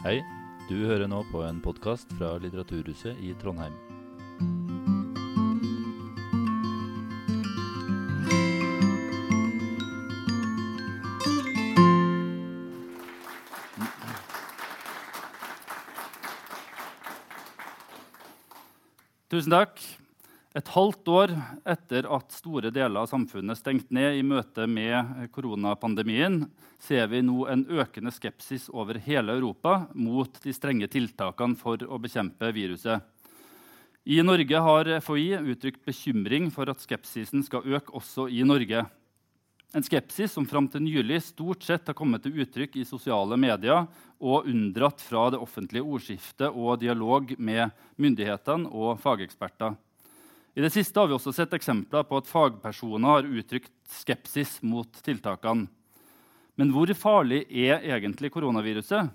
Hei, 0.00 0.22
du 0.64 0.78
hører 0.88 1.10
nå 1.12 1.18
på 1.28 1.42
en 1.44 1.58
podkast 1.60 2.08
fra 2.16 2.30
Litteraturhuset 2.40 3.18
i 3.20 3.34
Trondheim. 3.36 3.74
Tusen 19.28 19.52
takk. 19.52 19.99
Et 20.50 20.70
halvt 20.74 21.08
år 21.14 21.30
etter 21.70 22.08
at 22.10 22.32
store 22.34 22.72
deler 22.74 23.04
av 23.04 23.06
samfunnet 23.06 23.54
stengte 23.60 23.94
ned 23.94 24.16
i 24.18 24.22
møte 24.26 24.64
med 24.66 25.28
koronapandemien, 25.30 26.40
ser 26.82 27.06
vi 27.12 27.20
nå 27.22 27.44
en 27.46 27.62
økende 27.70 28.10
skepsis 28.10 28.64
over 28.74 28.98
hele 29.04 29.36
Europa 29.38 29.84
mot 29.94 30.40
de 30.42 30.50
strenge 30.50 30.88
tiltakene 30.90 31.54
for 31.54 31.78
å 31.86 32.00
bekjempe 32.02 32.50
viruset. 32.56 32.98
I 34.10 34.18
Norge 34.26 34.62
har 34.64 34.90
FHI 35.06 35.36
uttrykt 35.52 35.84
bekymring 35.86 36.48
for 36.50 36.72
at 36.72 36.82
skepsisen 36.82 37.44
skal 37.46 37.68
øke 37.70 37.94
også 37.94 38.26
i 38.26 38.42
Norge. 38.42 38.82
En 39.70 39.86
skepsis 39.86 40.34
som 40.34 40.48
fram 40.50 40.66
til 40.66 40.82
nylig 40.82 41.20
stort 41.28 41.62
sett 41.62 41.86
har 41.86 41.94
kommet 41.94 42.24
til 42.24 42.40
uttrykk 42.42 42.80
i 42.80 42.88
sosiale 42.88 43.38
medier 43.38 43.86
og 44.18 44.50
unndratt 44.50 44.98
fra 45.04 45.28
det 45.30 45.38
offentlige 45.38 45.86
ordskiftet 45.86 46.50
og 46.50 46.80
dialog 46.82 47.36
med 47.38 47.70
myndighetene 48.02 48.66
og 48.66 48.98
fageksperter. 49.04 49.78
I 50.54 50.60
det 50.64 50.72
siste 50.74 50.98
har 50.98 51.06
vi 51.06 51.14
også 51.14 51.32
sett 51.34 51.52
eksempler 51.54 52.06
på 52.08 52.18
at 52.18 52.28
fagpersoner 52.28 53.06
har 53.06 53.28
uttrykt 53.28 53.70
skepsis 54.00 54.58
mot 54.66 54.90
tiltakene. 55.04 55.68
Men 56.58 56.72
hvor 56.74 56.90
farlig 56.98 57.44
er 57.48 57.84
egentlig 57.86 58.32
koronaviruset? 58.34 59.12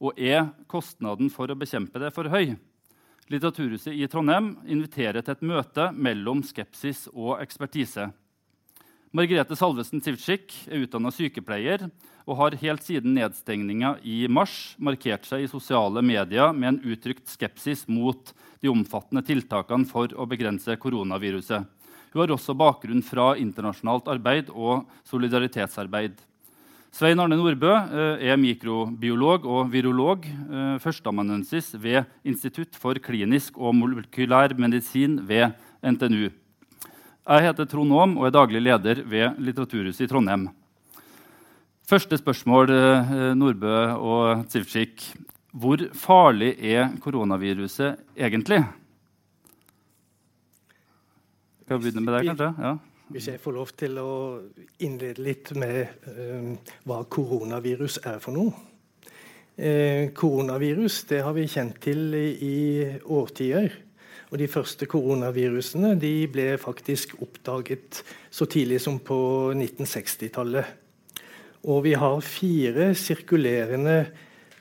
Og 0.00 0.18
er 0.20 0.46
kostnaden 0.70 1.28
for 1.32 1.50
å 1.50 1.56
bekjempe 1.58 2.00
det 2.00 2.12
for 2.14 2.30
høy? 2.30 2.54
Litteraturhuset 3.32 3.96
i 3.96 4.06
Trondheim 4.06 4.52
inviterer 4.70 5.24
til 5.24 5.34
et 5.34 5.44
møte 5.44 5.88
mellom 5.92 6.44
skepsis 6.46 7.08
og 7.10 7.40
ekspertise. 7.42 8.06
Margrethe 9.14 9.54
Salvesen 9.54 10.02
Sivtsik 10.02 10.50
er 10.66 10.82
utdanna 10.82 11.12
sykepleier 11.14 11.84
og 12.26 12.38
har 12.40 12.56
helt 12.58 12.82
siden 12.82 13.14
nedstengninga 13.14 13.96
i 14.02 14.24
mars 14.26 14.74
markert 14.82 15.28
seg 15.28 15.44
i 15.44 15.50
sosiale 15.50 16.02
medier 16.02 16.50
med 16.52 16.72
en 16.72 16.80
uttrykt 16.90 17.30
skepsis 17.30 17.84
mot 17.86 18.32
de 18.60 18.70
omfattende 18.72 19.22
tiltakene 19.26 19.86
for 19.86 20.10
å 20.10 20.26
begrense 20.26 20.74
koronaviruset. 20.82 21.68
Hun 22.10 22.22
har 22.22 22.32
også 22.34 22.56
bakgrunn 22.58 23.04
fra 23.04 23.34
internasjonalt 23.38 24.08
arbeid 24.10 24.50
og 24.50 24.88
solidaritetsarbeid. 25.06 26.16
Svein 26.96 27.20
Arne 27.20 27.36
Nordbø 27.36 27.74
eh, 27.76 28.24
er 28.32 28.40
mikrobiolog 28.40 29.46
og 29.46 29.70
virolog, 29.70 30.26
eh, 30.26 30.78
førsteamanuensis 30.82 31.74
ved 31.78 32.08
Institutt 32.26 32.78
for 32.80 32.98
klinisk 33.04 33.60
og 33.60 33.76
molekylær 33.76 34.56
medisin 34.58 35.20
ved 35.28 35.52
NTNU. 35.84 36.30
Jeg 37.26 37.42
heter 37.42 37.66
Trond 37.66 37.90
Aam 37.90 38.12
og 38.20 38.28
er 38.28 38.34
daglig 38.36 38.60
leder 38.62 39.00
ved 39.02 39.38
Litteraturhuset 39.42 40.04
i 40.04 40.06
Trondheim. 40.06 40.44
Første 41.82 42.14
spørsmål, 42.20 42.70
eh, 42.70 43.08
Nordbø 43.34 43.72
og 43.98 44.44
Tsivtsjik. 44.46 45.02
Hvor 45.50 45.80
farlig 45.90 46.54
er 46.62 46.92
koronaviruset 47.02 47.96
egentlig? 48.16 48.60
Skal 51.64 51.78
vi 51.78 51.82
begynne 51.82 52.04
med 52.04 52.14
deg, 52.14 52.28
kanskje? 52.30 52.52
Ja. 52.62 52.72
Hvis 53.10 53.26
jeg 53.26 53.40
får 53.40 53.52
lov 53.56 53.72
til 53.74 53.98
å 53.98 54.12
innlede 54.78 55.22
litt 55.22 55.50
med 55.58 56.06
uh, 56.06 56.54
hva 56.86 57.00
koronavirus 57.10 57.98
er 58.06 58.20
for 58.22 58.38
noe. 58.38 58.54
Uh, 59.58 60.14
koronavirus 60.14 61.04
det 61.10 61.24
har 61.26 61.34
vi 61.34 61.48
kjent 61.50 61.80
til 61.82 62.14
i, 62.14 62.26
i 62.38 62.56
årtier. 63.02 63.85
Og 64.30 64.40
de 64.40 64.48
første 64.50 64.88
koronavirusene 64.90 65.94
de 66.00 66.26
ble 66.30 66.48
faktisk 66.58 67.14
oppdaget 67.22 68.02
så 68.30 68.48
tidlig 68.50 68.80
som 68.82 68.98
på 68.98 69.18
1960-tallet. 69.54 70.66
Og 71.66 71.84
vi 71.86 71.94
har 71.98 72.20
fire 72.22 72.90
sirkulerende 72.98 74.00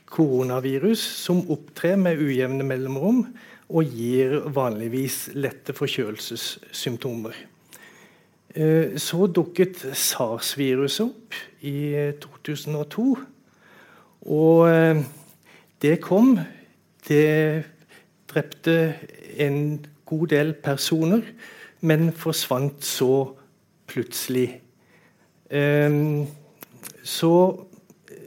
koronavirus 0.05 1.01
som 1.25 1.41
opptrer 1.51 1.97
med 1.97 2.21
ujevne 2.21 2.65
mellomrom 2.65 3.25
og 3.73 3.97
gir 3.97 4.37
vanligvis 4.53 5.31
lette 5.33 5.73
forkjølelsessymptomer. 5.73 7.35
Eh, 8.55 8.95
så 9.01 9.25
dukket 9.27 9.81
SARS-viruset 9.97 11.09
opp 11.09 11.35
i 11.65 12.13
2002. 12.21 13.07
Og 14.31 14.69
eh, 14.69 15.01
det 15.81 15.97
kom. 16.05 16.37
Det 17.05 17.65
drepte 18.35 18.95
en 19.41 19.85
god 20.05 20.27
del 20.35 20.53
personer, 20.53 21.23
men 21.81 22.11
forsvant 22.13 22.83
så 22.85 23.31
plutselig. 23.87 24.61
Ehm, 25.49 26.25
så 27.03 27.33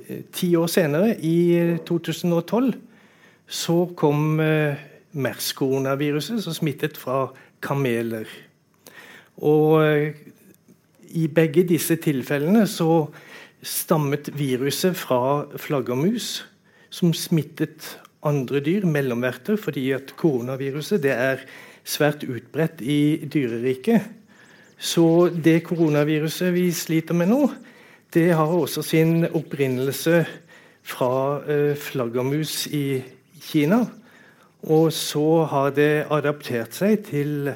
eh, 0.08 0.24
ti 0.32 0.54
år 0.56 0.66
senere, 0.66 1.14
i 1.20 1.76
2012, 1.86 2.72
så 3.46 3.78
kom 3.96 4.40
eh, 4.40 4.76
MERS-koronaviruset, 5.12 6.42
som 6.44 6.54
smittet 6.54 6.98
fra 7.00 7.28
kameler. 7.62 8.28
Og 9.36 9.84
eh, 9.84 10.14
i 11.08 11.26
begge 11.26 11.64
disse 11.66 11.96
tilfellene 11.96 12.66
så 12.68 13.06
stammet 13.62 14.30
viruset 14.38 14.96
fra 14.96 15.46
flaggermus, 15.58 16.44
som 16.90 17.12
smittet 17.12 17.98
andre 18.26 18.60
dyr, 18.64 18.86
mellomverter, 18.86 19.56
fordi 19.56 19.90
at 19.94 20.14
koronaviruset 20.18 21.02
det 21.02 21.14
er 21.14 21.44
svært 21.86 22.24
utbredt 22.26 22.82
i 22.82 23.28
dyreriket. 23.30 24.08
Så 24.78 25.30
det 25.34 25.62
koronaviruset 25.66 26.52
vi 26.54 26.68
sliter 26.74 27.16
med 27.18 27.30
nå, 27.30 27.42
det 28.14 28.30
har 28.34 28.50
også 28.50 28.82
sin 28.82 29.26
opprinnelse 29.26 30.22
fra 30.88 31.12
eh, 31.44 31.74
flaggermus 31.76 32.66
i 32.72 33.02
Kina. 33.42 33.82
Og 34.68 34.92
så 34.92 35.44
har 35.50 35.74
det 35.76 36.06
adaptert 36.10 36.74
seg 36.74 37.04
til 37.06 37.52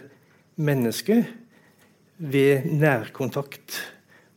mennesket 0.62 1.24
ved 2.22 2.68
nærkontakt 2.68 3.80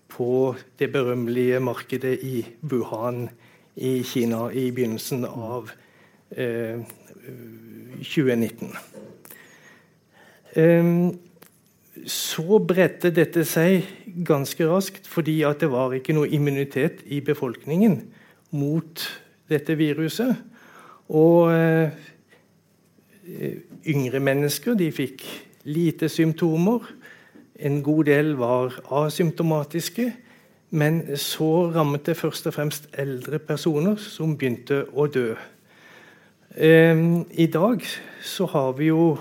på 0.09 0.55
det 0.79 0.89
berømmelige 0.93 1.59
markedet 1.59 2.15
i 2.23 2.45
Wuhan 2.63 3.27
i 3.75 3.99
Kina 4.07 4.47
i 4.49 4.71
begynnelsen 4.71 5.27
av 5.27 5.67
2000 5.67 5.84
2019. 6.35 8.75
Så 12.05 12.59
bredte 12.67 13.11
dette 13.15 13.45
seg 13.47 13.87
ganske 14.27 14.67
raskt 14.67 15.07
fordi 15.07 15.37
det 15.59 15.69
var 15.71 15.95
ikke 15.95 16.13
noe 16.15 16.27
immunitet 16.27 17.03
i 17.07 17.21
befolkningen 17.23 18.01
mot 18.55 18.99
dette 19.49 19.75
viruset. 19.79 20.35
Og 21.09 21.53
eh, 21.53 21.89
yngre 23.87 24.19
mennesker 24.19 24.73
de 24.77 24.91
fikk 24.93 25.23
lite 25.65 26.09
symptomer. 26.09 26.79
En 27.55 27.81
god 27.83 28.03
del 28.09 28.35
var 28.39 28.79
asymptomatiske. 29.05 30.11
Men 30.75 31.17
så 31.17 31.71
rammet 31.71 32.05
det 32.09 32.17
først 32.17 32.47
og 32.49 32.55
fremst 32.57 32.89
eldre 32.99 33.39
personer 33.39 33.95
som 34.01 34.37
begynte 34.37 34.83
å 34.91 35.07
dø. 35.07 35.35
Ehm, 36.57 37.25
I 37.31 37.45
dag 37.45 37.81
så 38.21 38.45
har 38.45 38.71
vi 38.71 38.85
jo 38.85 39.17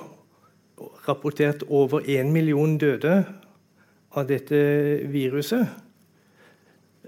rapportert 1.08 1.64
over 1.68 2.00
én 2.00 2.30
million 2.32 2.78
døde 2.78 3.24
av 4.14 4.28
dette 4.28 4.58
viruset. 5.10 5.66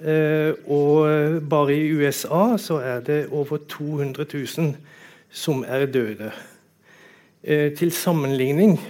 Ehm, 0.03 0.57
og 0.67 1.07
bare 1.51 1.77
i 1.77 1.93
USA 1.95 2.57
så 2.59 2.81
er 2.83 3.01
det 3.01 3.29
over 3.31 3.57
200 3.69 4.27
000 4.59 4.75
som 5.31 5.65
er 5.67 5.87
døde. 5.87 6.33
Ehm, 7.45 7.77
til 7.77 7.93
sammenligning 7.93 8.81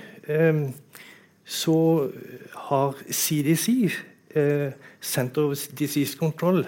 så 1.44 2.10
har 2.54 2.94
CDC, 3.10 3.92
eh, 4.34 4.72
Center 5.00 5.42
of 5.42 5.56
Disease 5.78 6.16
Control 6.18 6.66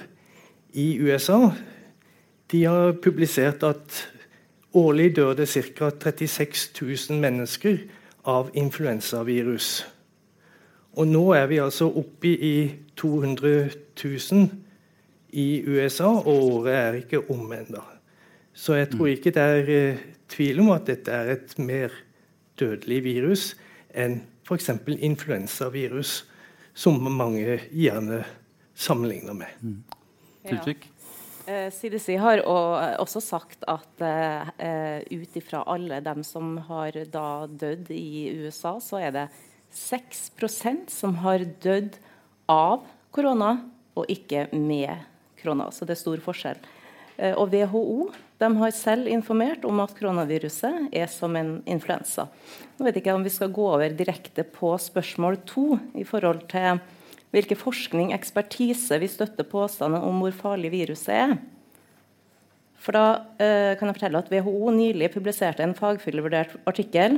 i 0.73 1.01
USA, 1.01 1.51
de 2.53 2.65
har 2.65 2.93
publisert 2.93 3.63
at 3.63 4.09
Årlig 4.75 5.17
dør 5.17 5.35
det 5.35 5.49
ca. 5.49 5.91
36 5.91 6.71
000 7.11 7.21
mennesker 7.21 7.79
av 8.29 8.51
influensavirus. 8.55 9.87
Og 10.99 11.07
nå 11.09 11.23
er 11.33 11.47
vi 11.47 11.61
altså 11.63 11.89
oppe 11.89 12.29
i 12.29 12.57
200 12.97 13.71
000 14.05 14.49
i 15.31 15.63
USA, 15.67 16.09
og 16.09 16.29
året 16.29 16.75
er 16.75 16.99
ikke 17.03 17.23
om 17.31 17.53
ennå. 17.53 17.83
Så 18.53 18.75
jeg 18.75 18.91
tror 18.91 19.07
ikke 19.07 19.31
det 19.31 19.43
er 19.43 19.69
eh, 19.71 20.01
tvil 20.29 20.61
om 20.65 20.73
at 20.75 20.89
dette 20.89 21.13
er 21.15 21.33
et 21.37 21.59
mer 21.59 21.95
dødelig 22.59 23.03
virus 23.05 23.45
enn 23.95 24.21
f.eks. 24.49 24.71
influensavirus, 24.99 26.25
som 26.75 26.99
mange 27.03 27.61
gjerne 27.71 28.25
sammenligner 28.75 29.33
med. 29.33 29.55
Mm. 29.61 29.83
Ja. 30.45 30.75
CDC 31.49 32.15
eh, 32.15 32.21
har 32.21 32.43
også 33.01 33.23
sagt 33.25 33.65
at 33.69 34.03
uh, 34.05 34.51
ut 35.09 35.37
ifra 35.41 35.63
alle 35.67 36.01
dem 36.05 36.23
som 36.27 36.57
har 36.69 36.99
da 37.13 37.47
dødd 37.49 37.91
i 37.95 38.29
USA, 38.45 38.77
så 38.81 39.01
er 39.01 39.15
det 39.17 39.27
6% 39.75 40.93
som 40.93 41.17
har 41.25 41.45
dødd 41.65 41.97
av 42.53 42.85
korona, 43.15 43.57
og 43.99 44.07
ikke 44.13 44.47
med 44.53 44.93
korona. 45.41 45.73
Så 45.75 45.89
det 45.89 45.97
er 45.97 46.03
stor 46.05 46.21
forskjell. 46.23 46.61
Og 47.35 47.51
WHO 47.51 48.13
de 48.39 48.49
har 48.61 48.71
selv 48.71 49.09
informert 49.11 49.65
om 49.67 49.81
at 49.83 49.95
koronaviruset 49.99 50.93
er 50.95 51.09
som 51.11 51.35
en 51.37 51.57
influensa. 51.67 52.29
Nå 52.79 52.87
vet 52.87 52.95
jeg 52.95 53.03
ikke 53.03 53.17
om 53.19 53.27
vi 53.27 53.33
skal 53.35 53.51
gå 53.55 53.65
over 53.67 53.97
direkte 53.99 54.45
på 54.47 54.71
spørsmål 54.79 55.41
to 55.49 55.73
i 55.99 56.07
forhold 56.07 56.45
til 56.53 56.79
hvilken 57.35 57.61
forskning, 57.61 58.13
ekspertise, 58.17 58.99
vi 59.01 59.09
støtter 59.11 59.47
påstanden 59.49 60.05
om 60.05 60.23
hvor 60.23 60.35
farlig 60.37 60.71
viruset 60.73 61.15
er. 61.15 61.37
For 62.79 62.95
da 62.95 63.05
eh, 63.43 63.75
kan 63.79 63.89
jeg 63.91 63.97
fortelle 63.99 64.21
at 64.23 64.31
WHO 64.33 64.71
nylig 64.73 65.13
publiserte 65.13 65.63
en 65.65 65.77
fagfyllevurdert 65.77 66.51
artikkel 66.71 67.13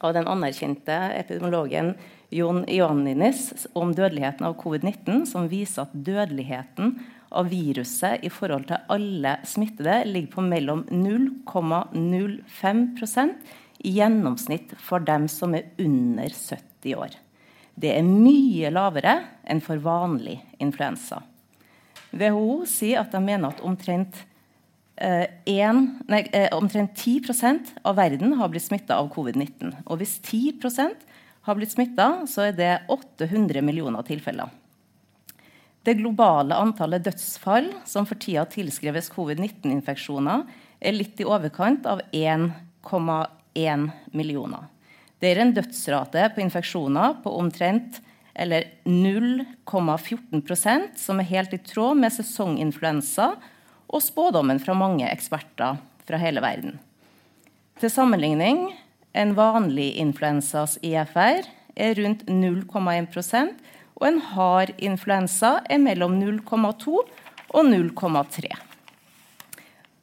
av 0.00 0.14
den 0.14 0.28
anerkjente 0.30 0.96
epidemiologen 1.18 1.94
Jon 2.30 2.62
Ioanninis 2.70 3.66
om 3.74 3.94
dødeligheten 3.94 4.46
av 4.46 4.54
covid-19, 4.60 5.26
som 5.26 5.48
viser 5.50 5.82
at 5.82 5.92
dødeligheten 6.06 7.00
av 7.30 7.48
viruset 7.50 8.24
i 8.26 8.30
forhold 8.32 8.66
til 8.70 8.76
alle 8.90 9.38
smittede 9.46 10.04
ligger 10.08 10.32
på 10.36 10.42
mellom 10.46 10.84
0,05% 10.90 13.34
i 13.80 13.90
gjennomsnitt 13.96 14.74
for 14.78 14.98
dem 15.02 15.28
som 15.30 15.54
er 15.58 15.64
under 15.82 16.28
70 16.30 16.94
år. 16.98 17.10
Det 17.80 17.92
er 17.96 18.04
mye 18.04 18.70
lavere 18.72 19.14
enn 19.48 19.62
for 19.64 19.80
vanlig 19.80 20.36
influensa. 20.60 21.22
WHO 22.10 22.64
sier 22.68 23.00
at 23.00 23.14
de 23.14 23.20
mener 23.22 23.54
at 23.54 23.62
omtrent, 23.64 24.16
eh, 24.96 25.26
en, 25.54 26.00
nei, 26.10 26.24
eh, 26.32 26.48
omtrent 26.52 26.94
10% 26.98 27.72
av 27.84 27.96
verden 27.96 28.34
har 28.36 28.50
blitt 28.50 28.66
smitta 28.66 28.98
av 28.98 29.12
covid-19. 29.14 29.84
Og 29.86 30.00
hvis 30.02 30.18
10% 30.20 31.06
har 31.46 31.56
blitt 31.56 31.72
smitta, 31.72 32.26
så 32.26 32.48
er 32.48 32.52
det 32.52 32.72
800 32.88 33.62
millioner 33.62 34.02
tilfeller. 34.02 34.50
Det 35.82 35.96
globale 35.96 36.58
antallet 36.60 37.06
dødsfall 37.06 37.70
som 37.88 38.04
for 38.04 38.20
tida 38.20 38.44
tilskreves 38.44 39.08
covid-19-infeksjoner, 39.14 40.44
er 40.80 40.92
litt 40.96 41.20
i 41.20 41.28
overkant 41.28 41.86
av 41.88 42.02
1,1 42.12 43.88
millioner. 44.12 44.68
Det 45.20 45.30
er 45.30 45.38
en 45.42 45.52
dødsrate 45.52 46.30
på 46.34 46.40
infeksjoner 46.40 47.14
på 47.24 47.30
omtrent 47.36 48.00
eller 48.40 48.64
0,14% 48.88 50.96
som 50.96 51.20
er 51.20 51.28
helt 51.28 51.54
i 51.54 51.58
tråd 51.60 51.96
med 52.00 52.12
sesonginfluensa 52.14 53.34
og 53.90 54.02
spådommen 54.04 54.60
fra 54.62 54.74
mange 54.78 55.10
eksperter 55.10 55.76
fra 56.08 56.16
hele 56.22 56.40
verden. 56.40 56.78
Til 57.80 57.90
sammenligning 57.92 58.72
en 59.12 59.34
vanlig 59.36 59.96
influensas 60.00 60.78
IFR 60.86 61.44
er 61.76 61.94
rundt 62.00 62.24
0,1% 62.30 63.52
og 64.00 64.08
en 64.08 64.20
hard 64.32 64.70
influensa 64.78 65.60
er 65.68 65.78
mellom 65.82 66.16
0,2 66.22 66.96
og 66.96 67.62
0,3. 67.66 68.69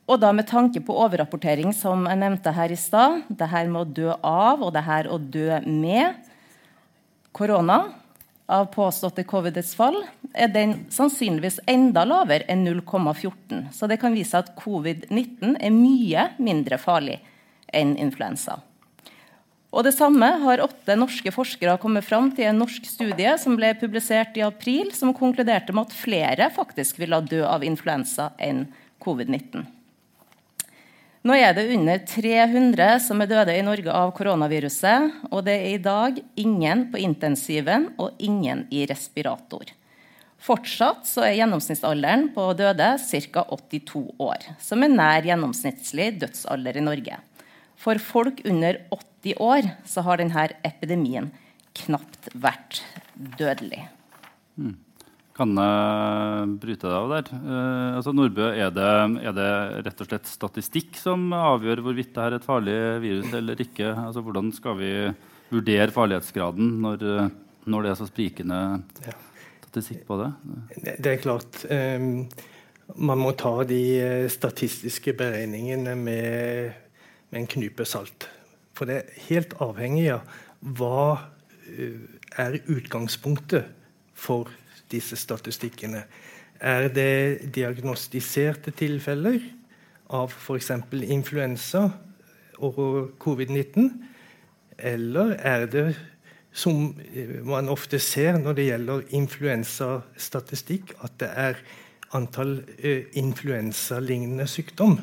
Og 0.08 0.22
da 0.24 0.32
med 0.32 0.48
tanke 0.48 0.80
på 0.80 0.96
overrapportering, 0.96 1.74
som 1.76 2.06
jeg 2.08 2.20
nevnte 2.22 2.54
her 2.56 2.72
i 2.72 2.80
stad, 2.80 3.26
det 3.28 3.50
her 3.52 3.68
med 3.68 3.82
å 3.82 3.96
dø 4.00 4.14
av 4.24 4.64
og 4.64 4.72
det 4.76 4.86
her 4.88 5.10
å 5.12 5.20
dø 5.20 5.60
med 5.68 6.16
korona 7.36 7.82
av 8.48 8.70
påståtte 8.72 9.26
covid-dødsfall, 9.28 10.00
er 10.32 10.48
den 10.54 10.78
sannsynligvis 10.94 11.60
enda 11.68 12.06
lavere 12.08 12.48
enn 12.48 12.64
0,14. 12.64 13.68
Så 13.76 13.92
det 13.92 14.00
kan 14.00 14.16
vise 14.16 14.40
at 14.40 14.54
covid-19 14.56 15.60
er 15.60 15.76
mye 15.76 16.30
mindre 16.40 16.80
farlig 16.80 17.20
enn 17.76 17.98
influensa. 18.00 18.62
Og 19.76 19.84
Det 19.84 19.92
samme 19.92 20.30
har 20.42 20.64
åtte 20.64 20.96
norske 20.96 21.32
forskere 21.36 21.76
kommet 21.84 22.08
fram 22.08 22.32
til 22.32 22.48
i 22.48 22.50
en 22.50 22.62
norsk 22.64 22.88
studie 22.88 23.36
som 23.38 23.60
ble 23.60 23.76
publisert 23.78 24.40
i 24.40 24.46
april, 24.48 24.94
som 24.96 25.12
konkluderte 25.14 25.76
med 25.76 25.92
at 25.92 25.98
flere 26.00 26.48
faktisk 26.56 27.04
ville 27.04 27.20
dø 27.28 27.44
av 27.46 27.68
influensa 27.68 28.32
enn 28.40 28.70
covid-19. 29.04 29.77
Nå 31.28 31.36
er 31.36 31.52
det 31.58 31.66
under 31.76 32.00
300 32.08 33.02
som 33.04 33.20
er 33.20 33.28
døde 33.28 33.56
i 33.58 33.64
Norge 33.66 33.92
av 33.92 34.14
koronaviruset, 34.16 35.26
og 35.28 35.42
det 35.44 35.56
er 35.58 35.74
i 35.74 35.82
dag 35.84 36.22
ingen 36.40 36.86
på 36.94 37.02
intensiven 37.04 37.90
og 38.00 38.22
ingen 38.24 38.62
i 38.72 38.86
respirator. 38.88 39.74
Fortsatt 40.40 41.10
er 41.20 41.34
gjennomsnittsalderen 41.42 42.30
på 42.36 42.46
døde 42.56 42.94
ca. 43.02 43.44
82 43.44 44.06
år, 44.24 44.48
som 44.64 44.86
er 44.86 44.94
nær 44.94 45.28
gjennomsnittlig 45.28 46.14
dødsalder 46.22 46.80
i 46.80 46.86
Norge. 46.86 47.20
For 47.76 48.00
folk 48.00 48.40
under 48.48 48.80
80 48.96 49.44
år 49.44 49.72
har 50.08 50.24
denne 50.24 50.50
epidemien 50.70 51.32
knapt 51.82 52.32
vært 52.40 52.86
dødelig. 53.36 53.84
Mm. 54.56 54.78
Kan 55.38 55.54
jeg 55.54 56.58
bryte 56.64 56.88
deg 56.90 56.98
av 56.98 57.12
der? 57.14 57.32
Eh, 57.38 57.98
altså 58.00 58.14
Nordbø, 58.16 58.48
er 58.52 58.74
det, 58.74 58.90
er 59.22 59.36
det, 59.38 59.50
rett 59.86 60.02
og 60.04 60.10
slett 60.10 60.32
statistikk 60.32 60.98
som 60.98 61.28
avgjør 61.38 61.84
hvorvidt 61.86 62.14
det 62.16 62.26
er 62.26 62.38
et 62.38 62.48
farlig 62.48 62.78
virus 63.04 63.38
eller 63.38 63.64
ikke? 63.68 63.92
Altså 63.94 64.26
Hvordan 64.26 64.50
skal 64.56 64.80
vi 64.82 64.92
vurdere 65.52 65.94
farlighetsgraden 65.94 66.74
når, 66.84 67.06
når 67.70 67.86
det 67.86 67.94
er 67.94 68.00
så 68.02 68.10
sprikende 68.10 68.62
statistikk 69.62 70.04
på 70.10 70.20
det? 70.24 70.34
Det 70.98 71.14
er 71.14 71.22
klart. 71.22 71.62
Um, 71.70 72.26
man 72.98 73.20
må 73.20 73.32
ta 73.38 73.54
de 73.68 74.28
statistiske 74.32 75.14
beregningene 75.16 75.96
med 76.00 76.76
med 77.30 77.42
en 77.42 77.50
knype 77.52 77.86
salt. 77.88 78.28
For 78.78 78.90
det 78.90 79.00
er 79.00 79.26
helt 79.28 79.56
avhengig 79.64 80.08
av 80.16 80.38
hva 80.78 81.02
eh, 81.74 82.00
er 82.40 82.60
utgangspunktet 82.66 83.72
for 84.18 84.52
disse 84.92 85.16
statistikkene. 85.20 86.04
Er 86.60 86.88
det 86.90 87.54
diagnostiserte 87.56 88.72
tilfeller 88.72 89.40
av 90.10 90.32
f.eks. 90.34 90.72
influensa 91.06 91.88
og 92.58 92.80
covid-19? 93.22 93.92
Eller 94.78 95.36
er 95.42 95.66
det, 95.66 95.88
som 96.54 96.96
eh, 97.14 97.38
man 97.46 97.70
ofte 97.70 98.00
ser 98.02 98.38
når 98.42 98.58
det 98.58 98.70
gjelder 98.72 99.06
influensastatistikk, 99.20 100.96
at 101.06 101.20
det 101.22 101.30
er 101.34 101.62
antall 102.16 102.62
uh, 102.64 103.02
influensalignende 103.20 104.46
sykdom 104.48 104.94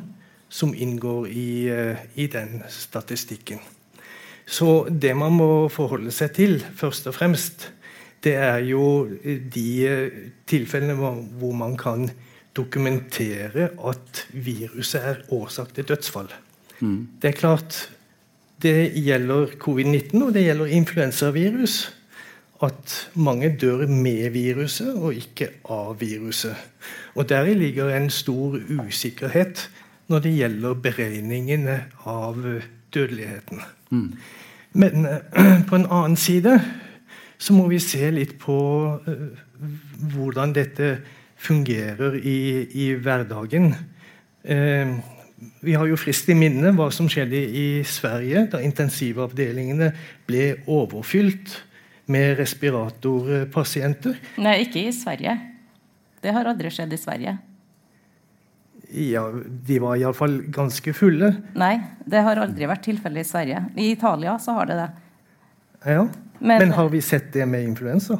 som 0.48 0.74
inngår 0.74 1.26
i, 1.28 1.68
eh, 1.68 1.98
i, 2.14 2.26
den 2.26 2.62
statistikken. 2.68 3.60
Så 4.46 4.86
det 4.88 5.16
man 5.16 5.34
må 5.36 5.68
forholde 5.68 6.12
seg 6.14 6.32
til, 6.36 6.60
først 6.76 7.08
og 7.10 7.16
fremst, 7.16 7.72
det 8.24 8.34
er 8.40 8.62
jo 8.64 9.08
de 9.54 9.66
eh, 9.88 10.20
tilfellene 10.48 10.94
hvor 10.96 11.52
man 11.56 11.76
kan 11.76 12.08
dokumentere 12.56 13.68
at 13.88 14.24
viruset 14.32 15.02
er 15.02 15.22
årsak 15.34 15.74
til 15.74 15.88
dødsfall. 15.88 16.30
Mm. 16.80 17.08
Det 17.22 17.28
er 17.28 17.38
klart 17.38 17.78
det 18.62 18.92
gjelder 18.96 19.46
covid-19 19.60 20.22
og 20.22 20.34
det 20.34 20.46
gjelder 20.46 20.66
influensavirus. 20.66 21.76
At 22.62 23.10
mange 23.14 23.56
dør 23.60 23.86
med 23.86 24.30
viruset 24.30 24.94
og 24.94 25.14
ikke 25.14 25.48
av 25.68 25.98
viruset. 26.00 26.54
Og 27.14 27.28
Deri 27.28 27.54
ligger 27.54 27.90
en 27.92 28.10
stor 28.10 28.56
usikkerhet 28.86 29.70
når 30.08 30.18
det 30.24 30.32
gjelder 30.36 30.74
beregningene 30.74 31.76
av 32.06 32.38
dødeligheten. 32.94 33.60
Mm. 33.90 34.08
Men 34.72 35.06
uh, 35.06 35.66
på 35.68 35.76
en 35.76 35.86
annen 35.90 36.16
side 36.16 36.60
så 37.44 37.52
må 37.56 37.66
vi 37.68 37.80
se 37.82 38.08
litt 38.14 38.38
på 38.40 38.58
uh, 39.04 39.26
hvordan 40.14 40.54
dette 40.56 40.94
fungerer 41.44 42.16
i, 42.20 42.38
i 42.72 42.86
hverdagen. 42.96 43.72
Uh, 44.44 44.96
vi 45.64 45.74
har 45.76 45.88
jo 45.88 45.98
frist 46.00 46.28
i 46.32 46.36
minne 46.38 46.72
hva 46.76 46.88
som 46.94 47.08
skjedde 47.10 47.36
i 47.36 47.66
Sverige 47.88 48.46
da 48.54 48.62
intensivavdelingene 48.64 49.90
ble 50.28 50.50
overfylt 50.70 51.58
med 52.12 52.38
respiratorpasienter. 52.38 54.16
Nei, 54.44 54.58
ikke 54.64 54.86
i 54.86 54.92
Sverige. 54.94 55.36
Det 56.24 56.32
har 56.32 56.48
aldri 56.48 56.72
skjedd 56.72 56.92
i 56.96 57.00
Sverige. 57.00 57.36
Ja, 58.94 59.24
De 59.68 59.78
var 59.82 59.98
iallfall 59.98 60.38
ganske 60.54 60.92
fulle. 60.96 61.32
Nei, 61.58 61.74
det 62.06 62.20
har 62.24 62.40
aldri 62.40 62.68
vært 62.70 62.84
tilfellet 62.86 63.24
i 63.24 63.28
Sverige. 63.28 63.64
I 63.80 63.90
Italia 63.96 64.36
så 64.40 64.54
har 64.60 64.70
det 64.70 64.76
det. 64.80 64.90
Ja, 65.96 66.04
Men, 66.38 66.58
Men 66.58 66.72
har 66.72 66.88
vi 66.88 67.02
sett 67.02 67.32
det 67.32 67.46
med 67.46 67.64
influensa? 67.64 68.18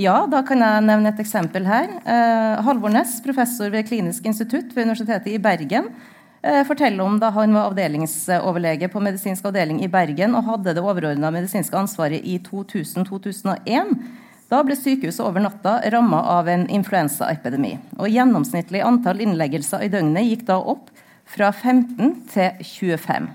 Ja, 0.00 0.22
da 0.30 0.40
kan 0.46 0.62
jeg 0.62 0.84
nevne 0.86 1.10
et 1.10 1.20
eksempel 1.20 1.66
her. 1.68 1.90
Eh, 2.08 2.62
Halvor 2.64 2.92
Næss, 2.94 3.18
professor 3.24 3.72
ved 3.72 3.88
Klinisk 3.88 4.24
institutt 4.24 4.70
ved 4.72 4.86
Universitetet 4.86 5.34
i 5.34 5.40
Bergen, 5.42 5.90
eh, 6.42 6.62
forteller 6.64 7.04
om 7.04 7.18
da 7.20 7.28
han 7.34 7.52
var 7.52 7.68
avdelingsoverlege 7.68 8.88
på 8.88 9.02
medisinsk 9.02 9.44
avdeling 9.44 9.82
i 9.84 9.90
Bergen 9.92 10.34
og 10.34 10.46
hadde 10.46 10.74
det 10.74 10.84
overordna 10.84 11.32
medisinske 11.34 11.76
ansvaret 11.76 12.24
i 12.24 12.38
2000-2001. 12.38 13.92
Da 14.50 14.62
ble 14.64 14.74
sykehuset 14.74 15.20
over 15.20 15.44
natta 15.44 15.76
ramma 15.92 16.22
av 16.38 16.48
en 16.48 16.66
influensaepidemi. 16.66 17.78
og 17.98 18.08
Gjennomsnittlig 18.08 18.80
antall 18.82 19.20
innleggelser 19.20 19.84
i 19.84 19.90
døgnet 19.92 20.26
gikk 20.26 20.46
da 20.46 20.56
opp 20.58 20.88
fra 21.26 21.52
15 21.52 22.24
til 22.32 22.50
25. 22.64 23.28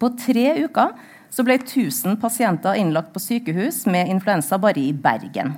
På 0.00 0.10
tre 0.18 0.64
uker 0.64 0.96
så 1.36 1.44
ble 1.44 1.58
1000 1.60 2.16
pasienter 2.22 2.78
innlagt 2.80 3.12
på 3.12 3.20
sykehus 3.20 3.82
med 3.92 4.08
influensa 4.08 4.56
bare 4.60 4.80
i 4.80 4.92
Bergen. 4.96 5.52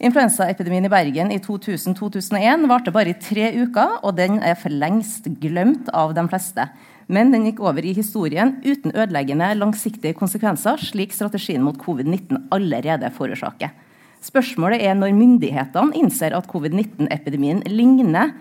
Influensaepidemien 0.00 0.86
i 0.86 0.92
Bergen 0.92 1.32
i 1.34 1.40
2000-2001 1.42 2.62
varte 2.70 2.92
bare 2.94 3.10
i 3.10 3.18
tre 3.18 3.50
uker, 3.58 3.98
og 4.06 4.14
den 4.16 4.38
er 4.38 4.54
for 4.56 4.72
lengst 4.72 5.26
glemt 5.42 5.90
av 5.92 6.14
de 6.16 6.24
fleste. 6.30 6.68
Men 7.10 7.34
den 7.34 7.48
gikk 7.48 7.58
over 7.66 7.84
i 7.84 7.92
historien 7.96 8.54
uten 8.62 8.94
ødeleggende 8.94 9.50
langsiktige 9.58 10.14
konsekvenser, 10.16 10.78
slik 10.78 11.12
strategien 11.12 11.66
mot 11.66 11.76
covid-19 11.82 12.46
allerede 12.54 13.10
forårsaker. 13.16 13.74
Spørsmålet 14.22 14.84
er 14.86 14.94
når 14.94 15.16
myndighetene 15.16 15.96
innser 15.98 16.36
at 16.38 16.48
covid-19-epidemien 16.48 17.64
ligner 17.66 18.36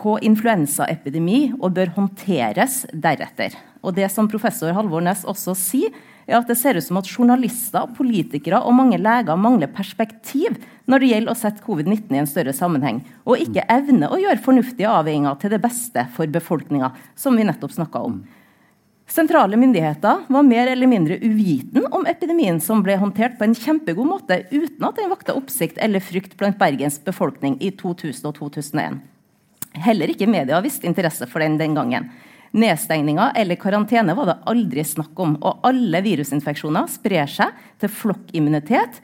på 0.00 0.16
influensaepidemi 0.26 1.54
og 1.60 1.74
bør 1.76 1.92
håndteres 1.96 2.82
deretter. 2.92 3.54
Og 3.84 3.94
det 3.96 4.08
som 4.12 4.28
professor 4.30 4.74
Halvor 4.74 5.04
Næss 5.04 5.24
også 5.28 5.54
sier, 5.58 5.94
er 6.24 6.38
at 6.38 6.48
det 6.48 6.56
ser 6.56 6.78
ut 6.78 6.84
som 6.86 6.98
at 7.00 7.08
journalister, 7.10 7.90
politikere 7.96 8.62
og 8.64 8.76
mange 8.76 8.98
leger 9.00 9.36
mangler 9.36 9.68
perspektiv 9.72 10.56
når 10.88 11.02
det 11.02 11.10
gjelder 11.10 11.32
å 11.32 11.38
sette 11.38 11.64
covid-19 11.64 12.14
i 12.14 12.20
en 12.22 12.28
større 12.28 12.54
sammenheng, 12.56 13.02
og 13.28 13.40
ikke 13.44 13.66
evner 13.72 14.12
å 14.12 14.20
gjøre 14.20 14.42
fornuftige 14.44 14.88
avveininger 14.88 15.36
til 15.40 15.52
det 15.52 15.60
beste 15.64 16.06
for 16.16 16.32
befolkninga, 16.32 16.90
som 17.16 17.36
vi 17.36 17.46
nettopp 17.46 17.76
snakka 17.76 18.02
om. 18.08 18.22
Sentrale 19.04 19.56
myndigheter 19.60 20.24
var 20.32 20.46
mer 20.48 20.70
eller 20.72 20.88
mindre 20.88 21.18
uviten 21.20 21.84
om 21.92 22.06
epidemien, 22.08 22.56
som 22.60 22.80
ble 22.84 22.96
håndtert 22.96 23.36
på 23.36 23.44
en 23.44 23.56
kjempegod 23.56 24.08
måte 24.08 24.40
uten 24.48 24.86
at 24.88 24.96
den 24.96 25.12
vakte 25.12 25.36
oppsikt 25.36 25.76
eller 25.84 26.04
frykt 26.04 26.38
blant 26.40 26.56
Bergens 26.60 26.96
befolkning 27.04 27.58
i 27.60 27.68
2000 27.76 28.30
og 28.30 28.38
2001. 28.40 29.02
Heller 29.74 30.12
ikke 30.12 30.28
media 30.30 30.60
viste 30.62 30.86
interesse 30.86 31.26
for 31.30 31.42
den 31.42 31.58
den 31.58 31.74
gangen. 31.74 32.10
Nedstengninger 32.54 33.34
eller 33.40 33.58
karantene 33.58 34.14
var 34.14 34.28
det 34.30 34.36
aldri 34.46 34.84
snakk 34.86 35.18
om, 35.18 35.34
og 35.42 35.64
alle 35.66 35.98
virusinfeksjoner 36.04 36.86
sprer 36.92 37.26
seg 37.26 37.56
til 37.82 37.90
flokkimmunitet 37.90 39.00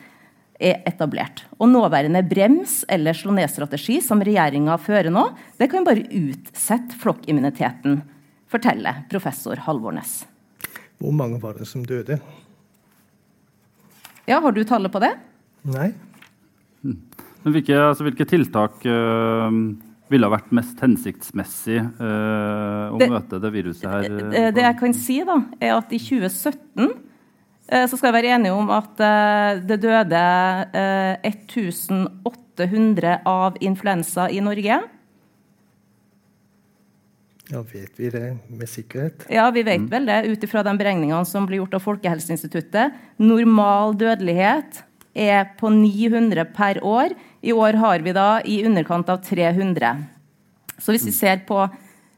er 0.60 0.84
etablert. 0.86 1.42
Og 1.58 1.72
nåværende 1.72 2.22
brems- 2.28 2.84
eller 2.88 3.16
slå 3.16 3.34
ned-strategi 3.34 3.98
som 4.04 4.22
regjeringa 4.22 4.76
fører 4.78 5.10
nå, 5.10 5.24
det 5.58 5.70
kan 5.72 5.86
bare 5.86 6.04
utsette 6.06 6.98
flokkimmuniteten, 7.00 8.02
forteller 8.50 9.02
professor 9.10 9.58
Halvornes. 9.66 10.20
Hvor 11.00 11.14
mange 11.16 11.40
var 11.42 11.56
det 11.58 11.66
som 11.66 11.82
døde? 11.86 12.20
Ja, 14.28 14.38
Har 14.38 14.52
du 14.52 14.62
tallet 14.64 14.92
på 14.92 15.00
det? 15.02 15.14
Nei. 15.66 15.90
Men 16.84 17.54
hvilke, 17.54 17.74
altså, 17.74 18.04
hvilke 18.04 18.26
tiltak 18.28 18.84
øh, 18.86 19.56
ville 20.10 20.26
ha 20.26 20.32
vært 20.36 20.50
mest 20.52 20.80
hensiktsmessig 20.82 21.78
uh, 22.00 22.90
å 22.92 22.98
Det- 22.98 23.10
møte 23.10 23.40
det 23.40 23.52
viruset 23.54 23.86
her? 23.88 24.02
øh, 24.10 24.34
Eh, 24.34 24.50
Det 24.52 24.62
jeg 24.64 24.78
kan 24.80 24.92
si, 24.94 25.20
da, 25.24 25.36
er 25.60 25.76
at 25.76 25.92
i 25.92 25.98
2017 25.98 26.90
eh, 27.70 27.86
så 27.86 27.96
skal 27.96 28.12
jeg 28.12 28.16
være 28.24 28.34
enige 28.38 28.52
om 28.58 28.70
at 28.74 29.00
eh, 29.00 29.60
det 29.66 29.80
døde 29.80 30.22
eh, 30.74 31.16
1800 31.22 33.20
av 33.24 33.56
influensa 33.60 34.28
i 34.30 34.40
Norge. 34.40 34.80
Ja, 37.50 37.62
vet 37.66 37.96
vi 37.98 38.10
det 38.14 38.38
med 38.48 38.68
sikkerhet? 38.70 39.24
Ja, 39.30 39.48
vi 39.50 39.62
vet 39.66 39.88
vel 39.90 40.06
det 40.06 40.20
ut 40.30 40.44
ifra 40.46 40.62
de 40.62 40.70
beregningene 40.78 41.24
som 41.26 41.46
blir 41.48 41.58
gjort 41.64 41.74
av 41.74 41.82
Folkehelseinstituttet. 41.82 42.92
Normal 43.18 43.96
dødelighet 43.98 44.84
er 45.14 45.52
på 45.58 45.70
900 45.72 46.44
per 46.54 46.80
år. 46.86 47.14
I 47.42 47.52
år 47.52 47.78
har 47.80 48.04
vi 48.04 48.14
da 48.14 48.40
i 48.44 48.62
underkant 48.66 49.08
av 49.10 49.22
300. 49.24 49.94
Så 50.78 50.94
hvis 50.94 51.06
vi 51.08 51.14
ser 51.14 51.42
på 51.48 51.64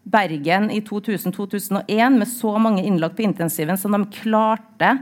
Bergen 0.02 0.70
i 0.74 0.80
2000-2001 0.82 2.18
med 2.18 2.28
så 2.28 2.56
mange 2.58 2.82
innlagt 2.84 3.16
på 3.16 3.22
intensiven 3.26 3.78
som 3.78 3.94
de 3.94 4.02
klarte 4.16 4.96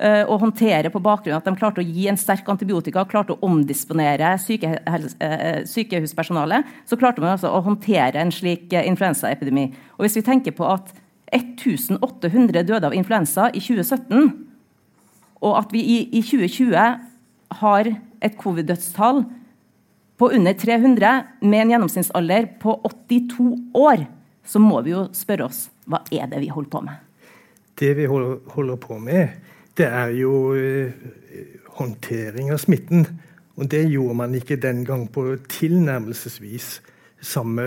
eh, 0.00 0.24
å 0.24 0.38
håndtere 0.40 0.92
på 0.92 1.02
bakgrunn 1.04 1.36
av 1.36 1.42
at 1.42 1.50
de 1.50 1.60
klarte 1.60 1.82
å 1.82 1.84
gi 1.84 2.06
en 2.08 2.18
sterk 2.20 2.48
antibiotika, 2.48 3.04
klarte 3.08 3.36
å 3.36 3.44
omdisponere 3.44 4.32
sykehels, 4.40 5.18
eh, 5.20 5.60
sykehuspersonalet, 5.68 6.72
så 6.88 6.96
klarte 6.96 7.20
man 7.20 7.34
altså 7.34 7.52
å 7.52 7.60
håndtere 7.66 8.22
en 8.22 8.32
slik 8.32 8.72
eh, 8.72 8.88
influensaepidemi. 8.88 9.68
Og 9.98 10.06
hvis 10.06 10.16
vi 10.20 10.26
tenker 10.30 10.56
på 10.56 10.68
at 10.72 10.94
1800 11.36 12.64
døde 12.64 12.88
av 12.88 12.96
influensa 12.96 13.50
i 13.52 13.60
2017, 13.60 14.32
og 15.40 15.56
at 15.56 15.70
vi 15.72 15.84
i 15.84 16.24
2020 16.24 17.09
har 17.50 17.88
et 18.20 18.36
covid-dødstall 18.38 19.24
på 20.20 20.30
under 20.36 20.52
300 20.52 21.12
med 21.40 21.62
en 21.62 21.70
gjennomsnittsalder 21.74 22.48
på 22.60 22.74
82 22.84 23.46
år, 23.74 24.04
så 24.44 24.60
må 24.60 24.82
vi 24.84 24.92
jo 24.92 25.06
spørre 25.16 25.48
oss 25.48 25.64
hva 25.88 26.02
er 26.12 26.28
det 26.30 26.42
vi 26.42 26.50
holder 26.52 26.70
på 26.70 26.82
med? 26.84 27.06
Det 27.80 27.94
vi 27.96 28.04
holder, 28.04 28.76
på 28.76 28.98
med, 29.00 29.28
det 29.76 29.86
er 29.88 30.12
jo 30.12 30.52
eh, 30.52 30.92
håndtering 31.78 32.50
av 32.52 32.60
smitten. 32.60 33.06
Og 33.56 33.68
det 33.72 33.86
gjorde 33.88 34.18
man 34.18 34.36
ikke 34.36 34.60
den 34.60 34.84
gang 34.84 35.06
på 35.08 35.24
tilnærmelsesvis 35.48 36.68
samme 37.20 37.64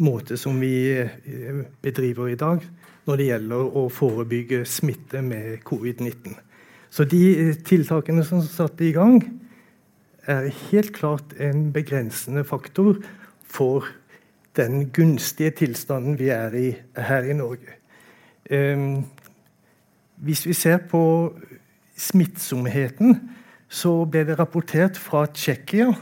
måte 0.00 0.40
som 0.40 0.56
vi 0.60 0.96
eh, 0.96 1.60
bedriver 1.84 2.32
i 2.32 2.40
dag 2.40 2.64
når 3.06 3.20
det 3.20 3.28
gjelder 3.28 3.76
å 3.78 3.84
forebygge 3.92 4.64
smitte 4.66 5.20
med 5.22 5.60
covid-19. 5.66 6.34
Så 6.96 7.04
de 7.04 7.22
eh, 7.36 7.56
tiltakene 7.66 8.24
som 8.24 8.40
satte 8.40 8.86
i 8.86 8.94
gang, 8.96 9.20
er 10.26 10.48
helt 10.70 10.90
klart 10.96 11.36
en 11.38 11.68
begrensende 11.74 12.42
faktor 12.44 12.96
for 13.46 13.84
den 14.58 14.88
gunstige 14.90 15.52
tilstanden 15.54 16.16
vi 16.18 16.32
er 16.34 16.56
i 16.56 16.70
her 16.96 17.28
i 17.28 17.36
Norge. 17.36 17.76
Um, 18.50 19.04
hvis 20.16 20.46
vi 20.46 20.56
ser 20.56 20.80
på 20.90 21.02
smittsomheten, 21.96 23.20
så 23.68 23.92
ble 24.10 24.24
det 24.26 24.38
rapportert 24.40 24.98
fra 24.98 25.26
Tsjekkia. 25.30 25.92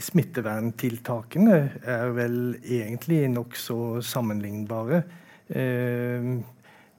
Smitteverntiltakene 0.00 1.58
er 1.88 2.14
vel 2.16 2.38
egentlig 2.62 3.24
nokså 3.32 4.00
sammenlignbare. 4.04 5.02
Eh, 5.48 6.32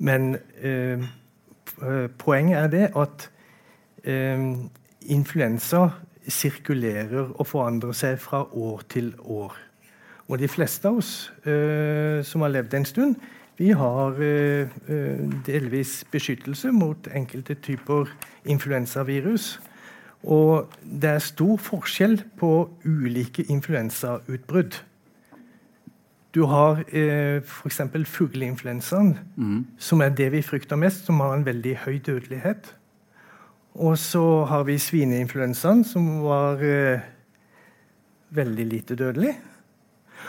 men 0.01 0.29
eh, 0.62 1.10
poenget 2.19 2.57
er 2.57 2.71
det 2.74 2.86
at 2.98 3.27
eh, 4.03 4.48
influensa 5.13 5.88
sirkulerer 6.27 7.33
og 7.33 7.48
forandrer 7.48 7.95
seg 7.98 8.19
fra 8.21 8.43
år 8.45 8.81
til 8.89 9.13
år. 9.21 9.55
Og 10.31 10.39
de 10.39 10.48
fleste 10.48 10.88
av 10.88 11.00
oss 11.01 11.13
eh, 11.43 12.21
som 12.25 12.45
har 12.45 12.53
levd 12.53 12.77
en 12.77 12.88
stund, 12.88 13.15
vi 13.58 13.72
har 13.77 14.22
eh, 14.22 14.70
eh 14.88 15.20
delvis 15.46 16.05
beskyttelse 16.12 16.72
mot 16.72 17.08
enkelte 17.13 17.53
typer 17.53 18.10
influensavirus. 18.46 19.60
Og 20.24 20.70
det 20.84 21.10
er 21.10 21.20
stor 21.20 21.58
forskjell 21.58 22.24
på 22.38 22.70
ulike 22.86 23.43
influensautbrudd. 23.50 24.81
Du 26.31 26.46
har 26.48 26.84
eh, 26.88 27.41
f.eks. 27.43 27.81
fugleinfluensaen, 28.08 29.17
mm. 29.36 29.65
som 29.77 30.01
er 30.01 30.13
det 30.15 30.29
vi 30.31 30.41
frykter 30.41 30.79
mest, 30.79 31.05
som 31.05 31.20
har 31.20 31.34
en 31.36 31.46
veldig 31.46 31.75
høy 31.86 31.98
dødelighet. 32.05 32.75
Og 33.74 33.98
så 33.98 34.46
har 34.46 34.63
vi 34.67 34.77
svineinfluensaen, 34.79 35.84
som 35.84 36.08
var 36.24 36.63
eh, 36.63 37.03
veldig 38.29 38.65
lite 38.65 38.96
dødelig. 38.96 39.36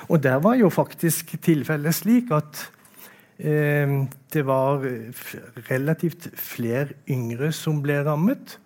Og 0.09 0.23
der 0.23 0.41
var 0.43 0.55
jo 0.59 0.69
faktisk 0.69 1.37
tilfellet 1.43 1.95
slik 1.95 2.31
at 2.35 2.73
det 3.42 4.42
var 4.46 4.84
relativt 5.66 6.28
flere 6.38 6.94
yngre 7.11 7.49
som 7.56 7.80
ble 7.82 7.96
rammet 8.06 8.56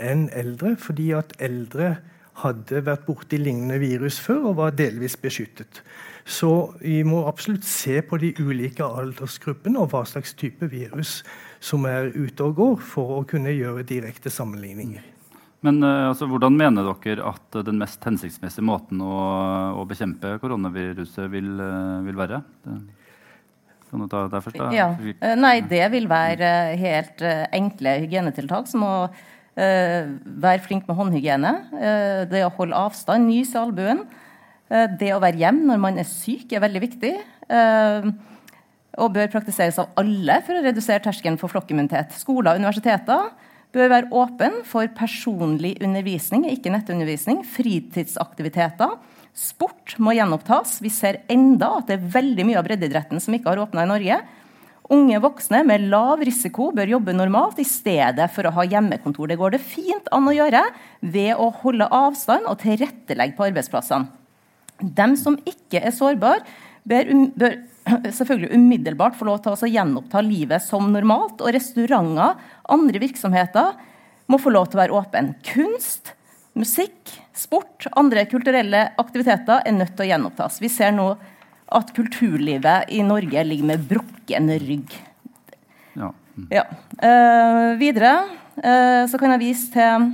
enn 0.00 0.28
eldre, 0.32 0.72
fordi 0.80 1.10
at 1.18 1.34
eldre 1.42 1.96
hadde 2.40 2.80
vært 2.86 3.04
borti 3.06 3.38
lignende 3.40 3.78
virus 3.82 4.18
før 4.22 4.50
og 4.50 4.58
var 4.62 4.76
delvis 4.78 5.18
beskyttet. 5.20 5.82
Så 6.24 6.72
vi 6.80 7.00
må 7.06 7.24
absolutt 7.26 7.66
se 7.66 7.98
på 8.06 8.18
de 8.22 8.30
ulike 8.38 8.86
aldersgruppene 8.86 9.80
og 9.82 9.90
hva 9.92 10.04
slags 10.06 10.36
type 10.38 10.68
virus 10.70 11.20
som 11.62 11.86
er 11.90 12.12
ute 12.14 12.46
og 12.46 12.56
går, 12.58 12.76
for 12.82 13.18
å 13.18 13.24
kunne 13.28 13.54
gjøre 13.54 13.86
direkte 13.86 14.30
sammenligninger. 14.30 15.02
Men 15.62 15.78
uh, 15.84 16.08
altså, 16.10 16.26
Hvordan 16.30 16.56
mener 16.58 16.88
dere 17.04 17.26
at 17.28 17.60
den 17.66 17.78
mest 17.78 18.02
hensiktsmessige 18.06 18.66
måten 18.66 19.02
å, 19.02 19.12
å 19.78 19.84
bekjempe 19.86 20.38
koronaviruset 20.42 21.30
vil, 21.30 21.52
uh, 21.58 22.02
vil 22.06 22.18
være? 22.18 22.42
Det, 22.64 22.78
kan 23.92 24.02
du 24.02 24.08
ta 24.08 24.24
det 24.32 24.40
først? 24.46 24.56
da? 24.58 24.70
Ja. 24.72 24.88
Nei, 25.36 25.58
det 25.68 25.84
vil 25.92 26.08
være 26.10 26.48
helt 26.80 27.20
uh, 27.22 27.44
enkle 27.52 27.98
hygienetiltak 28.02 28.70
som 28.70 28.88
å 28.88 28.94
Eh, 29.52 30.08
være 30.24 30.64
flink 30.64 30.86
med 30.88 30.96
håndhygiene. 30.96 31.52
Eh, 31.76 32.20
det 32.30 32.40
å 32.46 32.52
holde 32.56 32.78
avstand, 32.88 33.28
nys 33.28 33.52
i 33.52 33.60
albuen. 33.60 34.06
Eh, 34.72 34.86
det 34.98 35.12
å 35.12 35.20
være 35.20 35.42
hjemme 35.42 35.66
når 35.68 35.80
man 35.82 36.00
er 36.00 36.08
syk, 36.08 36.52
er 36.52 36.64
veldig 36.64 36.80
viktig. 36.88 37.14
Og 39.02 39.12
bør 39.12 39.28
praktiseres 39.32 39.78
av 39.80 39.92
alle 39.96 40.38
for 40.44 40.56
å 40.56 40.64
redusere 40.64 41.02
terskelen 41.04 41.38
for 41.40 41.52
flokkimmunitet. 41.52 42.12
Skoler 42.16 42.54
og 42.54 42.60
universiteter 42.60 43.30
bør 43.72 43.88
være 43.88 44.12
åpne 44.12 44.64
for 44.68 44.88
personlig 44.96 45.78
undervisning, 45.84 46.44
ikke 46.48 46.72
nettundervisning. 46.72 47.40
Fritidsaktiviteter. 47.44 48.96
Sport 49.32 49.96
må 50.02 50.12
gjenopptas. 50.12 50.76
Vi 50.84 50.90
ser 50.92 51.22
enda 51.32 51.70
at 51.78 51.88
det 51.88 51.96
er 51.96 52.08
veldig 52.20 52.44
mye 52.48 52.60
av 52.60 52.66
breddeidretten 52.66 53.20
som 53.22 53.32
ikke 53.36 53.52
har 53.52 53.62
åpna 53.64 53.86
i 53.86 53.90
Norge. 53.90 54.18
Unge 54.92 55.20
voksne 55.24 55.62
med 55.64 55.86
lav 55.88 56.20
risiko 56.26 56.68
bør 56.76 56.90
jobbe 56.90 57.14
normalt 57.16 57.60
i 57.62 57.64
stedet 57.64 58.26
for 58.34 58.44
å 58.44 58.52
ha 58.58 58.66
hjemmekontor. 58.68 59.30
Det 59.30 59.38
går 59.40 59.54
det 59.54 59.62
fint 59.64 60.10
an 60.12 60.28
å 60.28 60.34
gjøre 60.36 60.66
ved 61.14 61.40
å 61.40 61.48
holde 61.62 61.88
avstand 61.96 62.48
og 62.50 62.60
tilrettelegge 62.60 63.38
på 63.38 63.46
arbeidsplassene. 63.48 64.10
De 64.82 65.06
som 65.16 65.38
ikke 65.48 65.80
er 65.80 65.94
sårbare, 65.94 66.42
bør, 66.88 67.12
um, 67.14 67.26
bør 67.38 67.56
selvfølgelig 68.18 68.58
umiddelbart 68.58 69.16
få 69.16 69.30
lov 69.30 69.40
til 69.44 69.54
å 69.54 69.70
gjenoppta 69.70 70.20
livet 70.26 70.64
som 70.66 70.90
normalt. 70.92 71.40
Og 71.40 71.54
restauranter, 71.56 72.36
andre 72.76 73.00
virksomheter, 73.00 73.78
må 74.28 74.40
få 74.42 74.52
lov 74.52 74.68
til 74.68 74.80
å 74.80 74.82
være 74.82 74.98
åpne. 74.98 75.38
Kunst, 75.46 76.12
musikk, 76.58 77.12
sport, 77.36 77.86
andre 77.96 78.24
kulturelle 78.30 78.84
aktiviteter 79.00 79.64
er 79.64 79.76
nødt 79.76 79.94
til 79.96 80.06
å 80.06 80.10
gjenopptas. 80.10 80.60
Vi 80.62 80.70
ser 80.72 80.92
nå 80.94 81.14
at 81.72 81.92
kulturlivet 81.96 82.90
i 82.92 83.00
Norge 83.06 83.44
ligger 83.46 83.70
med 83.72 83.86
brukken 83.88 84.52
rygg. 84.60 84.92
Ja. 85.96 86.12
Mm. 86.36 86.48
ja. 86.52 86.66
Uh, 87.00 87.72
videre 87.80 88.12
uh, 88.60 89.04
så 89.08 89.20
kan 89.20 89.34
jeg 89.34 89.42
vise 89.42 89.72
til 89.72 90.06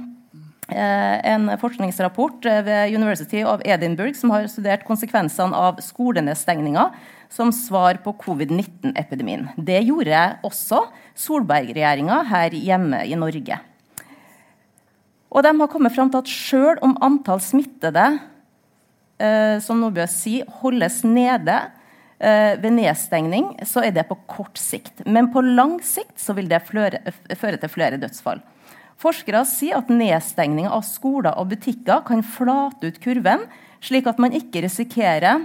uh, 0.70 1.16
en 1.26 1.50
forskningsrapport 1.58 2.46
ved 2.66 2.94
University 2.94 3.42
of 3.42 3.62
Edinburgh 3.66 4.14
som 4.18 4.34
har 4.34 4.46
studert 4.50 4.86
konsekvensene 4.86 5.54
av 5.54 5.82
skolenedstengninga 5.82 6.90
som 7.32 7.50
svar 7.52 7.98
på 8.04 8.14
covid-19-epidemien. 8.22 9.50
Det 9.56 9.82
gjorde 9.84 10.22
også 10.46 10.86
Solberg-regjeringa 11.18 12.22
her 12.30 12.54
hjemme 12.56 13.02
i 13.04 13.18
Norge. 13.18 13.58
Og 15.28 15.44
de 15.44 15.52
har 15.60 15.70
kommet 15.70 15.94
fram 15.94 16.10
til 16.12 16.22
at 16.22 16.32
sjøl 16.32 16.78
om 16.84 16.96
antall 17.04 17.40
smittede 17.44 18.06
eh, 19.20 19.58
som 19.64 19.80
Nordbø 19.82 20.06
sier, 20.10 20.48
holdes 20.62 21.02
nede 21.04 21.56
eh, 22.18 22.54
ved 22.60 22.72
nedstengning, 22.78 23.50
så 23.68 23.84
er 23.84 23.92
det 23.96 24.06
på 24.08 24.16
kort 24.30 24.60
sikt. 24.60 25.04
Men 25.06 25.30
på 25.34 25.42
lang 25.44 25.78
sikt 25.84 26.16
så 26.22 26.36
vil 26.38 26.48
det 26.50 26.64
fløre, 26.68 27.02
føre 27.36 27.60
til 27.60 27.72
flere 27.72 28.00
dødsfall. 28.00 28.40
Forskere 28.98 29.44
sier 29.46 29.78
at 29.78 29.92
nedstengning 29.92 30.66
av 30.66 30.82
skoler 30.86 31.36
og 31.38 31.52
butikker 31.52 32.02
kan 32.08 32.24
flate 32.26 32.90
ut 32.90 32.98
kurven, 33.04 33.44
slik 33.84 34.08
at 34.10 34.18
man 34.18 34.34
ikke 34.34 34.64
risikerer 34.64 35.44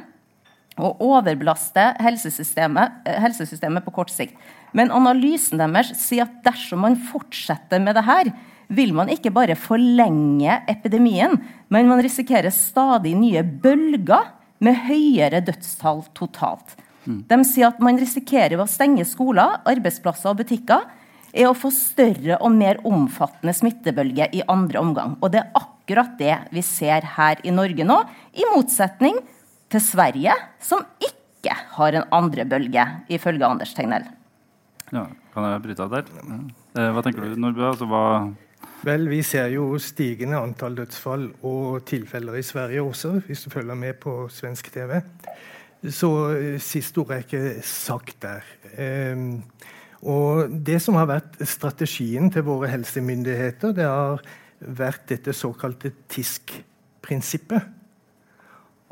å 0.82 0.90
overbelaste 1.06 1.92
helsesystemet, 2.02 3.04
eh, 3.06 3.20
helsesystemet 3.22 3.86
på 3.86 3.94
kort 3.94 4.10
sikt. 4.10 4.34
Men 4.74 4.90
analysen 4.96 5.60
deres 5.62 5.94
sier 6.02 6.26
at 6.26 6.40
dersom 6.48 6.82
man 6.82 6.96
fortsetter 6.96 7.84
med 7.84 7.94
det 8.00 8.08
her, 8.08 8.32
vil 8.76 8.94
man 8.96 9.12
ikke 9.14 9.32
bare 9.34 9.58
forlenge 9.60 10.60
epidemien, 10.72 11.38
men 11.74 11.90
man 11.90 12.02
risikerer 12.04 12.54
stadig 12.54 13.14
nye 13.18 13.44
bølger 13.44 14.32
med 14.64 14.80
høyere 14.88 15.42
dødstall 15.44 16.04
totalt. 16.18 16.76
Mm. 17.04 17.24
De 17.28 17.40
sier 17.48 17.70
at 17.70 17.82
man 17.84 18.00
risikerer 18.00 18.56
ved 18.56 18.66
å 18.66 18.72
stenge 18.72 19.06
skoler, 19.08 19.60
arbeidsplasser 19.68 20.32
og 20.32 20.40
butikker 20.44 20.86
er 21.34 21.50
å 21.50 21.58
få 21.58 21.72
større 21.74 22.38
og 22.46 22.54
mer 22.54 22.80
omfattende 22.88 23.56
smittebølge 23.58 24.30
i 24.38 24.44
andre 24.52 24.82
omgang. 24.84 25.18
Og 25.20 25.34
det 25.34 25.42
er 25.42 25.58
akkurat 25.58 26.14
det 26.20 26.38
vi 26.54 26.64
ser 26.66 27.06
her 27.16 27.42
i 27.44 27.54
Norge 27.54 27.88
nå, 27.88 28.00
i 28.38 28.46
motsetning 28.54 29.18
til 29.74 29.84
Sverige, 29.84 30.36
som 30.62 30.86
ikke 31.02 31.56
har 31.76 31.98
en 31.98 32.08
andre 32.14 32.46
bølge, 32.48 32.86
ifølge 33.12 33.50
Anders 33.50 33.74
Tegnell. 33.76 34.06
Ja, 34.94 35.08
kan 35.34 35.50
jeg 35.50 35.64
bryte 35.64 35.88
av 35.88 35.96
der? 35.96 36.10
Eh, 36.78 36.90
hva 36.94 37.02
tenker 37.02 37.26
du, 37.26 37.38
Nordbø? 37.42 37.66
Altså, 37.72 37.88
hva 37.90 38.04
Vel, 38.84 39.06
vi 39.08 39.22
ser 39.24 39.48
jo 39.54 39.78
stigende 39.80 40.42
antall 40.44 40.74
dødsfall 40.76 41.30
og 41.48 41.86
tilfeller 41.88 42.36
i 42.36 42.44
Sverige 42.44 42.82
også, 42.84 43.14
hvis 43.30 43.46
du 43.46 43.54
følger 43.54 43.78
med 43.80 43.94
på 44.04 44.28
svensk 44.28 44.68
TV. 44.74 44.98
Så 45.88 46.10
eh, 46.36 46.58
siste 46.60 47.00
ord 47.00 47.14
er 47.16 47.24
ikke 47.24 47.62
sagt 47.64 48.18
der. 48.26 48.44
Um, 49.16 49.40
og 50.04 50.52
det 50.68 50.82
som 50.84 51.00
har 51.00 51.08
vært 51.08 51.40
strategien 51.48 52.28
til 52.32 52.44
våre 52.44 52.74
helsemyndigheter, 52.74 53.72
det 53.72 53.88
har 53.88 54.20
vært 54.60 55.08
dette 55.14 55.32
såkalte 55.32 55.94
TISK-prinsippet. 56.12 57.72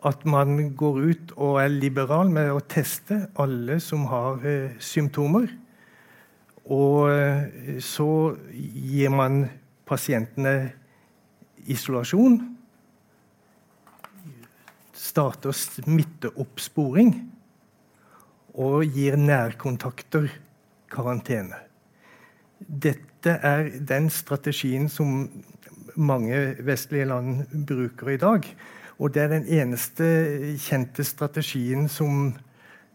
At 0.08 0.24
man 0.24 0.72
går 0.72 1.04
ut 1.04 1.36
og 1.36 1.66
er 1.66 1.72
liberal 1.72 2.32
med 2.32 2.54
å 2.56 2.64
teste 2.64 3.26
alle 3.36 3.82
som 3.84 4.08
har 4.08 4.40
uh, 4.40 4.72
symptomer. 4.80 5.52
Og 6.72 7.10
så 7.84 8.08
gir 8.54 9.10
man 9.12 9.42
pasientene 9.92 10.72
isolasjon. 11.68 12.40
Starter 14.96 15.56
smitteoppsporing. 15.56 17.14
Og 18.62 18.84
gir 18.92 19.16
nærkontakter 19.20 20.28
karantene. 20.92 21.62
Dette 22.60 23.38
er 23.48 23.70
den 23.88 24.10
strategien 24.12 24.90
som 24.92 25.30
mange 25.96 26.38
vestlige 26.64 27.08
land 27.08 27.46
bruker 27.68 28.12
i 28.12 28.20
dag. 28.20 28.48
Og 29.00 29.14
det 29.14 29.24
er 29.24 29.32
den 29.32 29.48
eneste 29.48 30.06
kjente 30.62 31.04
strategien 31.08 31.88
som 31.90 32.36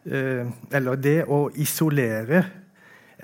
eh, 0.06 0.46
Eller 0.70 1.00
det 1.02 1.24
å 1.26 1.48
isolere 1.58 2.44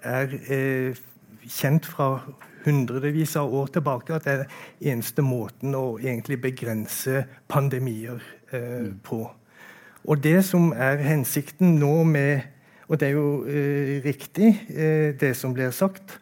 er 0.02 0.34
eh, 0.50 0.98
kjent 1.46 1.86
fra 1.86 2.16
hundrevis 2.64 3.36
av 3.40 3.54
år 3.54 3.72
tilbake 3.74 4.14
at 4.16 4.26
det 4.26 4.32
er 4.32 4.42
den 4.44 4.92
eneste 4.92 5.24
måten 5.24 5.76
å 5.78 5.98
egentlig 6.00 6.40
begrense 6.42 7.24
pandemier 7.50 8.22
eh, 8.52 8.88
mm. 8.88 8.98
på. 9.06 9.22
Og 10.02 10.22
det 10.22 10.40
som 10.46 10.72
er 10.74 11.02
hensikten 11.06 11.76
nå 11.78 12.02
med 12.04 12.48
Og 12.90 12.98
det 13.00 13.06
er 13.08 13.12
jo 13.14 13.44
eh, 13.48 14.02
riktig, 14.04 14.48
eh, 14.68 15.14
det 15.16 15.30
som 15.38 15.54
blir 15.54 15.70
sagt, 15.72 16.18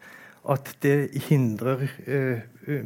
at 0.46 0.68
det 0.84 1.08
hindrer 1.26 1.80
eh, 2.06 2.44
eh, 2.68 2.84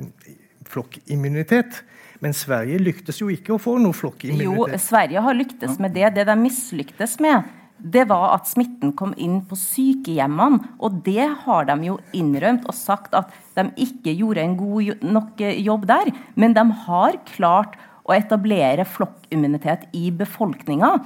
flokkimmunitet. 0.64 1.82
Men 2.24 2.32
Sverige 2.32 2.78
lyktes 2.80 3.20
jo 3.20 3.28
ikke 3.28 3.52
å 3.52 3.60
få 3.60 3.74
noe 3.82 3.92
flokkimmunitet. 3.92 4.72
Jo, 4.72 4.80
Sverige 4.80 5.20
har 5.26 5.36
lyktes 5.36 5.76
med 5.82 5.92
det. 5.92 6.06
Det 6.16 6.24
de 6.24 6.36
mislyktes 6.40 7.18
med, 7.20 7.50
det 7.84 8.06
var 8.08 8.32
at 8.32 8.48
smitten 8.48 8.94
kom 8.96 9.12
inn 9.20 9.42
på 9.48 9.58
sykehjemmene. 9.60 10.74
Og 10.80 11.02
det 11.04 11.26
har 11.44 11.68
de 11.68 11.90
jo 11.90 11.98
innrømt 12.16 12.64
og 12.68 12.76
sagt 12.76 13.16
at 13.16 13.32
de 13.58 13.68
ikke 13.84 14.14
gjorde 14.16 14.44
en 14.44 14.56
god 14.58 15.04
nok 15.04 15.44
jobb 15.60 15.84
der. 15.90 16.12
Men 16.34 16.56
de 16.56 16.64
har 16.86 17.20
klart 17.34 17.76
å 18.04 18.16
etablere 18.16 18.88
flokkimmunitet 18.88 19.88
i 19.96 20.10
befolkninga. 20.16 20.96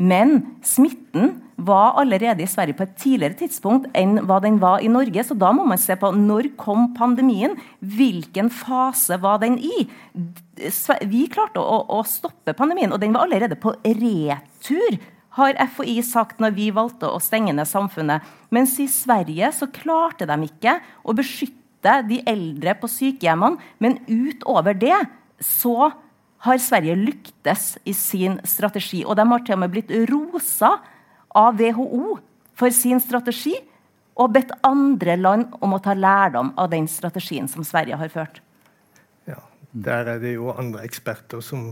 Men 0.00 0.38
smitten 0.64 1.36
var 1.62 1.98
allerede 2.00 2.42
i 2.42 2.48
Sverige 2.48 2.74
på 2.78 2.86
et 2.86 2.94
tidligere 2.98 3.36
tidspunkt 3.44 3.90
enn 3.96 4.16
hva 4.26 4.40
den 4.42 4.56
var 4.62 4.82
i 4.82 4.90
Norge. 4.90 5.24
Så 5.24 5.36
da 5.38 5.52
må 5.54 5.66
man 5.68 5.80
se 5.80 5.94
på 6.00 6.10
når 6.16 6.54
kom 6.60 6.90
pandemien? 6.96 7.54
Hvilken 7.80 8.48
fase 8.52 9.20
var 9.22 9.42
den 9.44 9.60
i? 9.60 9.84
Vi 11.12 11.26
klarte 11.32 11.60
å, 11.60 11.82
å 11.92 12.00
stoppe 12.08 12.56
pandemien, 12.56 12.92
og 12.92 13.02
den 13.04 13.12
var 13.14 13.28
allerede 13.28 13.60
på 13.60 13.76
retur 13.84 14.98
har 15.36 15.56
FHI 15.74 15.96
sagt 16.04 16.40
når 16.42 16.54
vi 16.56 16.68
valgte 16.74 17.08
å 17.08 17.20
stenge 17.22 17.54
ned 17.56 17.68
samfunnet. 17.68 18.24
Mens 18.52 18.76
i 18.82 18.88
Sverige 18.90 19.48
så 19.56 19.68
klarte 19.72 20.28
de 20.28 20.36
ikke 20.48 20.76
å 21.08 21.14
beskytte 21.16 21.98
de 22.08 22.20
eldre 22.28 22.74
på 22.78 22.90
sykehjemmene. 22.90 23.60
Men 23.80 23.98
utover 24.08 24.76
det 24.76 24.98
så 25.42 25.92
har 26.42 26.58
Sverige 26.60 26.98
lyktes 26.98 27.76
i 27.88 27.94
sin 27.96 28.40
strategi. 28.44 29.04
Og 29.06 29.16
de 29.16 29.26
har 29.30 29.44
til 29.46 29.56
og 29.56 29.62
med 29.62 29.72
blitt 29.72 29.92
rosa 30.10 30.74
av 31.38 31.56
WHO 31.60 32.18
for 32.58 32.74
sin 32.74 33.00
strategi. 33.00 33.54
Og 34.20 34.34
bedt 34.34 34.52
andre 34.68 35.16
land 35.16 35.54
om 35.64 35.72
å 35.72 35.80
ta 35.80 35.94
lærdom 35.96 36.52
av 36.60 36.68
den 36.74 36.84
strategien 36.90 37.48
som 37.48 37.64
Sverige 37.64 37.96
har 37.96 38.12
ført. 38.12 38.42
Ja, 39.24 39.40
Der 39.72 40.12
er 40.12 40.20
det 40.20 40.34
jo 40.34 40.52
andre 40.52 40.84
eksperter 40.84 41.40
som 41.40 41.70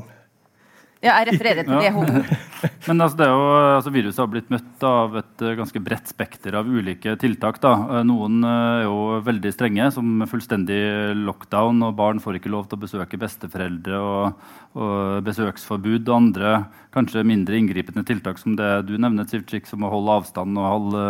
ja, 1.00 1.14
jeg 1.16 1.30
refererer 1.30 1.64
til 1.64 1.78
WHO. 1.80 2.02
Men 2.90 3.00
altså, 3.00 3.24
jo, 3.24 3.44
altså, 3.78 3.92
Viruset 3.94 4.20
har 4.20 4.26
blitt 4.28 4.50
møtt 4.52 4.84
av 4.84 5.14
et 5.16 5.44
uh, 5.46 5.54
ganske 5.56 5.80
bredt 5.80 6.10
spekter 6.12 6.58
av 6.60 6.68
ulike 6.68 7.14
tiltak. 7.20 7.56
Da. 7.62 7.72
Uh, 7.88 8.00
noen 8.04 8.42
uh, 8.44 8.50
er 8.50 8.84
jo 8.84 8.98
veldig 9.24 9.52
strenge, 9.54 9.86
som 9.96 10.26
fullstendig 10.28 10.80
lockdown, 11.22 11.80
og 11.88 11.96
barn 11.96 12.20
får 12.20 12.36
ikke 12.36 12.52
lov 12.52 12.68
til 12.68 12.76
å 12.76 12.82
besøke 12.84 13.20
besteforeldre, 13.20 14.02
og, 14.04 14.44
og 14.76 15.24
besøksforbud. 15.24 16.04
Og 16.04 16.14
andre 16.18 16.52
kanskje 16.92 17.24
mindre 17.24 17.56
inngripende 17.56 18.04
tiltak 18.04 18.36
som 18.42 18.60
det 18.60 18.70
du 18.90 18.92
nevner, 19.00 19.24
Sivcik, 19.30 19.72
som 19.72 19.88
å 19.88 19.94
holde 19.96 20.20
avstand 20.20 20.60
og 20.60 20.68
holde, 20.68 21.08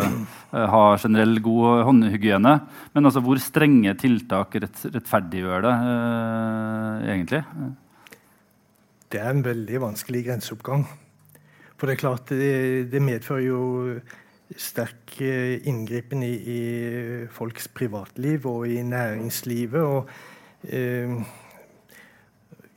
ha 0.55 0.87
generell 1.03 1.39
god 1.43 1.87
håndhygiene. 1.91 2.57
Men 2.95 3.11
altså, 3.11 3.27
hvor 3.27 3.43
strenge 3.43 3.99
tiltak 3.99 4.55
rett, 4.55 4.87
rettferdiggjør 4.87 5.67
det 5.67 5.79
egentlig? 7.11 7.47
Det 9.13 9.21
er 9.21 9.31
en 9.31 9.45
veldig 9.45 9.81
vanskelig 9.83 10.25
grenseoppgang. 10.29 10.85
For 11.77 11.89
det 11.89 11.97
er 11.97 12.03
klart, 12.03 12.29
det, 12.29 12.93
det 12.93 13.03
medfører 13.03 13.47
jo 13.47 13.63
sterk 14.59 15.17
eh, 15.23 15.61
inngripen 15.69 16.23
i, 16.27 16.33
i, 16.35 16.61
folks 17.31 17.69
privatliv 17.69 18.47
og 18.47 18.69
i 18.69 18.83
næringslivet. 18.83 19.81
Og 19.83 20.09
eh, 20.69 21.15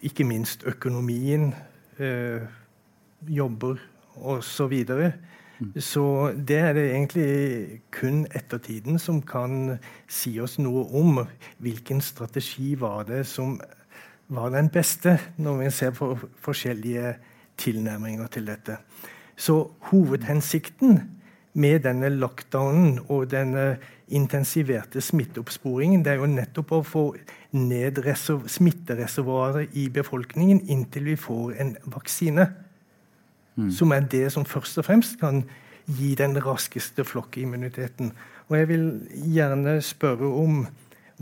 ikke 0.02 0.24
minst 0.24 0.64
økonomien, 0.70 1.54
eh, 2.00 2.42
jobber 3.28 3.76
osv. 4.16 4.42
Så, 4.42 4.68
videre. 4.68 5.14
så 5.78 6.34
det 6.48 6.58
er 6.58 6.74
det 6.74 6.90
egentlig 6.92 7.82
kun 7.92 8.26
ettertiden 8.36 9.00
som 9.00 9.22
kan 9.22 9.78
si 10.08 10.40
oss 10.40 10.60
noe 10.60 10.86
om 10.94 11.24
hvilken 11.58 12.02
strategi 12.02 12.76
var 12.80 13.04
det 13.10 13.26
som 13.28 13.58
var 14.28 14.54
den 14.54 14.70
beste 14.70 15.18
når 15.38 15.58
vi 15.64 15.72
ser 15.72 15.92
på 15.98 16.14
forskjellige 16.42 17.16
tilnærminger 17.58 18.28
til 18.28 18.48
dette. 18.48 18.78
Så 19.36 19.72
hovedhensikten 19.90 21.02
med 21.54 21.84
denne 21.86 22.10
lockdownen 22.10 23.00
og 23.10 23.32
denne 23.32 23.78
intensiverte 24.14 25.02
smitteoppsporingen 25.02 26.04
det 26.06 26.14
er 26.14 26.22
jo 26.22 26.30
nettopp 26.30 26.72
å 26.74 26.82
få 26.86 27.04
ned 27.54 28.02
smittereservoaret 28.50 29.74
i 29.78 29.88
befolkningen 29.94 30.64
inntil 30.70 31.12
vi 31.12 31.16
får 31.16 31.54
en 31.62 31.76
vaksine. 31.86 32.48
Mm. 33.56 33.72
Som 33.72 33.92
er 33.94 34.08
det 34.10 34.32
som 34.34 34.46
først 34.46 34.78
og 34.82 34.86
fremst 34.86 35.20
kan 35.22 35.44
gi 35.86 36.14
den 36.16 36.38
raskeste 36.42 37.04
flokkimmuniteten. 37.06 38.14
Og 38.50 38.58
jeg 38.58 38.68
vil 38.68 38.88
gjerne 39.36 39.82
spørre 39.82 40.30
om 40.42 40.66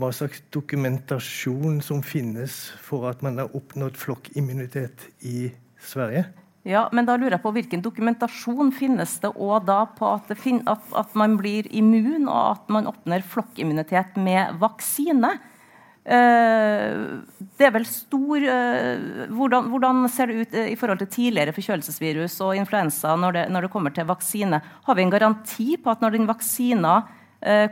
hva 0.02 0.10
slags 0.14 0.42
dokumentasjon 0.50 1.80
som 1.84 2.02
finnes 2.02 2.72
for 2.82 3.06
at 3.10 3.22
man 3.22 3.38
har 3.38 3.52
oppnådd 3.54 3.98
flokkimmunitet 4.00 5.06
i 5.28 5.52
Sverige? 5.78 6.26
Ja, 6.66 6.84
men 6.94 7.06
da 7.06 7.16
lurer 7.18 7.36
jeg 7.36 7.42
på 7.42 7.50
Hvilken 7.56 7.82
dokumentasjon 7.82 8.70
finnes 8.74 9.16
det 9.22 9.32
òg 9.34 9.64
da 9.66 9.80
på 9.96 10.06
at, 10.14 10.30
at, 10.30 10.92
at, 10.94 11.16
man 11.18 11.34
blir 11.38 11.66
immun, 11.74 12.28
og 12.28 12.42
at 12.52 12.68
man 12.70 12.86
oppnår 12.90 13.24
flokkimmunitet 13.26 14.18
med 14.22 14.60
vaksine? 14.62 15.32
Uh, 16.02 17.22
det 17.58 17.66
er 17.68 17.74
vel 17.76 17.84
stor 17.86 18.42
uh, 18.42 19.26
hvordan, 19.30 19.68
hvordan, 19.70 20.00
ser 20.10 20.30
det 20.30 20.40
ut 20.40 20.56
uh, 20.58 20.70
i 20.72 20.78
forhold 20.78 20.98
til 21.04 21.10
tidligere 21.14 21.54
forkjølelsesvirus 21.54 22.40
og 22.42 22.58
influensa 22.58 23.14
når 23.14 23.36
det, 23.36 23.44
når 23.54 23.66
det 23.66 23.70
kommer 23.74 23.94
til 23.94 24.08
vaksine? 24.10 24.58
Har 24.86 24.98
vi 24.98 25.04
en 25.06 25.14
garanti 25.14 25.68
på 25.78 25.94
at 25.94 26.02
når 26.02 26.16
den 26.16 26.26
vaksina 26.30 26.96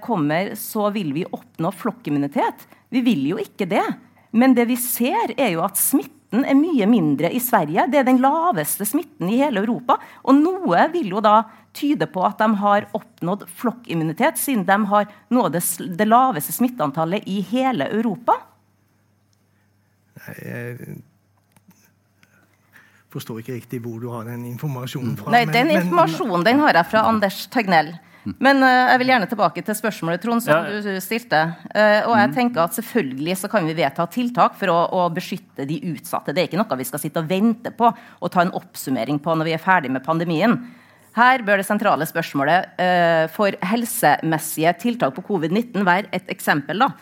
kommer, 0.03 0.55
så 0.59 0.89
vil 0.91 1.13
vi 1.15 1.23
oppnå 1.25 1.71
flokkimmunitet. 1.79 2.67
Vi 2.91 3.03
vil 3.07 3.27
jo 3.33 3.39
ikke 3.39 3.69
det. 3.71 3.87
Men 4.31 4.55
det 4.55 4.67
vi 4.71 4.77
ser, 4.79 5.35
er 5.37 5.53
jo 5.55 5.63
at 5.65 5.79
smitten 5.79 6.45
er 6.47 6.55
mye 6.59 6.87
mindre 6.91 7.31
i 7.35 7.41
Sverige. 7.43 7.87
Det 7.91 8.01
er 8.01 8.07
den 8.07 8.21
laveste 8.23 8.87
smitten 8.87 9.31
i 9.31 9.41
hele 9.41 9.63
Europa. 9.65 9.99
Og 10.23 10.37
noe 10.39 10.85
vil 10.93 11.11
jo 11.15 11.23
da 11.25 11.43
tyde 11.77 12.07
på 12.11 12.23
at 12.27 12.39
de 12.43 12.49
har 12.61 12.89
oppnådd 12.97 13.47
flokkimmunitet, 13.59 14.39
siden 14.39 14.67
de 14.67 14.79
har 14.91 15.11
av 15.11 15.51
det, 15.55 15.63
det 15.99 16.07
laveste 16.07 16.55
smitteantallet 16.55 17.27
i 17.31 17.41
hele 17.51 17.87
Europa. 17.91 18.39
Nei, 20.21 20.35
jeg 20.45 20.99
forstår 23.11 23.41
ikke 23.43 23.57
riktig 23.57 23.81
hvor 23.83 23.99
du 24.03 24.11
har 24.13 24.27
den 24.29 24.45
informasjonen 24.51 25.17
fra. 25.19 25.33
Nei, 25.35 25.45
Den 25.51 25.73
informasjonen 25.75 26.47
den 26.47 26.63
har 26.63 26.79
jeg 26.79 26.91
fra 26.93 27.07
Anders 27.11 27.43
Tegnell. 27.51 27.95
Men 28.39 28.63
uh, 28.63 28.91
jeg 28.93 29.01
vil 29.03 29.13
gjerne 29.13 29.29
tilbake 29.31 29.63
til 29.67 29.77
spørsmålet 29.77 30.23
Trond, 30.23 30.45
som 30.45 30.67
ja. 30.69 30.81
du 30.85 30.99
stilte. 31.03 31.41
Uh, 31.73 32.09
og 32.09 32.15
jeg 32.15 32.31
mm. 32.31 32.35
tenker 32.37 32.63
at 32.65 32.77
Selvfølgelig 32.77 33.37
så 33.41 33.51
kan 33.53 33.67
vi 33.67 33.77
vedta 33.77 34.07
tiltak 34.11 34.57
for 34.61 34.73
å, 34.73 34.79
å, 34.97 35.07
beskytte 35.15 35.67
de 35.69 35.81
utsatte. 35.91 36.35
Det 36.35 36.43
er 36.43 36.51
ikke 36.51 36.61
noe 36.61 36.79
vi 36.81 36.87
skal 36.89 37.03
sitte 37.03 37.23
og 37.23 37.31
vente 37.31 37.73
på 37.77 37.91
og 37.91 38.33
ta 38.33 38.45
en 38.45 38.53
oppsummering 38.57 39.21
på 39.23 39.35
når 39.37 39.51
vi 39.51 39.55
er 39.57 39.63
ferdig 39.63 39.93
med 39.93 40.05
pandemien. 40.07 40.57
Her 41.17 41.43
bør 41.43 41.59
det 41.61 41.67
sentrale 41.67 42.07
spørsmålet 42.07 42.81
uh, 42.81 43.25
for 43.35 43.57
helsemessige 43.73 44.75
tiltak 44.83 45.17
på 45.17 45.27
covid-19 45.33 45.87
være 45.87 46.13
et 46.17 46.31
eksempel. 46.33 46.87
da. 46.87 46.93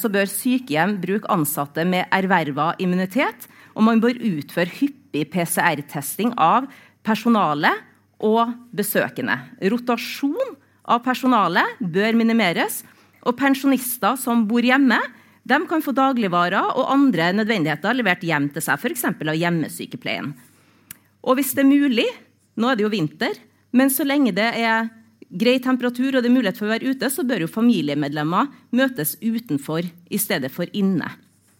Så 0.00 0.08
bør 0.08 0.28
sykehjem 0.30 0.94
bruke 1.02 1.28
ansatte 1.28 1.82
med 1.84 2.06
erverva 2.16 2.70
immunitet. 2.80 3.44
Og 3.74 3.84
man 3.84 4.00
bør 4.00 4.16
utføre 4.16 4.72
hyppig 4.78 5.26
PCR-testing 5.34 6.30
av 6.40 6.70
personalet 7.04 7.89
og 8.26 8.52
besøkende. 8.76 9.36
Rotasjon 9.72 10.56
av 10.90 11.02
personalet 11.04 11.80
bør 11.80 12.18
minimeres. 12.18 12.82
Og 13.28 13.36
pensjonister 13.36 14.16
som 14.16 14.46
bor 14.48 14.64
hjemme, 14.64 14.98
de 15.44 15.58
kan 15.68 15.82
få 15.84 15.92
dagligvarer 15.96 16.76
og 16.76 16.92
andre 16.92 17.30
nødvendigheter 17.36 17.96
levert 17.96 18.24
hjem 18.24 18.48
til 18.54 18.64
seg, 18.64 18.80
f.eks. 18.80 19.04
av 19.10 19.36
hjemmesykepleien. 19.36 20.32
Og 21.20 21.36
hvis 21.36 21.52
det 21.56 21.64
er 21.64 21.68
mulig, 21.68 22.06
nå 22.56 22.70
er 22.70 22.78
det 22.78 22.86
jo 22.86 22.92
vinter, 22.92 23.36
men 23.76 23.92
så 23.92 24.06
lenge 24.08 24.32
det 24.36 24.48
er 24.60 24.88
grei 25.30 25.58
temperatur 25.62 26.16
og 26.16 26.24
det 26.24 26.30
er 26.30 26.34
mulighet 26.34 26.58
for 26.58 26.66
å 26.66 26.72
være 26.72 26.92
ute, 26.92 27.10
så 27.12 27.24
bør 27.26 27.44
jo 27.44 27.50
familiemedlemmer 27.50 28.50
møtes 28.76 29.14
utenfor 29.22 29.86
i 29.86 30.20
stedet 30.20 30.50
for 30.52 30.70
inne. 30.76 31.12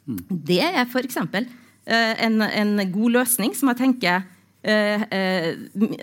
Mm. 0.09 0.23
Det 0.29 0.63
er 0.65 0.83
f.eks. 0.87 1.21
Eh, 1.21 2.15
en, 2.27 2.41
en 2.43 2.75
god 2.93 3.21
løsning 3.21 3.55
som 3.57 3.71
jeg 3.71 3.81
tenker 3.85 4.25
Eh, 4.61 5.03
eh, 5.09 5.55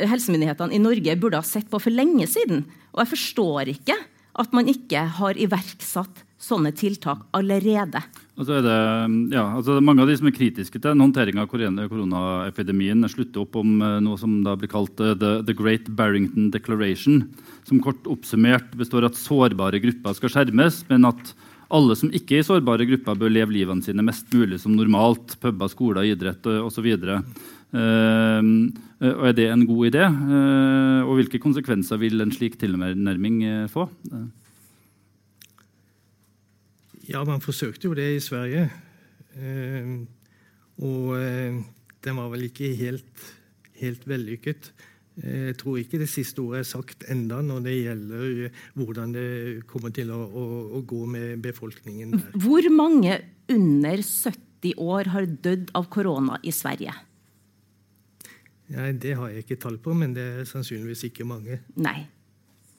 helsemyndighetene 0.09 0.73
i 0.73 0.81
Norge 0.81 1.13
burde 1.21 1.37
ha 1.37 1.45
sett 1.45 1.67
på 1.69 1.81
for 1.81 1.93
lenge 1.93 2.25
siden. 2.29 2.63
Og 2.95 3.03
jeg 3.03 3.11
forstår 3.13 3.73
ikke 3.75 3.97
at 4.37 4.53
man 4.53 4.69
ikke 4.69 5.03
har 5.17 5.37
iverksatt 5.37 6.23
sånne 6.41 6.71
tiltak 6.77 7.23
allerede. 7.37 8.01
Altså 8.37 8.59
det, 8.61 8.73
ja, 9.33 9.43
altså 9.57 9.79
mange 9.81 10.03
av 10.03 10.09
de 10.09 10.17
som 10.19 10.29
er 10.29 10.35
kritiske 10.35 10.81
til 10.81 11.01
håndtering 11.01 11.39
av 11.41 11.49
koronaepidemien, 11.49 13.01
slutter 13.09 13.41
opp 13.41 13.57
om 13.57 13.79
eh, 13.81 13.97
noe 14.05 14.17
som 14.21 14.39
da 14.45 14.53
blir 14.57 14.69
kalt 14.69 15.01
uh, 15.01 15.15
the, 15.17 15.39
the, 15.45 15.55
Great 15.57 15.89
Barrington 15.97 16.51
Declaration, 16.53 17.23
som 17.65 17.81
kort 17.81 18.05
oppsummert 18.09 18.73
består 18.77 19.05
av 19.05 19.13
at 19.13 19.21
sårbare 19.21 19.81
grupper 19.81 20.17
skal 20.17 20.33
skjermes, 20.33 20.83
men 20.89 21.09
at 21.09 21.33
alle 21.73 21.97
som 21.99 22.11
ikke 22.15 22.37
er 22.37 22.43
i 22.43 22.47
sårbare 22.47 22.87
grupper, 22.87 23.17
bør 23.19 23.33
leve 23.33 23.55
livene 23.55 23.83
sine 23.83 24.05
mest 24.05 24.29
mulig 24.31 24.59
som 24.61 24.75
normalt. 24.75 25.35
Puber, 25.41 25.71
skoler, 25.71 26.07
idrett 26.07 26.47
osv. 26.47 26.87
Uh, 27.67 28.41
og 29.03 29.23
Er 29.27 29.35
det 29.35 29.49
en 29.51 29.65
god 29.67 29.89
idé? 29.89 30.05
Uh, 30.07 31.03
og 31.03 31.19
hvilke 31.19 31.41
konsekvenser 31.43 31.99
vil 31.99 32.23
en 32.23 32.31
slik 32.31 32.55
tilnærming 32.61 33.41
uh, 33.43 33.65
få? 33.71 33.89
Ja, 37.07 37.23
man 37.27 37.43
forsøkte 37.43 37.87
jo 37.87 37.95
det 37.95 38.09
i 38.15 38.23
Sverige. 38.23 38.69
og 40.77 41.13
den 42.03 42.17
var 42.17 42.29
vel 42.31 42.47
ikke 42.47 42.75
helt, 42.75 43.27
helt 43.79 44.07
vellykket. 44.07 44.71
Jeg 45.17 45.55
tror 45.57 45.79
ikke 45.81 45.97
det 45.97 46.09
siste 46.11 46.43
ordet 46.43 46.61
er 46.61 46.67
sagt 46.69 47.05
enda 47.09 47.39
når 47.41 47.63
det 47.65 47.75
gjelder 47.75 48.59
hvordan 48.77 49.15
det 49.15 49.29
kommer 49.69 49.93
til 49.95 50.11
å, 50.13 50.19
å, 50.21 50.43
å 50.77 50.81
gå 50.85 50.99
med 51.09 51.41
befolkningen 51.41 52.13
der. 52.13 52.27
Hvor 52.43 52.67
mange 52.73 53.15
under 53.49 54.03
70 54.03 54.77
år 54.77 55.09
har 55.15 55.25
dødd 55.25 55.71
av 55.77 55.87
korona 55.93 56.37
i 56.45 56.53
Sverige? 56.53 56.93
Nei, 58.75 58.91
Det 58.99 59.15
har 59.17 59.31
jeg 59.31 59.45
ikke 59.45 59.59
tall 59.63 59.79
på, 59.81 59.95
men 59.97 60.13
det 60.13 60.27
er 60.41 60.47
sannsynligvis 60.49 61.07
ikke 61.09 61.25
mange. 61.25 61.61
Nei. 61.79 62.03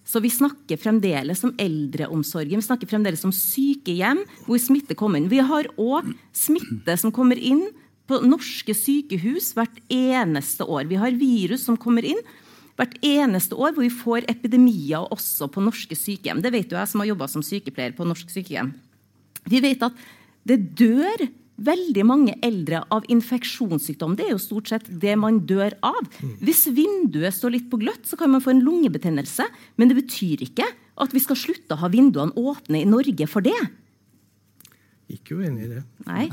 Så 0.08 0.22
vi 0.24 0.30
snakker 0.32 0.80
fremdeles 0.80 1.42
om 1.44 1.52
eldreomsorgen, 1.60 2.62
vi 2.62 2.64
snakker 2.64 2.88
fremdeles 2.88 3.26
om 3.28 3.34
sykehjem 3.34 4.22
hvor 4.46 4.60
smitte 4.62 4.96
kommer 4.96 5.20
inn. 5.20 5.28
Vi 5.28 5.42
har 5.44 5.68
òg 5.76 6.08
smitte 6.32 6.96
som 7.00 7.12
kommer 7.12 7.36
inn 7.36 7.66
på 8.08 8.20
norske 8.24 8.74
sykehus 8.74 9.52
hvert 9.56 9.80
eneste 9.92 10.66
år. 10.66 10.86
Vi 10.88 11.00
har 11.00 11.16
virus 11.18 11.66
som 11.68 11.78
kommer 11.80 12.06
inn 12.08 12.20
hvert 12.78 12.94
eneste 13.04 13.58
år 13.58 13.74
hvor 13.74 13.84
vi 13.84 13.92
får 13.92 14.28
epidemier 14.30 15.08
også 15.12 15.50
på 15.52 15.64
norske 15.64 15.98
sykehjem. 15.98 16.42
Det 16.44 16.54
vet 16.54 16.70
jo 16.70 16.78
jeg 16.78 16.90
som 16.90 17.02
har 17.02 17.10
jobba 17.10 17.28
som 17.30 17.44
sykepleier 17.44 17.96
på 17.96 18.06
norsk 18.06 18.30
sykehjem. 18.32 18.72
Vi 19.48 19.60
vet 19.64 19.82
at 19.84 20.08
det 20.48 20.60
dør 20.78 21.28
veldig 21.58 22.04
mange 22.06 22.34
eldre 22.44 22.84
av 22.94 23.06
infeksjonssykdom. 23.10 24.14
Det 24.18 24.28
er 24.28 24.34
jo 24.36 24.42
stort 24.42 24.70
sett 24.70 24.86
det 25.02 25.16
man 25.18 25.40
dør 25.48 25.74
av. 25.84 25.98
Hvis 26.38 26.68
vinduet 26.70 27.34
står 27.34 27.56
litt 27.56 27.66
på 27.70 27.80
gløtt, 27.82 28.06
så 28.06 28.18
kan 28.18 28.30
man 28.30 28.44
få 28.44 28.54
en 28.54 28.62
lungebetennelse. 28.62 29.46
Men 29.76 29.90
det 29.90 29.98
betyr 29.98 30.46
ikke 30.46 30.66
at 30.98 31.14
vi 31.14 31.22
skal 31.22 31.38
slutte 31.38 31.74
å 31.74 31.82
ha 31.82 31.90
vinduene 31.90 32.34
åpne 32.38 32.82
i 32.82 32.88
Norge 32.88 33.26
for 33.30 33.44
det. 33.44 33.58
Ikke 35.08 35.38
uenig 35.40 35.64
i 35.64 35.70
det. 35.70 35.82
Nei. 36.04 36.26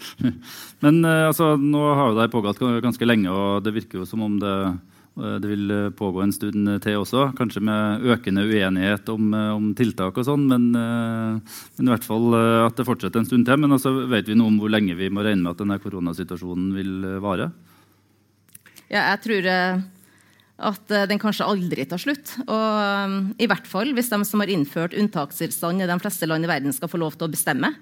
Men 0.84 1.04
eh, 1.08 1.28
altså, 1.30 1.54
nå 1.56 1.84
har 1.96 2.10
jo 2.10 2.18
det 2.18 2.32
pågått 2.34 2.60
ganske 2.84 3.08
lenge, 3.08 3.32
og 3.32 3.64
det 3.64 3.72
virker 3.78 4.02
jo 4.02 4.08
som 4.08 4.20
om 4.26 4.34
det, 4.42 4.52
eh, 5.16 5.36
det 5.40 5.48
vil 5.48 5.72
pågå 5.96 6.20
en 6.24 6.34
stund 6.36 6.68
til 6.84 7.00
også. 7.00 7.30
Kanskje 7.38 7.64
med 7.64 8.04
økende 8.12 8.44
uenighet 8.44 9.08
om, 9.14 9.32
eh, 9.32 9.52
om 9.56 9.72
tiltak 9.78 10.20
og 10.20 10.28
sånn, 10.28 10.44
men, 10.50 10.68
eh, 10.76 11.56
men 11.78 11.88
i 11.88 11.94
hvert 11.94 12.04
fall 12.04 12.36
eh, 12.36 12.66
at 12.66 12.76
det 12.76 12.88
fortsetter 12.90 13.22
en 13.22 13.30
stund 13.30 13.48
til. 13.48 13.62
Men 13.64 13.78
altså, 13.78 13.94
vet 14.12 14.28
vi 14.28 14.36
noe 14.36 14.52
om 14.52 14.60
hvor 14.60 14.74
lenge 14.74 14.98
vi 15.00 15.08
må 15.08 15.24
regne 15.24 15.46
med 15.46 15.54
at 15.54 15.64
denne 15.64 15.80
koronasituasjonen 15.80 16.76
vil 16.76 16.94
eh, 17.08 17.22
vare? 17.24 17.48
Ja, 18.92 19.08
jeg 19.14 19.24
tror 19.24 19.48
eh, 19.48 19.84
at 20.70 20.92
eh, 20.92 21.06
den 21.10 21.20
kanskje 21.22 21.48
aldri 21.48 21.86
tar 21.88 22.00
slutt. 22.00 22.36
Og 22.44 22.52
um, 23.08 23.16
i 23.40 23.48
hvert 23.50 23.66
fall 23.68 23.90
hvis 23.96 24.12
de 24.12 24.20
som 24.28 24.42
har 24.42 24.52
innført 24.52 24.94
unntakstilstand 24.98 25.82
i 25.82 25.88
de 25.90 25.98
fleste 26.02 26.28
land 26.30 26.46
i 26.46 26.50
verden 26.50 26.74
skal 26.74 26.90
få 26.90 27.00
lov 27.02 27.18
til 27.18 27.28
å 27.28 27.32
bestemme. 27.32 27.72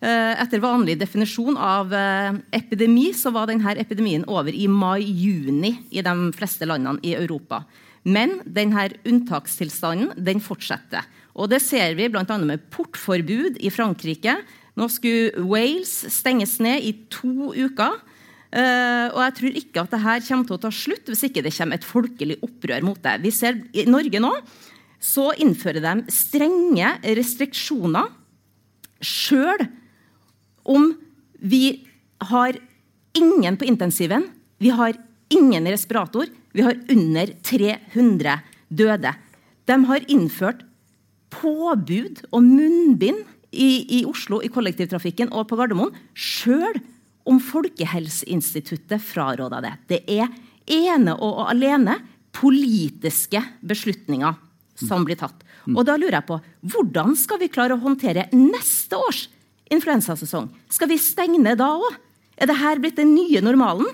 Eh, 0.00 0.32
Etter 0.40 0.62
vanlig 0.64 0.94
definisjon 0.96 1.58
av 1.60 1.90
eh, 1.92 2.32
epidemi 2.56 3.10
så 3.12 3.32
var 3.34 3.50
denne 3.50 3.74
epidemien 3.76 4.24
over 4.32 4.54
i 4.56 4.64
mai-juni 4.64 5.74
i 5.92 6.00
de 6.04 6.14
fleste 6.32 6.64
landene 6.68 7.02
i 7.04 7.12
Europa. 7.18 7.66
Men 8.08 8.38
denne 8.48 8.86
unntakstilstanden 9.04 10.14
den 10.16 10.40
fortsetter. 10.40 11.04
Og 11.36 11.50
det 11.52 11.60
ser 11.60 11.92
vi 11.98 12.08
bl.a. 12.08 12.24
med 12.40 12.64
portforbud 12.72 13.58
i 13.60 13.68
Frankrike. 13.72 14.38
Nå 14.80 14.88
skulle 14.88 15.44
Wales 15.44 15.92
stenges 16.08 16.56
ned 16.64 16.80
i 16.80 16.94
to 17.12 17.52
uker. 17.52 17.98
Eh, 18.56 19.06
og 19.12 19.20
jeg 19.20 19.34
tror 19.36 19.58
ikke 19.60 19.82
at 19.84 19.92
dette 19.92 20.14
kommer 20.30 20.48
til 20.48 20.56
å 20.56 20.62
ta 20.64 20.70
slutt 20.74 21.12
hvis 21.12 21.26
ikke 21.28 21.44
det 21.44 21.52
kommer 21.54 21.76
et 21.76 21.86
folkelig 21.86 22.38
opprør 22.46 22.88
mot 22.88 23.02
det. 23.04 23.18
Vi 23.20 23.34
ser 23.36 23.60
I 23.76 23.84
Norge 23.84 24.22
nå 24.24 24.32
så 25.00 25.28
innfører 25.40 25.84
de 25.84 26.12
strenge 26.12 26.88
restriksjoner 27.20 28.08
sjøl 29.00 29.68
om 30.64 30.92
vi 31.40 31.80
har 32.30 32.58
ingen 33.16 33.56
på 33.56 33.64
intensiven, 33.64 34.28
vi 34.58 34.70
har 34.70 34.96
ingen 35.28 35.66
i 35.66 35.72
respirator, 35.72 36.26
vi 36.52 36.62
har 36.62 36.78
under 36.88 37.32
300 37.42 38.38
døde. 38.68 39.14
De 39.64 39.84
har 39.84 40.06
innført 40.10 40.64
påbud 41.30 42.24
og 42.30 42.42
munnbind 42.42 43.22
i, 43.50 44.00
i 44.00 44.04
Oslo 44.06 44.40
i 44.42 44.50
kollektivtrafikken 44.52 45.30
og 45.32 45.48
på 45.50 45.58
Gardermoen, 45.58 45.94
sjøl 46.14 46.80
om 47.30 47.40
Folkehelseinstituttet 47.42 49.02
fraråda 49.02 49.60
det. 49.64 49.74
Det 49.90 50.00
er 50.10 50.30
ene 50.70 51.14
og 51.16 51.44
alene 51.48 51.98
politiske 52.34 53.42
beslutninger 53.66 54.38
som 54.80 55.04
blir 55.06 55.18
tatt. 55.20 55.42
Og 55.70 55.82
da 55.86 55.96
lurer 55.98 56.20
jeg 56.20 56.28
på, 56.28 56.38
Hvordan 56.72 57.16
skal 57.18 57.40
vi 57.42 57.50
klare 57.52 57.76
å 57.76 57.82
håndtere 57.82 58.28
neste 58.34 58.98
års 58.98 59.26
influensasesong? 59.74 60.48
Skal 60.72 60.90
vi 60.90 61.00
stenge 61.00 61.40
ned 61.42 61.60
da 61.60 61.72
òg? 61.78 61.98
Er 62.40 62.48
dette 62.48 62.78
blitt 62.80 62.98
den 63.00 63.14
nye 63.14 63.42
normalen? 63.44 63.90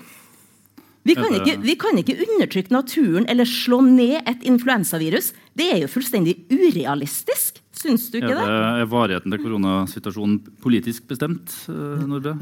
Vi 1.07 1.15
kan, 1.15 1.31
ikke, 1.31 1.53
vi 1.63 1.75
kan 1.79 1.99
ikke 2.01 2.17
undertrykke 2.25 2.73
naturen 2.73 3.27
eller 3.31 3.47
slå 3.47 3.79
ned 3.85 4.27
et 4.27 4.43
influensavirus. 4.49 5.31
Det 5.55 5.69
er 5.71 5.79
jo 5.85 5.91
fullstendig 5.91 6.35
urealistisk. 6.51 7.61
Syns 7.77 8.09
du 8.11 8.17
ikke 8.19 8.33
Er, 8.33 8.41
det? 8.41 8.49
det, 8.49 8.81
er 8.81 8.89
varigheten 8.91 9.31
til 9.31 9.43
koronasituasjonen 9.45 10.41
politisk 10.63 11.07
bestemt, 11.07 11.53
eh, 11.71 12.03
Nordbø? 12.09 12.33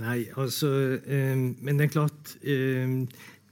Nei, 0.00 0.24
altså 0.40 0.70
eh, 1.06 1.36
Men 1.36 1.78
det 1.78 1.86
er 1.86 1.92
klart 1.92 2.34
eh, 2.42 3.04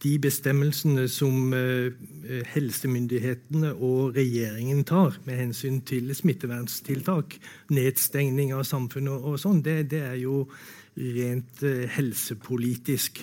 De 0.03 0.17
bestemmelsene 0.19 1.07
som 1.11 1.53
eh, 1.55 1.93
helsemyndighetene 2.51 3.71
og 3.77 4.17
regjeringen 4.17 4.83
tar 4.89 5.19
med 5.27 5.39
hensyn 5.39 5.79
til 5.87 6.11
smitteverntiltak, 6.17 7.37
nedstengning 7.71 8.51
av 8.57 8.65
samfunnet 8.67 9.29
og 9.31 9.39
sånn, 9.39 9.61
det, 9.63 9.77
det 9.93 10.01
er 10.09 10.17
jo 10.25 10.49
rent 10.99 11.63
eh, 11.67 11.85
helsepolitisk. 11.95 13.23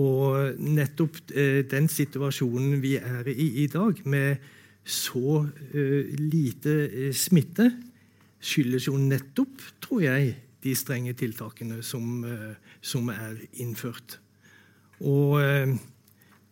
Og 0.00 0.58
nettopp 0.58 1.20
eh, 1.30 1.60
den 1.70 1.86
situasjonen 1.90 2.80
vi 2.82 2.96
er 2.98 3.30
i 3.30 3.52
i 3.64 3.68
dag, 3.70 4.02
med 4.04 4.42
så 4.82 5.44
eh, 5.74 6.10
lite 6.18 6.74
eh, 6.88 7.12
smitte, 7.14 7.70
skyldes 8.40 8.88
jo 8.88 8.96
nettopp, 8.98 9.62
tror 9.82 10.02
jeg, 10.08 10.34
de 10.64 10.74
strenge 10.76 11.14
tiltakene 11.16 11.80
som, 11.86 12.24
eh, 12.24 12.58
som 12.80 13.08
er 13.12 13.38
innført. 13.62 14.18
Og 15.00 15.40
eh, 15.40 15.74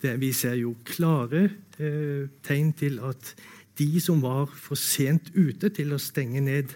det, 0.03 0.17
vi 0.21 0.33
ser 0.37 0.59
jo 0.61 0.77
klare 0.87 1.49
eh, 1.79 2.29
tegn 2.47 2.73
til 2.79 3.01
at 3.05 3.33
de 3.79 4.01
som 4.03 4.21
var 4.23 4.51
for 4.51 4.79
sent 4.79 5.31
ute 5.35 5.71
til 5.75 5.95
å 5.95 6.01
stenge 6.03 6.43
ned 6.43 6.75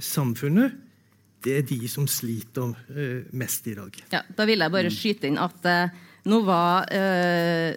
samfunnet, 0.00 0.74
det 1.44 1.58
er 1.58 1.66
de 1.68 1.88
som 1.92 2.06
sliter 2.08 2.72
eh, 2.92 3.28
mest 3.36 3.68
i 3.68 3.76
dag. 3.76 3.96
Ja, 4.12 4.22
da 4.36 4.46
vil 4.48 4.64
jeg 4.64 4.72
bare 4.72 4.92
skyte 4.92 5.28
inn 5.28 5.40
at 5.40 5.68
eh, 5.68 5.92
nå 6.30 6.40
var 6.46 6.88
eh, 6.92 7.76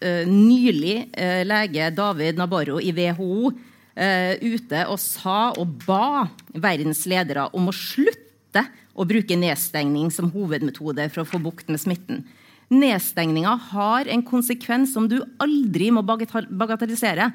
eh, 0.00 0.28
nylig 0.28 1.08
eh, 1.16 1.42
lege 1.48 1.88
David 1.96 2.40
Nabarro 2.40 2.76
i 2.80 2.92
WHO 2.96 3.52
eh, 3.96 4.36
ute 4.44 4.84
og 4.92 5.00
sa 5.00 5.54
og 5.56 5.78
ba 5.86 6.26
verdens 6.52 7.06
ledere 7.08 7.48
om 7.56 7.70
å 7.70 7.76
slutte 7.76 8.64
å 8.98 9.06
bruke 9.08 9.38
nedstengning 9.38 10.12
som 10.12 10.32
hovedmetode 10.34 11.08
for 11.14 11.22
å 11.22 11.28
få 11.28 11.40
bukt 11.42 11.70
med 11.72 11.80
smitten. 11.80 12.24
Nedstengninga 12.68 13.54
har 13.70 14.10
en 14.12 14.22
konsekvens 14.26 14.92
som 14.92 15.06
du 15.08 15.18
aldri 15.40 15.88
må 15.94 16.02
bagatellisere. 16.04 17.30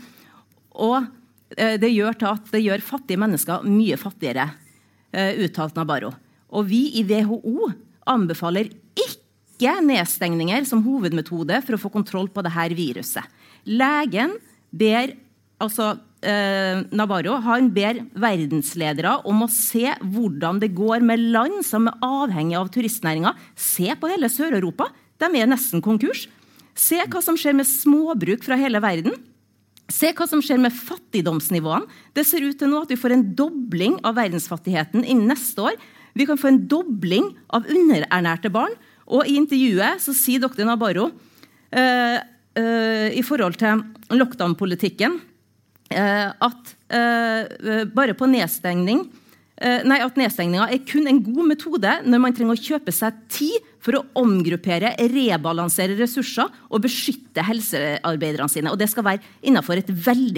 Og 0.78 1.00
eh, 1.58 1.80
det 1.82 1.94
gjør 1.94 2.20
til 2.20 2.30
at 2.36 2.54
det 2.54 2.64
gjør 2.66 2.86
fattige 2.86 3.22
mennesker 3.22 3.66
mye 3.66 3.98
fattigere, 4.02 4.52
uttalte 5.14 5.44
uttalt 5.46 5.76
Nabarro. 5.78 6.14
Og 6.54 6.66
vi 6.70 6.88
i 7.00 7.04
WHO 7.06 7.70
anbefaler 8.10 8.70
ikke 8.98 9.74
nedstengninger 9.86 10.66
som 10.70 10.82
hovedmetode 10.86 11.60
for 11.66 11.78
å 11.78 11.82
få 11.82 11.92
kontroll 11.94 12.30
på 12.34 12.42
dette 12.46 12.78
viruset. 12.78 13.26
Legen 13.70 14.34
ber 14.74 15.14
altså 15.64 15.94
eh, 16.26 16.82
Navarro 16.96 17.38
han 17.46 17.70
ber 17.74 18.02
verdensledere 18.20 19.16
om 19.30 19.46
å 19.46 19.52
se 19.52 19.94
hvordan 20.02 20.60
det 20.64 20.74
går 20.76 21.06
med 21.06 21.24
land 21.36 21.62
som 21.66 21.88
er 21.90 22.04
avhengig 22.04 22.58
av 22.60 22.72
turistnæringa. 22.74 23.34
Se 23.56 23.94
på 24.00 24.12
hele 24.12 24.32
Sør-Europa. 24.32 24.90
De 25.24 25.40
er 25.40 25.50
nesten 25.50 25.84
konkurs. 25.84 26.28
Se 26.76 27.00
hva 27.06 27.22
som 27.24 27.38
skjer 27.40 27.56
med 27.56 27.70
småbruk 27.70 28.44
fra 28.46 28.58
hele 28.60 28.82
verden. 28.84 29.16
Se 29.92 30.12
hva 30.16 30.26
som 30.30 30.42
skjer 30.44 30.62
med 30.62 30.74
fattigdomsnivåene. 30.76 31.88
Det 32.16 32.26
ser 32.28 32.46
ut 32.46 32.58
til 32.60 32.72
nå 32.72 32.84
at 32.84 32.92
vi 32.92 33.00
får 33.00 33.16
en 33.16 33.26
dobling 33.38 34.00
av 34.06 34.18
verdensfattigheten 34.18 35.06
innen 35.06 35.30
neste 35.32 35.70
år. 35.70 35.78
Vi 36.18 36.28
kan 36.30 36.40
få 36.40 36.52
en 36.52 36.64
dobling 36.70 37.32
av 37.54 37.68
underernærte 37.70 38.52
barn. 38.54 38.76
Og 39.14 39.28
i 39.28 39.38
intervjuet 39.40 40.02
så 40.02 40.16
sier 40.16 40.42
dr. 40.42 40.64
Nabarro 40.68 41.10
uh, 41.10 42.20
uh, 42.20 43.10
i 43.12 43.24
forhold 43.26 43.60
til 43.60 43.84
lockdown-politikken 44.14 45.20
uh, 45.20 46.30
at 46.32 46.78
bare 46.94 48.14
på 48.14 48.28
nedstengning 48.30 49.00
Nei, 49.64 49.96
at 50.04 50.18
nedstengninga 50.20 50.68
er 50.70 50.82
kun 50.86 51.08
en 51.10 51.22
god 51.24 51.48
metode 51.48 51.92
når 52.06 52.22
man 52.22 52.36
trenger 52.36 52.54
å 52.54 52.62
kjøpe 52.68 52.94
seg 52.94 53.18
tid 53.32 53.66
for 53.84 53.98
å 53.98 54.04
omgruppere, 54.22 54.94
rebalansere 55.12 55.98
ressurser 56.00 56.48
og 56.70 56.84
beskytte 56.86 57.44
helsearbeiderne 57.44 58.50
sine. 58.52 58.72
Og 58.72 58.80
det 58.80 58.90
skal 58.92 59.06
være 59.08 59.24
innenfor 59.44 59.82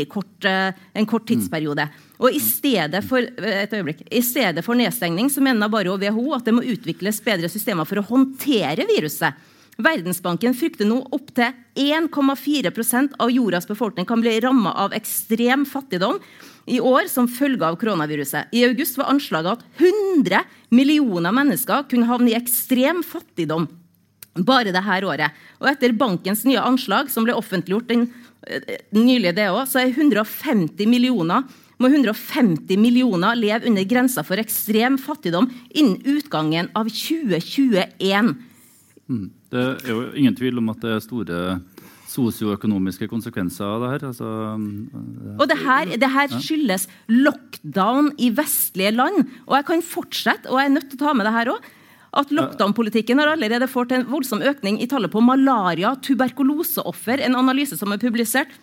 kort, 0.09 0.45
eh, 0.45 0.71
en 0.95 1.05
kort 1.05 1.27
tidsperiode. 1.27 1.87
Og 2.19 2.33
i 2.33 2.39
stedet 2.39 3.03
for, 3.03 3.19
eh, 3.19 3.67
øyeblikk, 3.67 4.07
I 4.11 4.21
stedet 4.21 4.63
for 4.63 4.73
nedstengning 4.75 5.29
så 5.29 5.41
mener 5.41 5.69
bare 5.69 5.91
og 5.91 5.99
WHO 5.99 6.33
at 6.33 6.45
det 6.45 6.53
må 6.53 6.63
utvikles 6.63 7.21
bedre 7.21 7.49
systemer 7.49 7.85
for 7.85 7.97
å 7.97 8.07
håndtere 8.07 8.87
viruset. 8.87 9.33
Verdensbanken 9.77 10.55
frykter 10.55 10.87
nå 10.87 11.05
opptil 11.11 11.53
1,4% 11.75 13.13
av 13.19 13.29
jordas 13.29 13.67
befolkning 13.67 14.07
kan 14.07 14.21
bli 14.21 14.39
ramma 14.39 14.73
av 14.73 14.91
ekstrem 14.91 15.65
fattigdom 15.65 16.19
i 16.71 16.79
år 16.79 17.09
som 17.11 17.27
følge 17.27 17.65
av 17.67 17.77
koronaviruset. 17.77 18.47
I 18.55 18.63
august 18.69 18.97
var 18.97 19.11
anslaget 19.11 19.59
at 19.59 19.65
100 19.77 20.45
millioner 20.75 21.33
mennesker 21.35 21.87
kunne 21.89 22.09
havne 22.09 22.33
i 22.33 22.37
ekstrem 22.37 23.01
fattigdom 23.05 23.67
bare 24.35 24.73
dette 24.75 25.01
året. 25.07 25.35
Og 25.61 25.69
etter 25.71 25.95
bankens 25.95 26.43
nye 26.43 26.59
anslag, 26.59 27.09
som 27.09 27.23
ble 27.23 27.33
offentliggjort 27.37 27.87
den, 27.87 28.09
eh, 28.47 28.81
nylig, 28.91 29.35
det 29.35 29.47
også, 29.49 29.71
så 29.71 29.79
er 29.85 29.93
150 29.95 30.85
millioner 30.85 31.45
må 31.81 31.89
150 31.91 32.79
millioner 32.79 33.35
leve 33.35 33.67
under 33.67 33.83
grensa 33.83 34.23
for 34.23 34.39
ekstrem 34.39 34.97
fattigdom 35.01 35.49
innen 35.75 35.99
utgangen 36.05 36.69
av 36.75 36.87
2021. 36.87 38.35
Mm. 39.09 39.25
Det 39.51 39.63
er 39.63 39.91
jo 39.91 40.05
ingen 40.15 40.35
tvil 40.35 40.61
om 40.61 40.71
at 40.73 40.81
det 40.83 40.93
er 40.95 41.03
store 41.03 41.41
sosioøkonomiske 42.15 43.09
konsekvenser 43.11 43.67
av 43.67 43.83
det 43.83 43.91
her. 43.93 44.05
Altså, 44.09 44.29
og 45.35 45.47
det 45.51 45.57
her, 45.61 45.95
det 46.01 46.11
her, 46.15 46.35
skyldes 46.41 46.87
lockdown 47.11 48.13
i 48.17 48.31
vestlige 48.35 48.93
land. 48.95 49.25
Og 49.45 49.59
jeg 49.59 49.67
kan 49.71 49.83
fortsette, 49.85 50.51
og 50.51 50.61
jeg 50.61 50.71
er 50.71 50.77
nødt 50.77 50.87
til 50.91 51.01
å 51.01 51.03
ta 51.05 51.15
med 51.17 51.29
det 51.29 51.35
her 51.35 51.51
òg. 51.55 51.67
At 52.15 52.31
lockdown-politikken 52.31 53.19
har 53.19 53.33
allerede 53.33 53.67
fått 53.67 53.91
en 53.91 54.07
voldsom 54.07 54.39
økning 54.47 54.79
i 54.79 54.87
tallet 54.87 55.11
på 55.11 55.23
malaria, 55.23 55.91
tuberkuloseoffer. 55.99 57.19
En 57.27 57.35
analyse 57.35 57.75
som 57.75 57.91
er 57.91 57.99
publisert, 57.99 58.55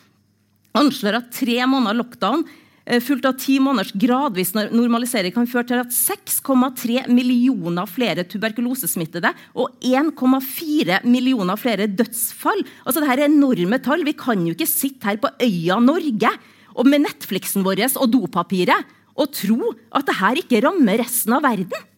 anslår 0.73 1.19
at 1.19 1.33
tre 1.37 1.59
måneder 1.69 2.01
lockdown 2.01 2.47
Eh, 2.47 2.62
fulgt 3.05 3.27
av 3.29 3.37
ti 3.39 3.59
måneders 3.63 3.93
gradvis 3.95 4.55
normalisering 4.57 5.35
kan 5.35 5.47
føre 5.47 5.69
til 5.69 5.83
at 5.83 5.95
6,3 5.95 7.05
millioner 7.15 7.87
flere 7.87 8.25
tuberkulosesmittede 8.27 9.31
og 9.55 9.77
1,4 9.87 11.03
millioner 11.07 11.61
flere 11.61 11.87
dødsfall. 11.87 12.65
Altså 12.83 13.05
Dette 13.05 13.15
er 13.21 13.29
enorme 13.29 13.79
tall. 13.85 14.03
Vi 14.07 14.17
kan 14.19 14.43
jo 14.47 14.57
ikke 14.57 14.67
sitte 14.71 15.07
her 15.07 15.21
på 15.23 15.31
øya 15.43 15.79
Norge 15.83 16.35
og 16.75 16.89
med 16.89 17.05
Netflixen 17.07 17.65
vår 17.67 17.85
og 17.93 18.11
dopapiret 18.11 18.93
og 19.13 19.33
tro 19.37 19.73
at 19.93 20.09
dette 20.09 20.43
ikke 20.43 20.63
rammer 20.65 21.01
resten 21.03 21.37
av 21.37 21.45
verden. 21.45 21.89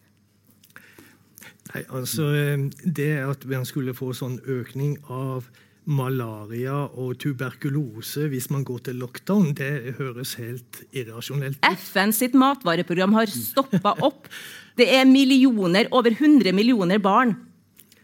Nei, 1.73 1.83
altså 1.89 2.29
eh, 2.35 2.67
Det 2.85 3.11
at 3.19 3.45
man 3.49 3.65
skulle 3.67 3.95
få 3.95 4.13
sånn 4.15 4.37
økning 4.47 4.97
av 5.11 5.47
malaria 5.85 6.77
og 6.97 7.15
tuberkulose 7.21 8.27
hvis 8.31 8.49
man 8.53 8.65
går 8.65 8.87
til 8.87 8.99
lockdown, 9.01 9.51
det 9.57 9.95
høres 9.99 10.35
helt 10.41 10.81
irrasjonelt 10.91 11.59
ut. 11.59 11.67
FN 11.77 12.13
sitt 12.15 12.37
matvareprogram 12.37 13.13
har 13.17 13.31
stoppa 13.31 13.95
opp. 14.05 14.29
Det 14.75 14.87
er 14.91 15.05
millioner, 15.07 15.87
over 15.95 16.11
100 16.11 16.51
millioner 16.55 17.01
barn 17.01 17.35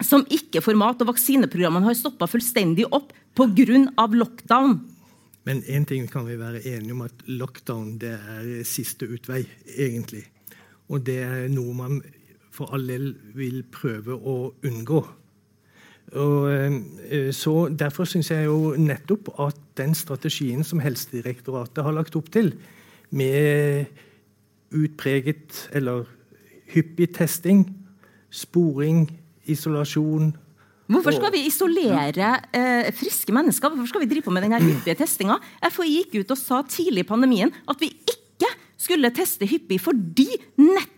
som 0.02 0.24
ikke 0.30 0.62
får 0.64 0.78
mat, 0.78 1.02
og 1.02 1.12
vaksineprogrammene 1.12 1.86
har 1.86 1.98
stoppa 1.98 2.26
fullstendig 2.30 2.88
opp 2.90 3.12
pga. 3.38 3.84
lockdown. 3.96 4.80
Men 5.44 5.62
én 5.62 5.84
ting 5.86 6.06
kan 6.08 6.26
vi 6.26 6.36
være 6.38 6.62
enige 6.66 6.92
om, 6.92 7.02
at 7.02 7.14
lockdown 7.26 7.98
det 7.98 8.14
er 8.14 8.64
siste 8.64 9.06
utvei, 9.06 9.44
egentlig. 9.76 10.24
Og 10.88 11.02
det 11.04 11.18
er 11.22 11.48
noe 11.48 11.74
man 11.74 12.02
for 12.52 12.72
all 12.74 12.86
del 12.86 13.14
vil 13.34 13.62
prøve 13.72 14.14
å 14.14 14.54
unngå. 14.62 15.02
Og, 16.12 16.52
eh, 16.52 17.32
så 17.32 17.68
Derfor 17.72 18.04
syns 18.04 18.30
jeg 18.30 18.44
jo 18.44 18.74
nettopp 18.76 19.32
at 19.40 19.58
den 19.76 19.94
strategien 19.94 20.64
som 20.64 20.80
Helsedirektoratet 20.80 21.84
har 21.84 21.92
lagt 21.96 22.16
opp 22.16 22.30
til, 22.32 22.52
med 23.10 23.86
utpreget 24.72 25.68
eller 25.72 26.06
hyppig 26.72 27.12
testing, 27.14 27.66
sporing, 28.30 29.10
isolasjon 29.44 30.32
Hvorfor 30.92 31.14
skal 31.14 31.32
vi 31.32 31.46
isolere 31.46 32.30
eh, 32.52 32.90
friske 32.92 33.32
mennesker? 33.32 33.70
Hvorfor 33.70 33.88
skal 33.88 34.02
vi 34.02 34.08
drive 34.10 34.26
på 34.26 34.34
med 34.34 34.44
denne 34.44 34.60
hyppige 34.60 34.98
testinga? 34.98 35.38
FHI 35.70 35.92
gikk 35.94 36.16
ut 36.20 36.34
og 36.34 36.40
sa 36.40 36.60
tidlig 36.68 37.06
i 37.06 37.08
pandemien 37.08 37.52
at 37.70 37.80
vi 37.80 37.88
ikke 37.92 38.50
skulle 38.82 39.12
teste 39.14 39.46
hyppig 39.48 39.78
fordi 39.80 40.28
nett 40.60 40.91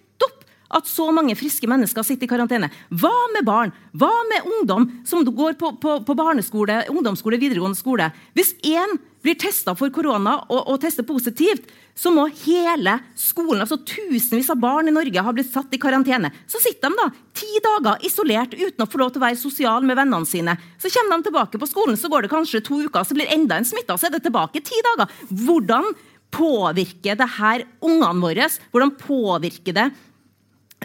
at 0.75 0.89
så 0.89 1.11
mange 1.15 1.37
friske 1.39 1.69
mennesker 1.71 2.07
sitter 2.07 2.29
i 2.29 2.31
karantene? 2.31 2.71
Hva 2.89 3.15
med 3.35 3.47
barn? 3.47 3.73
Hva 3.93 4.13
med 4.31 4.49
ungdom 4.51 4.87
som 5.07 5.25
går 5.27 5.59
på, 5.61 5.75
på, 5.83 5.99
på 6.07 6.17
barneskole, 6.19 6.85
ungdomsskole, 6.93 7.41
videregående 7.41 7.79
skole? 7.79 8.11
Hvis 8.37 8.55
én 8.67 8.97
blir 9.25 9.39
testa 9.41 9.73
for 9.79 9.93
korona 9.95 10.37
og, 10.51 10.61
og 10.69 10.81
tester 10.83 11.07
positivt, 11.09 11.69
så 11.95 12.11
må 12.11 12.27
hele 12.43 12.97
skolen, 13.19 13.63
altså 13.63 13.79
tusenvis 13.87 14.51
av 14.51 14.59
barn 14.61 14.91
i 14.91 14.95
Norge, 14.95 15.23
ha 15.23 15.35
blitt 15.35 15.53
satt 15.53 15.73
i 15.73 15.81
karantene. 15.81 16.33
Så 16.51 16.61
sitter 16.63 16.91
de 16.91 16.99
da 16.99 17.07
ti 17.39 17.61
dager 17.65 18.03
isolert 18.07 18.57
uten 18.57 18.85
å 18.85 18.89
få 18.91 19.01
lov 19.01 19.15
til 19.15 19.23
å 19.23 19.27
være 19.29 19.39
sosial 19.41 19.87
med 19.87 19.99
vennene 20.01 20.29
sine. 20.29 20.57
Så 20.83 20.91
kommer 20.93 21.23
de 21.23 21.31
tilbake 21.31 21.61
på 21.61 21.71
skolen, 21.71 21.99
så 21.99 22.11
går 22.13 22.27
det 22.27 22.33
kanskje 22.35 22.65
to 22.67 22.83
uker, 22.83 23.07
så 23.07 23.17
blir 23.17 23.31
enda 23.33 23.61
en 23.61 23.69
smitta, 23.69 23.97
så 23.97 24.11
er 24.11 24.17
det 24.17 24.25
tilbake 24.27 24.65
ti 24.67 24.83
dager. 24.91 25.15
Hvordan 25.31 25.95
påvirker 26.35 27.17
det 27.21 27.31
her 27.39 27.65
ungene 27.85 28.19
våre? 28.21 28.51
Hvordan 28.75 28.93
påvirker 28.99 29.79
det 29.79 29.89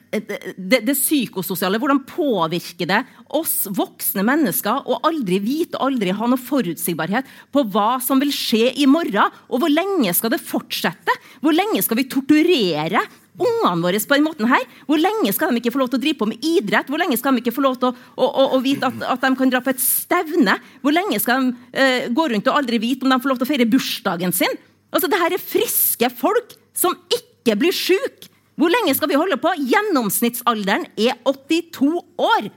det, 0.10 0.80
det, 0.88 0.96
psykososiale, 0.98 1.78
hvordan 1.78 2.02
påvirker 2.10 2.90
det 2.90 3.00
oss 3.38 3.68
voksne 3.78 4.24
mennesker 4.26 4.90
å 4.90 4.98
aldri 5.06 5.38
vite 5.44 5.78
aldri 5.78 6.16
ha 6.16 6.30
noe 6.30 6.42
forutsigbarhet 6.42 7.30
på 7.54 7.64
hva 7.70 8.00
som 8.02 8.22
vil 8.22 8.34
skje 8.34 8.74
i 8.82 8.88
morgen? 8.90 9.30
Og 9.54 9.62
hvor 9.62 9.70
lenge 9.70 10.14
skal 10.18 10.34
det 10.34 10.42
fortsette? 10.42 11.14
Hvor 11.44 11.54
lenge 11.54 11.84
skal 11.86 12.00
vi 12.00 12.08
torturere 12.10 13.04
ungene 13.40 13.86
våre 13.86 14.00
på 14.02 14.18
den 14.18 14.26
måten 14.26 14.50
her? 14.50 14.66
Hvor 14.90 15.02
lenge 15.02 15.34
skal 15.36 15.54
de 15.54 15.62
ikke 15.62 15.76
få 15.76 15.84
lov 15.84 15.92
til 15.94 16.00
å 16.00 16.04
drive 16.08 16.22
på 16.24 16.30
med 16.32 16.48
idrett? 16.56 16.90
Hvor 16.90 17.02
lenge 17.02 17.20
skal 17.20 17.38
de 17.38 17.44
ikke 17.44 17.56
få 17.56 17.66
lov 17.68 17.78
til 17.78 17.92
å, 17.92 18.10
å, 18.18 18.26
å, 18.30 18.48
å 18.58 18.62
vite 18.66 18.90
at, 18.90 19.06
at, 19.14 19.22
de 19.22 19.40
kan 19.40 19.54
dra 19.54 19.62
på 19.64 19.74
et 19.76 19.84
stevne? 19.84 20.58
Hvor 20.82 20.96
lenge 20.96 21.22
skal 21.22 21.46
de 21.46 21.54
uh, 21.54 22.10
gå 22.18 22.28
rundt 22.34 22.50
og 22.50 22.60
aldri 22.64 22.82
vite 22.82 23.06
om 23.06 23.14
de 23.14 23.22
får 23.22 23.34
lov 23.34 23.42
til 23.42 23.50
å 23.50 23.52
feire 23.52 23.70
bursdagen 23.70 24.34
sin? 24.36 24.58
Altså, 24.90 25.12
det 25.12 25.22
her 25.22 25.38
er 25.38 25.44
friske 25.44 26.10
folk 26.18 26.58
som 26.74 26.98
ikke 27.14 27.60
blir 27.62 27.76
syke. 27.76 28.29
Hvor 28.60 28.72
lenge 28.74 28.92
skal 28.98 29.08
vi 29.12 29.20
holde 29.20 29.38
på? 29.40 29.54
Gjennomsnittsalderen 29.72 30.86
er 31.00 31.16
82 31.24 32.04
år. 32.20 32.50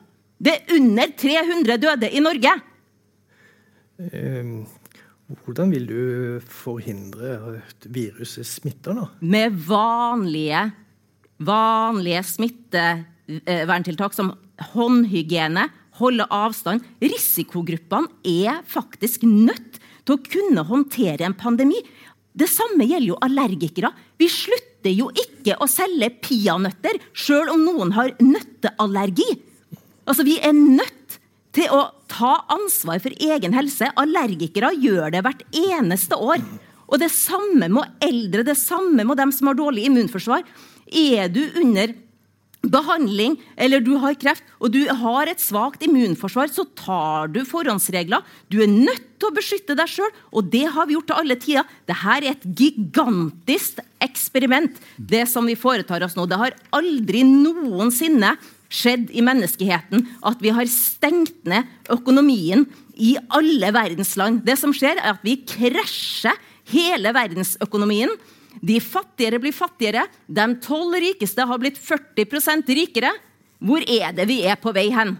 Det 0.43 0.57
er 0.57 0.73
under 0.75 1.12
300 1.15 1.77
døde 1.79 2.09
i 2.11 2.23
Norge. 2.23 2.55
Ehm, 4.11 4.65
hvordan 5.45 5.71
vil 5.71 5.87
du 5.87 6.01
forhindre 6.43 7.37
at 7.55 7.87
viruset 7.95 8.49
smitter, 8.49 8.99
da? 8.99 9.07
Med 9.23 9.55
vanlige, 9.69 10.65
vanlige 11.38 12.25
smitteverntiltak 12.33 14.17
som 14.17 14.35
håndhygiene, 14.73 15.69
holde 16.03 16.27
avstand. 16.35 16.83
Risikogruppene 17.05 18.11
er 18.27 18.62
faktisk 18.67 19.23
nødt 19.29 19.79
til 20.03 20.17
å 20.17 20.23
kunne 20.27 20.67
håndtere 20.67 21.29
en 21.29 21.38
pandemi. 21.38 21.79
Det 22.33 22.49
samme 22.49 22.87
gjelder 22.88 23.12
jo 23.12 23.21
allergikere. 23.25 23.92
Vi 24.21 24.29
slutter 24.33 24.95
jo 24.95 25.11
ikke 25.12 25.59
å 25.61 25.68
selge 25.71 26.09
peanøtter 26.25 26.99
sjøl 27.12 27.53
om 27.53 27.64
noen 27.66 27.92
har 27.97 28.14
nøtteallergi. 28.21 29.31
Altså, 30.09 30.25
Vi 30.25 30.38
er 30.40 30.53
nødt 30.57 31.18
til 31.53 31.68
å 31.68 31.92
ta 32.09 32.35
ansvar 32.53 33.01
for 33.05 33.12
egen 33.21 33.53
helse. 33.53 33.90
Allergikere 34.01 34.73
gjør 34.81 35.12
det 35.12 35.23
hvert 35.27 35.45
eneste 35.53 36.16
år. 36.16 36.40
Og 36.88 37.01
det 37.01 37.11
samme 37.12 37.68
må 37.73 37.85
eldre, 38.05 38.45
det 38.45 38.57
samme 38.61 39.05
må 39.05 39.16
dem 39.16 39.33
som 39.33 39.49
har 39.49 39.57
dårlig 39.57 39.87
immunforsvar. 39.88 40.45
Er 40.88 41.29
du 41.33 41.40
under 41.61 41.95
behandling 42.62 43.37
eller 43.57 43.83
du 43.83 43.94
har 44.03 44.14
kreft 44.18 44.46
og 44.62 44.72
du 44.75 44.85
har 44.87 45.31
et 45.31 45.42
svakt 45.42 45.83
immunforsvar, 45.85 46.51
så 46.53 46.64
tar 46.79 47.33
du 47.35 47.42
forhåndsregler. 47.48 48.22
Du 48.53 48.61
er 48.62 48.70
nødt 48.70 49.09
til 49.18 49.31
å 49.31 49.35
beskytte 49.35 49.77
deg 49.79 49.90
sjøl, 49.90 50.11
og 50.31 50.51
det 50.53 50.64
har 50.75 50.87
vi 50.87 50.96
gjort 50.96 51.11
til 51.11 51.18
alle 51.18 51.38
tider. 51.42 51.68
Dette 51.90 52.14
er 52.16 52.29
et 52.31 52.46
gigantisk 52.59 53.83
eksperiment, 54.03 54.79
det 54.96 55.25
som 55.31 55.46
vi 55.46 55.59
foretar 55.59 56.05
oss 56.07 56.16
nå. 56.18 56.27
Det 56.31 56.40
har 56.40 56.59
aldri 56.75 57.25
noensinne 57.27 58.37
skjedd 58.72 59.11
i 59.12 59.25
menneskeheten 59.25 60.07
at 60.29 60.40
vi 60.42 60.53
har 60.55 60.68
stengt 60.70 61.42
ned 61.48 61.68
økonomien 61.92 62.64
i 62.96 63.14
alle 63.33 63.72
verdens 63.75 64.14
land. 64.20 64.42
Det 64.46 64.57
som 64.61 64.72
skjer, 64.77 65.01
er 65.01 65.14
at 65.16 65.27
vi 65.27 65.40
krasjer 65.44 66.38
hele 66.72 67.12
verdensøkonomien. 67.14 68.12
De 68.61 68.79
fattigere 68.85 69.41
blir 69.43 69.55
fattigere. 69.57 70.07
De 70.27 70.47
tolv 70.62 70.99
rikeste 71.01 71.46
har 71.48 71.61
blitt 71.63 71.81
40% 71.81 72.73
rikere. 72.77 73.13
Hvor 73.63 73.85
er 73.87 74.13
det 74.17 74.27
vi 74.29 74.42
er 74.44 74.59
på 74.61 74.75
vei 74.75 74.88
hen? 74.92 75.17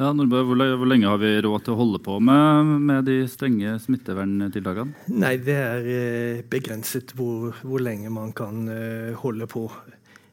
Ja, 0.00 0.08
Nordbø, 0.16 0.40
hvor, 0.48 0.88
lenge 0.88 1.06
har 1.06 1.20
vi 1.20 1.30
råd 1.44 1.66
til 1.66 1.74
å 1.74 1.78
holde 1.78 1.98
på 2.02 2.16
med, 2.24 2.70
med 2.88 3.04
de 3.06 3.20
strenge 3.30 3.76
smitteverntiltakene? 3.84 5.06
Nei, 5.14 5.36
Det 5.44 5.54
er 5.54 5.90
eh, 5.92 6.40
begrenset 6.48 7.12
hvor, 7.14 7.52
hvor 7.62 7.84
lenge 7.84 8.10
man 8.10 8.32
kan 8.34 8.64
uh, 8.66 9.12
holde 9.20 9.46
på. 9.52 9.66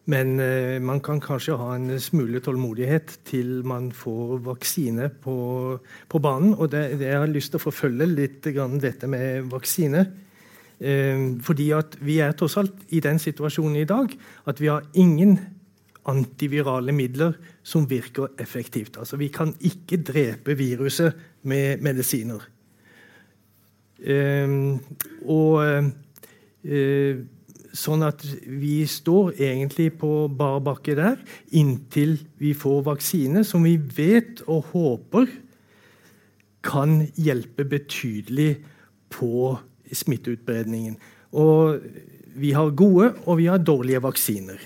Men 0.10 0.40
uh, 0.40 0.80
man 0.82 1.04
kan 1.06 1.22
kanskje 1.22 1.60
ha 1.60 1.74
en 1.76 1.92
smule 2.02 2.42
tålmodighet 2.42 3.20
til 3.30 3.60
man 3.68 3.92
får 3.94 4.40
vaksine 4.48 5.12
på, 5.22 5.36
på 6.10 6.24
banen. 6.24 6.56
Og 6.56 6.72
det, 6.74 6.86
det 7.04 7.12
jeg 7.12 7.22
har 7.28 7.30
lyst 7.30 7.54
til 7.54 7.62
å 7.62 7.68
forfølge 7.68 8.10
litt 8.10 8.50
dette 8.82 9.12
med 9.12 9.52
vaksine. 9.52 10.08
Ehm, 10.80 11.40
fordi 11.44 11.72
vi 12.02 12.20
er 12.24 12.32
tross 12.32 12.58
alt 12.58 12.86
i 12.90 13.02
den 13.04 13.20
situasjonen 13.20 13.82
i 13.82 13.88
dag 13.88 14.14
at 14.48 14.62
vi 14.62 14.68
har 14.72 14.86
ingen 14.94 15.40
antivirale 16.10 16.92
midler 16.96 17.34
som 17.64 17.90
virker 17.90 18.32
effektivt. 18.40 18.98
Altså, 18.98 19.18
vi 19.18 19.28
kan 19.28 19.54
ikke 19.60 20.02
drepe 20.04 20.56
viruset 20.58 21.14
med 21.44 21.82
medisiner. 21.82 22.40
Um, 24.00 24.80
og 25.28 25.60
uh, 26.64 27.20
Sånn 27.76 28.02
at 28.02 28.24
vi 28.50 28.82
står 28.90 29.36
egentlig 29.38 29.92
på 30.02 30.26
bar 30.34 30.58
bakke 30.66 30.96
der 30.98 31.20
inntil 31.54 32.16
vi 32.42 32.56
får 32.58 32.82
vaksine 32.88 33.44
som 33.46 33.62
vi 33.68 33.76
vet 33.78 34.42
og 34.50 34.72
håper 34.72 35.30
kan 36.66 37.04
hjelpe 37.14 37.68
betydelig 37.70 38.56
på 39.14 39.54
smitteutbredningen. 39.96 40.98
Og 41.34 41.80
vi 42.40 42.52
har 42.56 42.76
gode 42.78 43.14
og 43.26 43.40
vi 43.40 43.48
har 43.52 43.62
dårlige 43.62 44.02
vaksiner. 44.04 44.60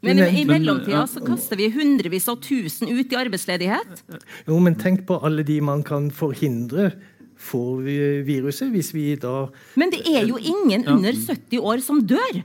Men 0.00 0.20
i 0.22 0.44
mellomtida 0.46 1.02
så 1.10 1.20
kaster 1.26 1.58
vi 1.58 1.72
hundrevis 1.74 2.28
av 2.30 2.38
tusen 2.42 2.90
ut 2.92 3.12
i 3.12 3.18
arbeidsledighet. 3.18 4.04
Jo, 4.46 4.58
men 4.62 4.78
tenk 4.78 5.02
på 5.08 5.18
alle 5.26 5.42
de 5.46 5.58
man 5.64 5.82
kan 5.86 6.12
forhindre 6.14 6.92
får 7.38 7.82
viruset 8.26 8.70
hvis 8.74 8.92
vi 8.94 9.12
da 9.20 9.48
Men 9.78 9.92
det 9.94 10.02
er 10.10 10.26
jo 10.26 10.38
ingen 10.38 10.86
under 10.90 11.14
70 11.14 11.58
år 11.62 11.82
som 11.82 12.00
dør! 12.02 12.40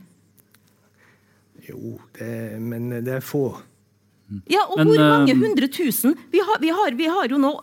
Jo, 1.63 1.97
det, 2.17 2.59
men 2.59 2.89
det 2.91 3.19
er 3.19 3.23
få. 3.23 3.47
Ja, 4.51 4.65
og 4.67 4.81
Men, 4.81 4.89
hvor 4.89 4.99
mange 4.99 5.31
eh, 5.31 5.39
hundre 5.39 5.69
tusen? 5.71 6.15
Vi 6.31 6.41
har, 6.43 6.59
vi 6.59 6.73
har, 6.73 6.97
vi 6.97 7.07
har 7.07 7.29
jo 7.31 7.39
nå 7.39 7.53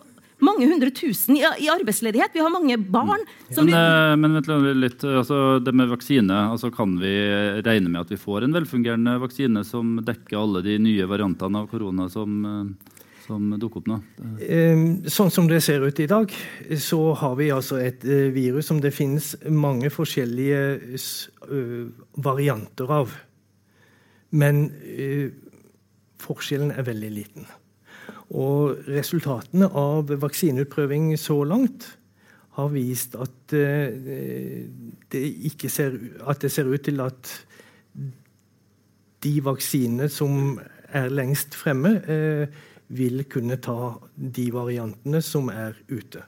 mange 0.45 0.67
hundre 0.69 0.91
tusen 0.95 1.37
i, 1.37 1.43
i 1.63 1.69
arbeidsledighet. 1.71 2.33
Vi 2.33 2.43
har 2.43 2.51
mange 2.53 2.77
barn 2.81 3.23
som 3.49 3.65
Men, 3.65 3.71
blir 3.71 3.77
eh, 3.79 4.15
men 4.21 4.37
vent 4.37 4.79
litt, 4.81 5.03
altså 5.05 5.59
det 5.63 5.73
med 5.77 5.91
vaksine, 5.91 6.37
altså 6.53 6.71
kan 6.73 6.97
vi 7.01 7.13
regne 7.65 7.91
med 7.91 8.01
at 8.05 8.13
vi 8.13 8.19
får 8.19 8.47
en 8.47 8.55
velfungerende 8.55 9.17
vaksine 9.21 9.63
som 9.67 9.99
dekker 10.05 10.39
alle 10.39 10.63
de 10.65 10.77
nye 10.81 11.07
variantene 11.09 11.61
av 11.61 11.69
korona 11.71 12.07
som, 12.11 12.41
eh, 12.45 12.97
som 13.27 13.53
dukker 13.61 13.83
opp 13.83 13.89
nå? 13.91 13.99
Eh, 14.41 14.85
Sånn 15.11 15.31
som 15.33 15.49
det 15.49 15.61
ser 15.65 15.85
ut 15.85 15.99
i 16.01 16.09
dag, 16.09 16.33
så 16.77 17.01
har 17.21 17.35
vi 17.39 17.51
altså 17.53 17.79
et 17.81 18.05
eh, 18.05 18.29
virus 18.33 18.71
som 18.71 18.81
det 18.81 18.93
finnes 18.97 19.35
mange 19.49 19.91
forskjellige 19.93 20.97
varianter 22.21 22.97
av. 23.01 23.13
Men 24.31 24.69
forskjellen 26.21 26.71
er 26.71 26.85
veldig 26.87 27.09
liten. 27.11 27.49
Og 28.31 28.85
resultatene 28.87 29.67
av 29.75 30.11
vaksineutprøving 30.21 31.11
så 31.19 31.41
langt 31.43 31.87
har 32.55 32.71
vist 32.71 33.15
at, 33.19 33.53
eh, 33.55 34.67
det, 35.11 35.71
ser, 35.71 35.97
at 36.27 36.41
det 36.41 36.51
ser 36.51 36.67
ut 36.67 36.83
til 36.83 36.99
at 37.03 37.31
de 39.23 39.33
vaksinene 39.43 40.09
som 40.09 40.59
er 40.91 41.11
lengst 41.11 41.55
fremme, 41.55 41.95
eh, 42.07 42.47
vil 42.91 43.23
kunne 43.31 43.55
ta 43.63 43.93
de 44.15 44.49
variantene 44.51 45.21
som 45.23 45.47
er 45.49 45.77
ute. 45.87 46.23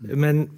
Men 0.00 0.48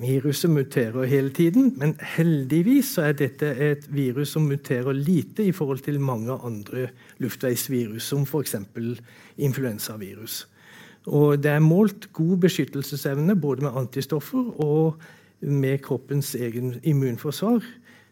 viruset 0.00 0.50
muterer 0.50 1.04
hele 1.04 1.30
tiden. 1.30 1.74
Men 1.78 1.94
heldigvis 2.16 2.98
er 2.98 3.12
dette 3.16 3.52
et 3.54 3.86
virus 3.94 4.34
som 4.36 4.48
muterer 4.48 4.92
lite 4.92 5.44
i 5.46 5.52
forhold 5.52 5.84
til 5.86 6.00
mange 6.00 6.32
andre 6.32 6.88
luftveisvirus, 7.18 8.02
som 8.02 8.26
f.eks. 8.26 8.56
influensavirus. 9.36 10.48
Og 11.06 11.42
det 11.42 11.50
er 11.50 11.62
målt 11.62 12.12
god 12.12 12.36
beskyttelsesevne 12.36 13.36
både 13.40 13.62
med 13.62 13.76
antistoffer 13.76 14.60
og 14.60 14.98
med 15.40 15.78
kroppens 15.78 16.34
egen 16.34 16.80
immunforsvar. 16.82 17.62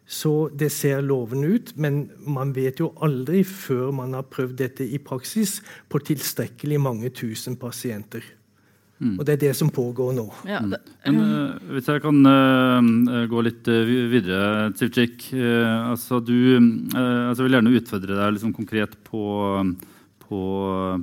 Så 0.07 0.51
det 0.53 0.69
ser 0.73 1.01
lovende 1.01 1.49
ut, 1.49 1.73
men 1.77 2.11
man 2.19 2.53
vet 2.55 2.81
jo 2.81 2.93
aldri 3.03 3.41
før 3.45 3.91
man 3.91 4.13
har 4.13 4.27
prøvd 4.29 4.57
dette 4.61 4.87
i 4.87 4.99
praksis 4.99 5.63
på 5.89 5.99
tilstrekkelig 5.99 6.81
mange 6.81 7.09
tusen 7.09 7.57
pasienter. 7.57 8.21
Og 9.19 9.25
det 9.27 9.35
er 9.35 9.41
det 9.43 9.53
som 9.59 9.69
pågår 9.71 10.15
nå. 10.17 10.25
ja, 10.49 10.61
det- 10.61 10.81
Men 11.07 11.19
uh, 11.21 11.59
hvis 11.75 11.89
jeg 11.91 12.03
kan 12.03 12.21
uh, 12.27 13.27
gå 13.29 13.43
litt 13.45 13.69
uh, 13.69 13.83
videre, 14.11 14.71
Tsivcik. 14.73 15.27
altså 15.35 16.21
du 16.25 16.35
altså 16.95 17.43
jeg 17.43 17.49
vil 17.49 17.57
gjerne 17.59 17.75
utfordre 17.79 18.17
deg 18.19 18.33
liksom 18.37 18.55
konkret 18.57 18.95
på, 19.05 19.25
på, 20.25 20.41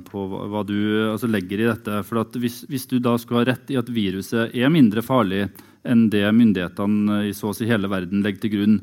på 0.08 0.24
hva 0.50 0.62
du 0.66 0.76
altså 1.12 1.30
legger 1.30 1.62
i 1.62 1.68
dette. 1.70 2.00
For 2.08 2.22
at 2.24 2.34
hvis, 2.42 2.62
hvis 2.68 2.88
du 2.90 2.98
da 2.98 3.16
skulle 3.18 3.44
ha 3.44 3.50
rett 3.52 3.70
i 3.70 3.78
at 3.80 3.88
viruset 3.92 4.54
er 4.54 4.72
mindre 4.72 5.04
farlig 5.06 5.46
enn 5.84 6.08
det 6.10 6.24
myndighetene 6.34 7.24
i 7.28 7.32
så 7.34 7.50
å 7.50 7.56
si 7.56 7.66
hele 7.66 7.88
verden 7.90 8.22
legger 8.22 8.44
til 8.44 8.52
grunn, 8.56 8.76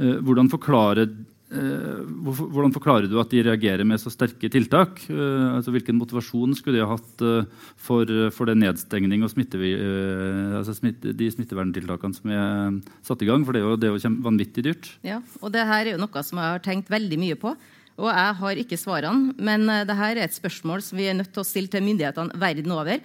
hvordan 0.00 0.48
forklarer 0.50 1.10
hvordan 1.50 2.74
forklarer 2.74 3.08
du 3.10 3.16
at 3.18 3.32
de 3.32 3.42
reagerer 3.42 3.82
med 3.86 3.98
så 3.98 4.12
sterke 4.12 4.50
tiltak? 4.52 5.02
Eh, 5.10 5.48
altså 5.56 5.74
Hvilken 5.74 5.98
motivasjon 5.98 6.54
skulle 6.58 6.78
de 6.78 6.84
ha 6.84 6.94
hatt 6.94 7.24
eh, 7.26 7.48
for, 7.74 8.06
for 8.36 8.50
den 8.50 8.62
nedstengning 8.62 9.24
og 9.26 9.32
smittevi, 9.32 9.72
eh, 9.74 10.54
altså 10.60 10.76
smitte, 10.78 11.16
de 11.16 11.30
smitteverntiltakene 11.34 12.14
som 12.14 12.30
er 12.30 12.78
satt 13.06 13.26
i 13.26 13.30
gang? 13.30 13.42
For 13.46 13.56
det 13.56 13.64
er 13.64 13.66
jo, 13.66 13.80
det 13.80 13.90
er 13.90 13.98
jo 13.98 14.14
vanvittig 14.22 14.66
dyrt. 14.68 14.92
Ja, 15.06 15.18
og 15.42 15.50
det 15.56 15.66
her 15.66 15.82
er 15.82 15.94
jo 15.96 16.02
noe 16.04 16.24
som 16.26 16.38
jeg 16.38 16.54
har 16.54 16.64
tenkt 16.64 16.92
veldig 16.92 17.18
mye 17.18 17.38
på. 17.40 17.56
Og 18.00 18.08
jeg 18.08 18.36
har 18.40 18.60
ikke 18.62 18.78
svarene, 18.80 19.34
men 19.36 19.66
eh, 19.68 19.84
det 19.88 19.96
er 19.96 20.22
et 20.22 20.36
spørsmål 20.36 20.84
som 20.84 21.00
vi 21.00 21.10
er 21.10 21.18
nødt 21.18 21.32
til 21.34 21.42
å 21.42 21.48
stille 21.48 21.72
til 21.72 21.84
myndighetene 21.84 22.40
verden 22.40 22.76
over. 22.76 23.02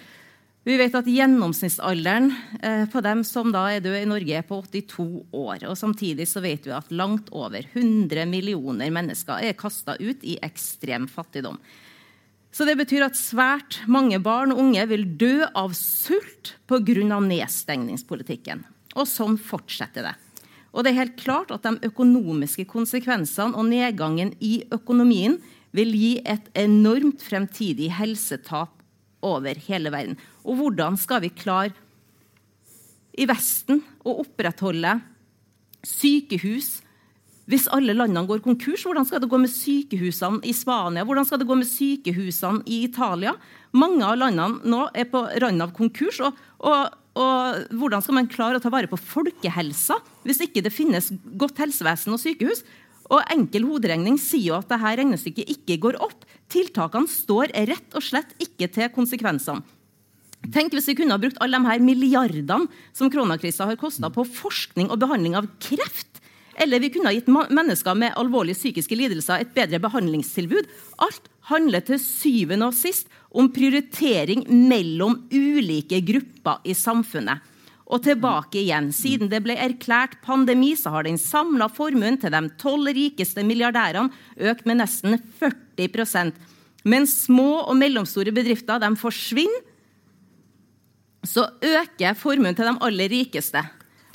Vi 0.66 0.80
vet 0.82 0.96
at 0.98 1.06
gjennomsnittsalderen 1.06 2.32
eh, 2.66 2.88
på 2.90 3.02
dem 3.06 3.20
som 3.28 3.52
da 3.54 3.68
er 3.70 3.84
døde 3.86 4.00
i 4.02 4.08
Norge, 4.10 4.40
er 4.40 4.46
på 4.48 4.58
82 4.66 5.04
år. 5.30 5.66
Og 5.70 5.78
samtidig 5.78 6.26
så 6.26 6.42
vet 6.42 6.66
vi 6.66 6.72
at 6.74 6.90
langt 6.90 7.28
over 7.30 7.62
100 7.62 8.26
millioner 8.26 8.90
mennesker 8.94 9.46
er 9.46 9.60
kasta 9.60 9.94
ut 10.00 10.24
i 10.26 10.40
ekstrem 10.42 11.06
fattigdom. 11.06 11.60
Så 12.50 12.66
det 12.66 12.80
betyr 12.80 13.06
at 13.06 13.20
svært 13.20 13.78
mange 13.86 14.18
barn 14.24 14.56
og 14.56 14.64
unge 14.64 14.88
vil 14.90 15.06
dø 15.20 15.46
av 15.46 15.76
sult 15.78 16.56
pga. 16.66 17.20
nedstengningspolitikken. 17.22 18.64
Og 18.96 19.06
sånn 19.06 19.38
fortsetter 19.38 20.08
det. 20.08 20.16
Og 20.74 20.82
det 20.82 20.96
er 20.96 21.02
helt 21.04 21.20
klart 21.22 21.54
at 21.54 21.62
de 21.68 21.92
økonomiske 21.92 22.66
konsekvensene 22.66 23.54
og 23.54 23.70
nedgangen 23.70 24.34
i 24.42 24.64
økonomien 24.74 25.38
vil 25.78 25.94
gi 25.94 26.16
et 26.26 26.50
enormt 26.58 27.22
fremtidig 27.22 27.92
helsetap 28.00 28.74
over 29.26 29.58
hele 29.68 29.92
verden. 29.94 30.20
Og 30.46 30.60
hvordan 30.60 30.98
skal 31.02 31.24
vi 31.26 31.34
klare 31.34 31.74
i 33.16 33.28
Vesten 33.30 33.82
å 34.04 34.20
opprettholde 34.24 34.98
sykehus 35.86 36.80
hvis 37.46 37.68
alle 37.70 37.94
landene 37.94 38.26
går 38.26 38.42
konkurs, 38.42 38.88
hvordan 38.88 39.06
skal 39.06 39.22
det 39.22 39.30
gå 39.30 39.38
med 39.38 39.52
sykehusene 39.54 40.42
i 40.50 40.54
Spania? 40.58 41.06
Hvordan 41.06 41.28
skal 41.30 41.42
det 41.42 41.46
gå 41.46 41.58
med 41.60 41.70
sykehusene 41.70 42.64
i 42.66 42.82
Italia? 42.88 43.36
Mange 43.78 44.02
av 44.02 44.18
landene 44.18 44.66
nå 44.66 44.88
er 44.98 45.06
på 45.12 45.22
randen 45.44 45.68
av 45.68 45.76
konkurs. 45.78 46.24
Og, 46.26 46.40
og, 46.66 46.96
og 47.22 47.76
hvordan 47.78 48.02
skal 48.02 48.18
man 48.18 48.32
klare 48.32 48.58
å 48.58 48.64
ta 48.64 48.74
vare 48.74 48.90
på 48.90 48.98
folkehelsa 48.98 50.00
hvis 50.26 50.42
ikke 50.48 50.66
det 50.66 50.74
finnes 50.74 51.12
godt 51.38 51.62
helsevesen 51.62 52.18
og 52.18 52.24
sykehus? 52.24 52.66
Og 53.14 53.22
Enkel 53.34 53.68
hoderegning 53.68 54.18
sier 54.22 54.50
jo 54.50 54.58
at 54.58 54.70
dette 54.72 54.96
regnestykket 55.00 55.52
ikke 55.56 55.78
går 55.84 56.00
opp. 56.02 56.26
Tiltakene 56.52 57.10
står 57.10 57.54
rett 57.70 57.98
og 57.98 58.06
slett 58.06 58.34
ikke 58.42 58.70
til 58.74 58.92
konsekvensene. 58.96 59.66
Tenk 60.54 60.76
hvis 60.76 60.92
vi 60.92 60.98
kunne 61.00 61.16
ha 61.16 61.22
brukt 61.22 61.40
alle 61.42 61.58
de 61.58 61.70
her 61.72 61.82
milliardene 61.82 62.70
som 62.94 63.10
koronakrisa 63.10 63.66
har 63.66 63.80
kosta 63.82 64.12
på 64.14 64.28
forskning 64.30 64.92
og 64.94 65.00
behandling 65.02 65.38
av 65.38 65.48
kreft. 65.64 66.22
Eller 66.62 66.80
vi 66.80 66.92
kunne 66.94 67.10
ha 67.10 67.16
gitt 67.16 67.28
mennesker 67.28 67.98
med 68.00 68.16
alvorlige 68.20 68.60
psykiske 68.60 68.96
lidelser 68.96 69.42
et 69.42 69.56
bedre 69.58 69.82
behandlingstilbud. 69.84 70.70
Alt 71.04 71.28
handler 71.50 71.84
til 71.86 72.00
syvende 72.02 72.70
og 72.70 72.78
sist 72.78 73.10
om 73.36 73.50
prioritering 73.54 74.46
mellom 74.70 75.26
ulike 75.34 76.00
grupper 76.06 76.64
i 76.64 76.78
samfunnet. 76.78 77.42
Og 77.86 78.02
tilbake 78.02 78.64
igjen. 78.64 78.90
Siden 78.96 79.30
det 79.30 79.44
ble 79.46 79.54
erklært 79.62 80.18
pandemi, 80.26 80.74
så 80.74 80.90
har 80.96 81.06
den 81.06 81.20
samla 81.22 81.68
formuen 81.70 82.18
til 82.22 82.34
de 82.34 82.42
tolv 82.62 82.90
rikeste 82.98 83.46
milliardærene 83.46 84.10
økt 84.50 84.66
med 84.66 84.82
nesten 84.82 85.20
40% 85.42 86.34
Mens 86.86 87.16
små 87.26 87.64
og 87.66 87.74
mellomstore 87.80 88.34
bedrifter 88.34 88.82
de 88.82 88.92
forsvinner 89.00 89.64
så 91.26 91.48
øker 91.66 92.14
formuen 92.14 92.54
til 92.54 92.68
de 92.70 92.76
aller 92.86 93.10
rikeste. 93.10 93.64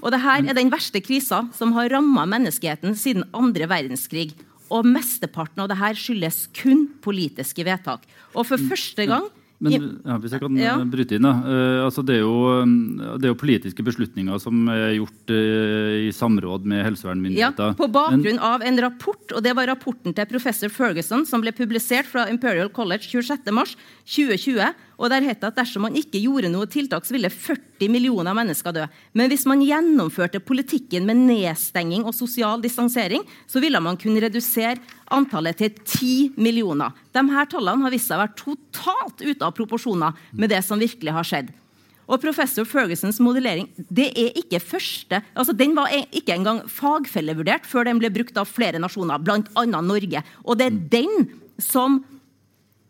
Og 0.01 0.15
dette 0.15 0.37
er 0.39 0.55
den 0.55 0.71
verste 0.71 1.03
krisa 1.03 1.43
som 1.57 1.75
har 1.75 1.91
ramma 1.91 2.23
menneskeheten 2.31 2.95
siden 2.95 3.27
andre 3.35 3.67
verdenskrig. 3.69 4.31
Og 4.71 4.87
mesteparten 4.87 5.65
av 5.65 5.73
dette 5.73 5.91
skyldes 5.99 6.45
kun 6.55 6.87
politiske 7.03 7.67
vedtak. 7.67 8.07
Og 8.39 8.47
for 8.47 8.63
første 8.71 9.09
gang 9.11 9.27
Men 9.61 9.75
ja, 9.77 10.17
hvis 10.17 10.33
jeg 10.33 10.41
kan 10.41 10.57
Ja. 10.57 10.75
eh, 10.81 10.87
bryte 10.89 11.17
inn, 11.19 11.27
da. 11.27 11.35
Uh, 11.45 11.85
altså 11.85 12.05
det, 12.07 12.17
er 12.17 12.23
jo, 12.25 12.37
eh, 12.63 13.19
det 13.21 13.29
er 13.29 13.33
jo 13.35 13.39
politiske 13.41 13.85
beslutninger 13.85 14.41
som 14.41 14.69
er 14.73 14.95
gjort 14.97 15.33
uh, 15.37 16.09
i 16.09 16.11
samråd 16.17 16.65
med 16.65 16.81
ja, 16.81 16.87
helsevernmyndigheter. 16.89 17.75
på 17.77 17.91
bakgrunn 17.93 18.41
av 18.41 18.65
en 18.65 18.81
rapport, 18.81 19.27
og 19.37 19.45
det 19.45 19.53
var 19.57 19.69
rapporten 19.69 20.17
til 20.17 20.31
professor 20.31 20.73
Ferguson 20.73 21.27
som 21.29 21.45
ble 21.45 21.53
publisert 21.53 22.09
fra 22.09 22.25
Imperial 22.33 22.73
College 22.73 23.05
26.3.2020. 23.13 24.73
Og 25.01 25.09
der 25.09 25.25
het 25.25 25.41
det 25.41 25.49
at 25.49 25.59
dersom 25.63 25.87
man 25.87 25.97
ikke 25.97 26.21
gjorde 26.21 26.51
noe 26.53 26.69
tiltak, 26.69 27.07
så 27.09 27.15
ville 27.17 27.31
40 27.33 27.89
millioner 27.89 28.37
mennesker 28.37 28.75
dø. 28.77 28.85
Men 29.17 29.31
hvis 29.33 29.47
man 29.49 29.63
gjennomførte 29.65 30.43
politikken 30.45 31.07
med 31.09 31.23
nedstenging 31.25 32.05
og 32.05 32.13
sosial 32.17 32.61
distansering, 32.61 33.25
så 33.49 33.63
ville 33.65 33.81
man 33.81 33.97
kunne 34.01 34.21
redusere 34.21 34.77
antallet 35.11 35.57
til 35.57 35.73
10 35.73 36.37
millioner. 36.37 36.93
De 37.17 37.25
her 37.33 37.49
tallene 37.49 37.89
har 37.89 37.95
vist 37.95 38.13
seg 38.13 38.21
å 38.21 38.27
være 38.27 38.39
totalt 38.43 39.25
ute 39.25 39.49
av 39.49 39.57
proporsjoner 39.57 40.21
med 40.37 40.53
det 40.53 40.61
som 40.67 40.81
virkelig 40.81 41.17
har 41.17 41.33
skjedd. 41.33 41.51
Og 42.11 42.19
professor 42.19 42.67
Fergusons 42.67 43.21
modellering 43.23 43.69
det 43.89 44.09
er 44.19 44.39
ikke 44.39 44.59
første, 44.63 45.21
altså 45.33 45.55
den 45.55 45.77
var 45.79 45.93
ikke 45.95 46.35
engang 46.35 46.65
fagfellevurdert 46.69 47.69
før 47.71 47.87
den 47.87 48.01
ble 48.03 48.11
brukt 48.13 48.37
av 48.41 48.51
flere 48.51 48.83
nasjoner, 48.83 49.23
bl.a. 49.23 49.65
Norge. 49.65 50.25
Og 50.43 50.59
det 50.59 50.67
er 50.67 50.81
den 50.91 51.31
som 51.63 52.01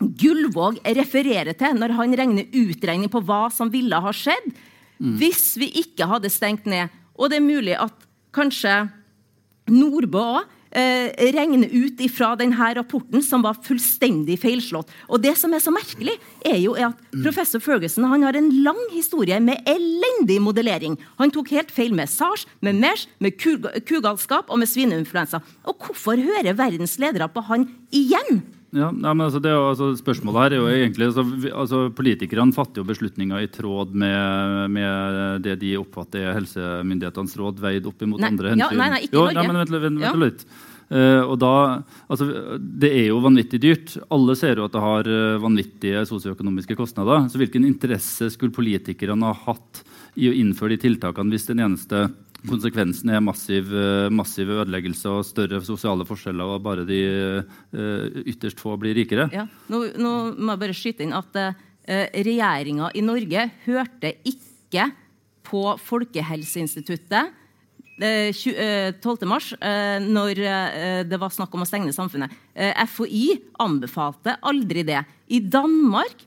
Gullvåg 0.00 0.80
refererer 0.96 1.52
til 1.58 1.76
når 1.76 1.96
han 1.98 2.16
regner 2.16 2.48
utregning 2.56 3.12
på 3.12 3.20
hva 3.24 3.48
som 3.52 3.72
ville 3.72 4.00
ha 4.00 4.12
skjedd 4.16 4.48
mm. 4.52 5.18
hvis 5.20 5.52
vi 5.60 5.68
ikke 5.82 6.08
hadde 6.08 6.32
stengt 6.32 6.68
ned. 6.70 6.88
Og 7.20 7.30
det 7.30 7.40
er 7.40 7.44
mulig 7.44 7.76
at 7.76 8.08
kanskje 8.36 8.86
Nordbø 9.70 10.22
òg 10.40 10.48
eh, 10.74 11.10
regner 11.34 11.70
ut 11.70 12.00
ifra 12.02 12.32
denne 12.38 12.70
rapporten, 12.78 13.22
som 13.22 13.42
var 13.44 13.58
fullstendig 13.64 14.38
feilslått. 14.42 14.90
Og 15.08 15.22
det 15.22 15.36
som 15.38 15.52
er 15.54 15.62
så 15.62 15.72
merkelig, 15.74 16.16
er 16.46 16.58
jo 16.62 16.76
at 16.78 16.96
mm. 17.12 17.22
professor 17.24 17.62
Ferguson 17.62 18.08
han 18.10 18.24
har 18.26 18.38
en 18.38 18.50
lang 18.64 18.80
historie 18.94 19.38
med 19.42 19.62
elendig 19.68 20.40
modellering. 20.42 20.96
Han 21.20 21.34
tok 21.34 21.52
helt 21.54 21.74
feil 21.74 21.94
med 21.96 22.10
SARS, 22.10 22.46
med 22.64 22.80
MERS, 22.80 23.06
med 23.22 23.36
kugalskap 23.38 24.50
og 24.50 24.62
med 24.62 24.70
svineinfluensa. 24.70 25.42
Og 25.68 25.86
hvorfor 25.86 26.20
hører 26.20 26.56
verdens 26.58 26.98
ledere 27.02 27.30
på 27.30 27.44
han 27.50 27.68
igjen? 27.94 28.42
Ja, 28.70 28.86
ja, 28.86 29.12
men 29.14 29.24
altså, 29.24 29.40
det, 29.42 29.50
altså, 29.50 29.90
Spørsmålet 29.98 30.44
her 30.44 30.54
er 30.54 30.60
jo 30.60 30.68
egentlig 30.70 31.08
altså, 31.08 31.24
altså, 31.50 31.80
Politikerne 31.96 32.54
fatter 32.54 32.82
jo 32.82 32.86
beslutninger 32.86 33.42
i 33.42 33.48
tråd 33.50 33.96
med, 33.98 34.66
med, 34.76 35.40
det 35.42 35.56
de 35.64 35.72
oppfatter 35.80 36.28
er 36.28 36.36
helsemyndighetenes 36.38 37.34
råd, 37.40 37.62
veid 37.62 37.88
opp 37.90 38.04
imot 38.06 38.22
nei, 38.22 38.30
andre 38.30 38.52
hensyn. 38.52 38.62
Ja, 38.62 38.70
nei, 38.78 38.90
nei, 38.94 39.00
ikke 39.08 39.18
jo, 39.18 39.24
Norge. 39.26 39.40
Nei, 39.40 39.46
men 39.48 39.60
vent, 39.64 39.74
vent, 39.74 40.04
vent, 40.04 40.20
litt. 40.22 40.44
Uh, 40.90 41.22
og 41.22 41.36
da, 41.38 41.52
altså, 42.10 42.26
Det 42.58 42.88
er 42.90 43.04
jo 43.10 43.20
vanvittig 43.22 43.60
dyrt. 43.62 43.94
Alle 44.14 44.34
ser 44.38 44.58
jo 44.58 44.66
at 44.66 44.74
det 44.74 44.82
har 44.82 45.10
uh, 45.10 45.42
vanvittige 45.42 46.02
sosioøkonomiske 46.06 46.78
kostnader. 46.78 47.26
Så 47.30 47.42
hvilken 47.42 47.66
interesse 47.66 48.30
skulle 48.34 48.54
politikerne 48.54 49.30
ha 49.30 49.50
hatt 49.50 49.84
i 50.18 50.30
å 50.30 50.34
innføre 50.34 50.74
de 50.74 50.84
tiltakene 50.86 51.30
hvis 51.34 51.50
den 51.50 51.62
eneste 51.62 52.08
konsekvensen 52.48 53.10
er 53.12 53.22
massiv, 53.24 53.72
eh, 53.74 54.08
massiv, 54.12 54.50
ødeleggelse 54.60 55.10
og 55.10 55.26
større 55.26 55.60
sosiale 55.64 56.06
forskjeller, 56.08 56.54
og 56.54 56.62
bare 56.64 56.86
de 56.88 57.00
uh, 57.74 58.22
ytterst 58.24 58.60
få 58.60 58.76
blir 58.80 58.96
rikere. 58.96 59.28
Ja, 59.34 59.46
nå, 59.72 59.82
nå, 60.00 60.14
må 60.38 60.54
jeg 60.54 60.62
bare 60.62 60.76
skyte 60.76 61.04
inn 61.06 61.16
at 61.16 61.36
uh, 61.36 61.52
regjeringa 61.88 62.92
i 62.94 63.04
Norge 63.04 63.46
hørte 63.66 64.14
ikke 64.28 64.90
på 65.50 65.66
Folkehelseinstituttet 65.82 67.36
12. 68.00 69.26
mars, 69.28 69.50
når 69.60 70.38
det 71.04 71.18
var 71.20 71.32
snakk 71.34 71.52
om 71.52 71.66
å 71.66 71.68
stenge 71.68 71.92
samfunnet. 71.92 72.32
FHI 72.88 73.34
anbefalte 73.60 74.38
aldri 74.48 74.86
det. 74.88 75.02
I 75.28 75.42
Danmark 75.44 76.22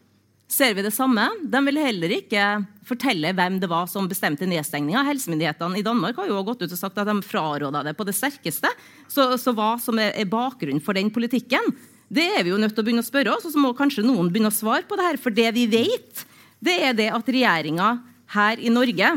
ser 0.52 0.76
vi 0.78 0.84
det 0.86 0.94
samme. 0.94 1.26
De 1.50 1.62
vil 1.68 1.80
heller 1.82 2.14
ikke 2.18 2.44
fortelle 2.88 3.32
hvem 3.36 3.58
det 3.62 3.70
var 3.72 3.88
som 3.90 4.08
bestemte 4.10 4.48
nedstengninga. 4.50 5.06
Helsemyndighetene 5.08 5.80
i 5.80 5.86
Danmark 5.86 6.20
har 6.20 6.30
jo 6.30 6.44
gått 6.46 6.66
ut 6.66 6.72
og 6.72 6.80
sagt 6.80 7.00
at 7.00 7.10
de 7.10 7.16
fraråda 7.26 7.84
det 7.88 7.96
på 7.98 8.06
det 8.08 8.16
sterkeste. 8.18 8.70
Så, 9.12 9.32
så 9.42 9.54
hva 9.56 9.74
som 9.82 10.00
er, 10.02 10.14
er, 10.20 10.30
bakgrunnen 10.30 10.84
for 10.84 10.98
den 10.98 11.12
politikken, 11.14 11.74
det 12.14 12.28
er 12.38 12.46
vi 12.46 12.54
jo 12.54 12.60
nødt 12.62 12.76
til 12.76 12.84
å 12.84 12.88
begynne 12.88 13.04
å 13.06 13.08
spørre 13.08 13.34
oss. 13.34 13.48
Og 13.48 13.56
så 13.56 13.62
må 13.62 13.74
kanskje 13.78 14.06
noen 14.06 14.30
begynne 14.32 14.52
å 14.52 14.56
svare 14.56 14.86
på 14.88 15.00
det 15.00 15.08
her. 15.08 15.22
For 15.22 15.34
det 15.34 15.50
vi 15.56 15.68
vet, 15.72 16.26
det 16.64 16.80
er 16.90 16.98
det 16.98 17.10
at 17.16 17.32
regjeringa 17.36 17.94
her 18.34 18.62
i 18.62 18.72
Norge 18.74 19.14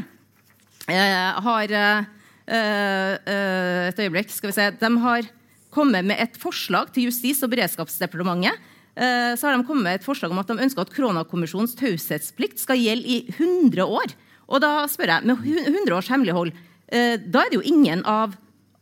eh, 0.92 1.40
har 1.46 1.72
eh, 1.80 2.06
eh, 2.46 3.90
Et 3.90 4.00
øyeblikk, 4.02 4.32
skal 4.32 4.50
vi 4.50 4.56
se. 4.56 4.70
De 4.80 4.90
har 5.02 5.28
kommet 5.74 6.06
med 6.06 6.20
et 6.22 6.38
forslag 6.40 6.88
til 6.94 7.10
Justis- 7.10 7.42
og 7.44 7.52
beredskapsdepartementet 7.52 8.72
så 8.96 9.44
har 9.44 9.52
de 9.56 9.66
kommet 9.68 9.84
med 9.84 9.98
et 9.98 10.06
forslag 10.06 10.32
om 10.32 10.38
at 10.40 10.48
de 10.48 10.56
ønsker 10.64 10.80
at 10.80 10.92
koronakommisjonens 10.94 11.74
taushetsplikt 11.76 12.62
skal 12.62 12.80
gjelde 12.80 13.10
i 13.12 13.18
100 13.36 13.84
år. 13.84 14.14
Og 14.46 14.62
da 14.62 14.86
spør 14.90 15.16
jeg, 15.16 15.26
med 15.26 15.42
100 15.42 15.94
års 15.96 16.10
hemmelighold, 16.12 16.52
eh, 16.88 17.16
da 17.18 17.42
er 17.42 17.52
det 17.52 17.58
jo 17.58 17.66
ingen 17.66 18.04
av, 18.06 18.36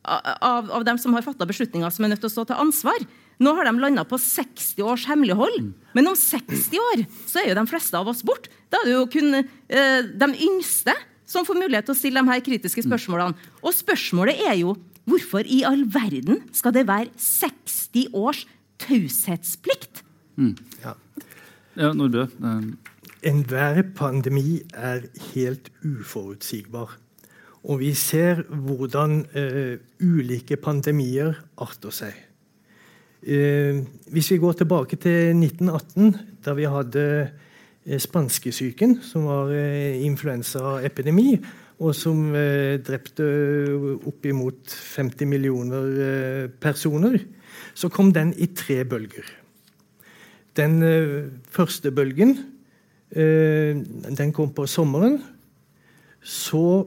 av, 0.04 0.70
av 0.70 0.84
dem 0.86 1.00
som 1.00 1.16
har 1.16 1.24
fatta 1.24 1.48
beslutninger, 1.48 1.90
som 1.92 2.04
er 2.04 2.14
nødt 2.14 2.22
til 2.24 2.30
å 2.30 2.36
stå 2.36 2.46
til 2.50 2.60
ansvar. 2.66 3.06
Nå 3.42 3.54
har 3.56 3.66
de 3.66 3.74
landa 3.80 4.04
på 4.06 4.18
60 4.20 4.84
års 4.84 5.08
hemmelighold. 5.10 5.72
Men 5.96 6.12
om 6.12 6.18
60 6.18 6.78
år 6.78 7.04
så 7.26 7.40
er 7.40 7.50
jo 7.50 7.58
de 7.58 7.66
fleste 7.70 7.98
av 7.98 8.10
oss 8.12 8.22
borte. 8.26 8.52
Da 8.70 8.82
er 8.82 8.90
det 8.90 8.96
jo 8.96 9.10
kun 9.10 9.40
eh, 9.40 10.00
de 10.04 10.30
yngste 10.46 10.94
som 11.26 11.46
får 11.46 11.58
mulighet 11.58 11.88
til 11.88 11.96
å 11.96 11.98
stille 11.98 12.20
de 12.20 12.30
her 12.30 12.44
kritiske 12.44 12.84
spørsmålene. 12.84 13.34
Og 13.64 13.74
spørsmålet 13.74 14.44
er 14.44 14.60
jo 14.60 14.76
hvorfor 15.08 15.48
i 15.48 15.64
all 15.66 15.86
verden 15.90 16.44
skal 16.54 16.76
det 16.76 16.86
være 16.88 17.10
60 17.16 18.12
års 18.12 18.44
taushetsplikt? 18.84 20.03
Mm. 20.36 20.56
Ja. 20.82 20.94
ja, 21.76 21.92
Nordbø. 21.92 22.26
Enhver 23.24 23.82
pandemi 23.96 24.60
er 24.74 25.06
helt 25.32 25.70
uforutsigbar. 25.84 26.98
Og 27.64 27.80
vi 27.80 27.94
ser 27.96 28.42
hvordan 28.48 29.22
uh, 29.32 29.76
ulike 30.04 30.58
pandemier 30.60 31.32
arter 31.56 31.94
seg. 31.94 32.16
Uh, 33.24 33.80
hvis 34.12 34.28
vi 34.34 34.40
går 34.42 34.58
tilbake 34.60 34.98
til 35.00 35.32
1918, 35.32 36.12
da 36.44 36.52
vi 36.58 36.68
hadde 36.68 37.04
uh, 37.24 37.98
spanskesyken, 37.98 38.98
som 39.02 39.30
var 39.30 39.54
uh, 39.54 40.04
influensaepidemi, 40.04 41.38
og 41.80 41.90
som 41.98 42.28
drepte 42.86 43.24
oppimot 44.06 44.70
50 44.94 45.26
millioner 45.26 46.46
personer, 46.62 47.18
så 47.74 47.90
kom 47.90 48.12
den 48.14 48.30
i 48.38 48.46
tre 48.54 48.84
bølger. 48.86 49.26
Den 50.54 50.82
uh, 50.82 51.30
første 51.50 51.90
bølgen 51.90 52.36
uh, 53.16 53.80
den 54.18 54.32
kom 54.34 54.52
på 54.54 54.66
sommeren. 54.70 55.18
Så 56.22 56.86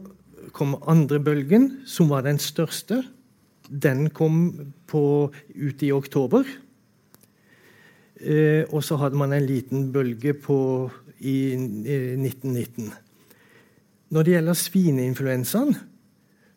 kom 0.55 0.77
andre 0.87 1.19
bølgen, 1.19 1.81
som 1.85 2.09
var 2.09 2.23
den 2.25 2.39
største. 2.39 3.03
Den 3.67 4.09
kom 4.09 4.71
ut 4.87 5.83
i 5.83 5.91
oktober. 5.91 6.47
Uh, 8.17 8.63
og 8.71 8.81
så 8.83 8.97
hadde 8.97 9.19
man 9.19 9.35
en 9.35 9.45
liten 9.45 9.91
bølge 9.93 10.33
på, 10.33 10.89
i 11.19 11.53
1919. 11.53 12.93
Når 14.09 14.23
det 14.23 14.33
gjelder 14.33 14.57
svineinfluensaen, 14.57 15.75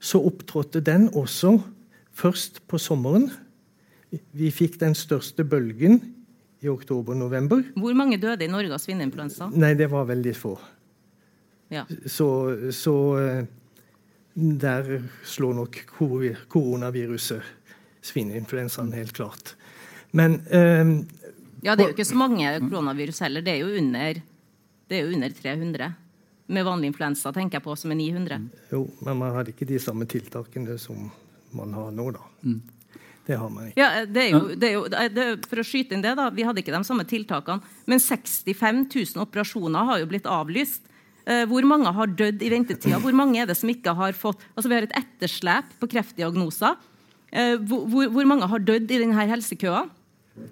så 0.01 0.21
opptrådte 0.25 0.81
den 0.81 1.09
også 1.17 1.59
først 2.13 2.63
på 2.69 2.79
sommeren. 2.79 3.31
Vi 4.33 4.51
fikk 4.55 4.79
den 4.81 4.95
største 4.95 5.45
bølgen 5.45 6.01
i 6.61 6.69
oktober-november. 6.69 7.63
Hvor 7.77 7.97
mange 7.97 8.19
døde 8.21 8.45
i 8.45 8.51
Norge 8.51 8.75
av 8.77 8.83
svineinfluensa? 8.83 9.49
Nei, 9.57 9.73
det 9.79 9.89
var 9.93 10.09
veldig 10.11 10.35
få. 10.37 10.55
Ja. 11.73 11.87
Så, 12.07 12.29
så, 12.75 12.95
eh, 13.21 13.45
der 14.35 14.91
slår 15.25 15.55
nok 15.61 15.79
koronaviruset 16.49 17.43
svineinfluensaen 18.03 18.93
helt 18.97 19.13
klart. 19.13 19.55
Men 20.11 20.41
um, 20.51 20.93
Ja, 21.63 21.77
det 21.77 21.85
er 21.85 21.91
jo 21.91 21.95
ikke 21.95 22.09
så 22.09 22.19
mange 22.19 22.53
koronavirus 22.65 23.21
heller. 23.27 23.45
Det 23.45 23.53
er 23.53 23.65
jo 23.65 23.75
under, 23.79 24.21
er 24.91 25.03
jo 25.05 25.13
under 25.15 25.35
300. 25.37 25.91
Med 26.51 26.67
vanlig 26.67 26.91
influensa 26.91 27.33
tenker 27.37 27.61
jeg 27.61 27.67
på 27.67 27.77
som 27.79 27.93
er 27.93 28.01
900. 28.01 28.47
Jo, 28.73 28.87
men 29.05 29.21
man 29.21 29.37
hadde 29.37 29.53
ikke 29.53 29.69
de 29.69 29.79
samme 29.79 30.09
tiltakene 30.11 30.79
som 30.81 31.11
man 31.55 31.75
har 31.77 31.93
nå, 31.95 32.09
da. 32.17 32.25
Mm. 32.43 32.63
Det 33.31 33.39
har 33.39 33.51
man 33.55 33.69
ikke. 33.69 33.79
Ja, 33.79 34.05
det 34.07 34.23
er 34.25 34.31
jo, 34.33 34.41
det 34.59 34.69
er 34.69 34.75
jo, 34.75 34.85
det 35.15 35.27
for 35.47 35.63
å 35.63 35.67
skyte 35.67 35.95
inn 35.95 36.03
det, 36.03 36.17
da, 36.19 36.29
Vi 36.35 36.47
hadde 36.47 36.65
ikke 36.65 36.75
de 36.75 36.83
samme 36.87 37.07
tiltakene. 37.07 37.63
Men 37.87 38.03
65 38.03 38.81
000 38.91 39.23
operasjoner 39.23 39.91
har 39.93 40.01
jo 40.03 40.09
blitt 40.11 40.27
avlyst. 40.27 40.89
Eh, 41.31 41.45
hvor 41.47 41.67
mange 41.69 41.93
har 41.95 42.11
dødd 42.19 42.43
i 42.43 42.51
ventetida? 42.51 42.99
Hvor 43.03 43.15
mange 43.15 43.39
er 43.39 43.47
det 43.47 43.55
som 43.61 43.71
ikke 43.71 43.95
har 43.95 44.17
fått 44.19 44.43
Altså 44.57 44.73
Vi 44.73 44.79
har 44.79 44.89
et 44.89 44.97
etterslep 44.99 45.77
på 45.79 45.91
kreftdiagnoser. 45.95 46.79
Hvor, 47.31 47.85
hvor, 47.87 48.09
hvor, 48.11 48.27
mange 48.27 48.49
har 48.51 48.63
dødd 48.67 48.91
i 48.91 48.99
denne 49.05 49.27
helsekøa? 49.31 49.85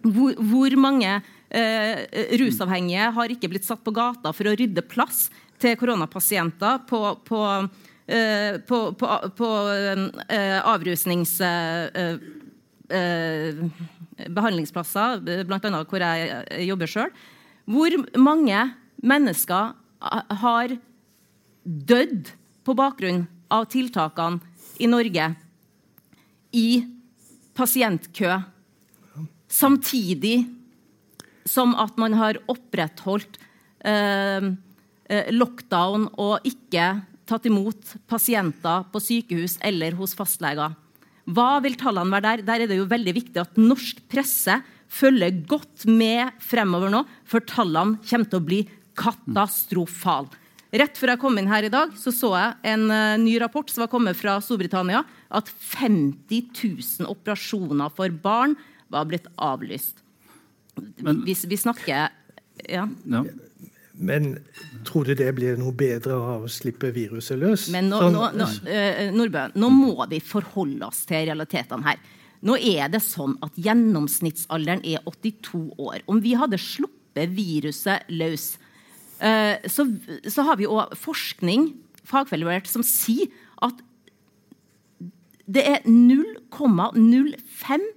Hvor, 0.05 0.39
hvor 0.39 0.77
mange 0.79 1.17
eh, 1.51 2.07
rusavhengige 2.39 3.11
har 3.17 3.35
ikke 3.35 3.51
blitt 3.51 3.67
satt 3.67 3.83
på 3.83 3.95
gata 3.97 4.31
for 4.31 4.47
å 4.47 4.55
rydde 4.55 4.85
plass 4.87 5.27
til 5.59 5.75
koronapasienter 5.81 6.85
på, 6.87 7.03
på, 7.27 7.43
eh, 8.07 8.61
på, 8.69 8.83
på 9.43 9.53
eh, 10.31 10.59
avrusnings... 10.63 11.41
Eh, 11.41 12.19
Eh, 12.89 13.59
behandlingsplasser, 14.33 15.21
bl.a. 15.45 15.83
hvor 15.85 16.01
jeg 16.01 16.69
jobber 16.69 16.89
sjøl. 16.89 17.11
Hvor 17.69 17.97
mange 18.17 18.63
mennesker 19.05 19.75
har 20.43 20.73
dødd 21.65 22.31
på 22.65 22.77
bakgrunn 22.79 23.27
av 23.53 23.67
tiltakene 23.69 24.41
i 24.81 24.89
Norge 24.89 25.27
i 26.57 26.69
pasientkø, 27.59 28.39
samtidig 29.49 30.47
som 31.49 31.75
at 31.81 31.97
man 32.01 32.17
har 32.17 32.41
opprettholdt 32.49 33.39
eh, 33.85 34.49
eh, 35.13 35.31
lockdown 35.35 36.09
og 36.17 36.49
ikke 36.49 36.91
tatt 37.29 37.49
imot 37.49 37.97
pasienter 38.09 38.89
på 38.93 39.03
sykehus 39.03 39.59
eller 39.65 39.97
hos 39.99 40.15
fastleger. 40.17 40.77
Hva 41.29 41.59
vil 41.65 41.77
tallene 41.77 42.15
være 42.15 42.25
der? 42.25 42.45
Der 42.47 42.65
er 42.65 42.71
det 42.71 42.79
jo 42.79 42.89
veldig 42.89 43.15
viktig 43.19 43.41
at 43.43 43.61
norsk 43.61 44.01
presse 44.11 44.59
følger 44.89 45.43
godt 45.49 45.85
med 45.91 46.33
fremover 46.41 46.93
nå, 46.93 47.03
for 47.29 47.45
tallene 47.45 48.01
kommer 48.09 48.31
til 48.31 48.41
å 48.41 48.47
bli 48.47 48.61
katastrofale. 48.99 50.33
Rett 50.69 50.99
før 51.01 51.15
jeg 51.15 51.21
kom 51.23 51.39
inn 51.41 51.49
her 51.49 51.65
i 51.65 51.73
dag, 51.73 51.95
så, 51.97 52.13
så 52.13 52.35
jeg 52.37 52.73
en 52.75 52.91
uh, 52.93 53.21
ny 53.21 53.39
rapport 53.41 53.71
som 53.73 53.87
var 53.87 53.93
kommet 53.93 54.19
fra 54.19 54.37
Storbritannia, 54.45 55.01
at 55.33 55.49
50 55.49 56.51
000 56.53 57.09
operasjoner 57.09 57.93
for 57.97 58.13
barn 58.25 58.57
var 58.93 59.09
blitt 59.09 59.29
avlyst. 59.41 60.03
Men, 61.01 61.23
vi, 61.25 61.33
vi, 61.33 61.59
snakker 61.59 61.89
ja. 61.89 62.09
ja. 62.69 62.85
Men 63.99 64.37
tror 64.87 65.09
du 65.09 65.15
det 65.19 65.33
blir 65.35 65.57
noe 65.59 65.75
bedre 65.75 66.15
av 66.15 66.45
å 66.47 66.51
slippe 66.53 66.93
viruset 66.95 67.39
løs? 67.41 67.67
Men 67.75 67.89
nå, 67.91 67.99
sånn, 68.05 68.15
nå, 68.15 68.29
nå, 68.39 68.47
uh, 68.69 69.01
Nordbø, 69.15 69.49
nå 69.59 69.71
må 69.75 70.07
vi 70.11 70.21
forholde 70.23 70.87
oss 70.87 71.03
til 71.09 71.27
realitetene 71.27 71.87
her. 71.87 71.99
Nå 72.47 72.55
er 72.63 72.87
det 72.93 73.01
sånn 73.03 73.35
at 73.43 73.59
Gjennomsnittsalderen 73.59 74.85
er 74.87 75.03
82 75.11 75.75
år. 75.83 75.99
Om 76.07 76.23
vi 76.23 76.37
hadde 76.39 76.61
sluppet 76.63 77.35
viruset 77.35 78.07
løs, 78.15 78.53
uh, 79.19 79.59
så, 79.67 79.89
så, 80.31 80.47
har 80.47 80.63
vi 80.63 80.71
òg 80.71 80.95
forskning 80.99 81.73
fagfellevurdert 82.09 82.71
som 82.71 82.87
sier 82.87 83.27
at 83.67 83.83
det 85.49 85.65
er 85.67 85.81
0,05 85.89 87.89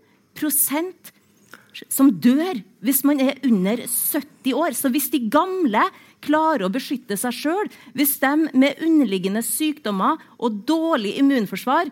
som 1.89 2.11
dør 2.21 2.61
hvis 2.83 3.03
man 3.07 3.21
er 3.23 3.39
under 3.47 3.83
70 3.85 4.55
år. 4.57 4.75
Så 4.77 4.91
hvis 4.93 5.09
de 5.13 5.23
gamle 5.31 5.83
klarer 6.21 6.67
å 6.67 6.73
beskytte 6.73 7.17
seg 7.17 7.35
sjøl, 7.35 7.71
hvis 7.97 8.17
de 8.21 8.33
med 8.53 8.81
underliggende 8.83 9.43
sykdommer 9.45 10.21
og 10.37 10.63
dårlig 10.69 11.15
immunforsvar 11.21 11.91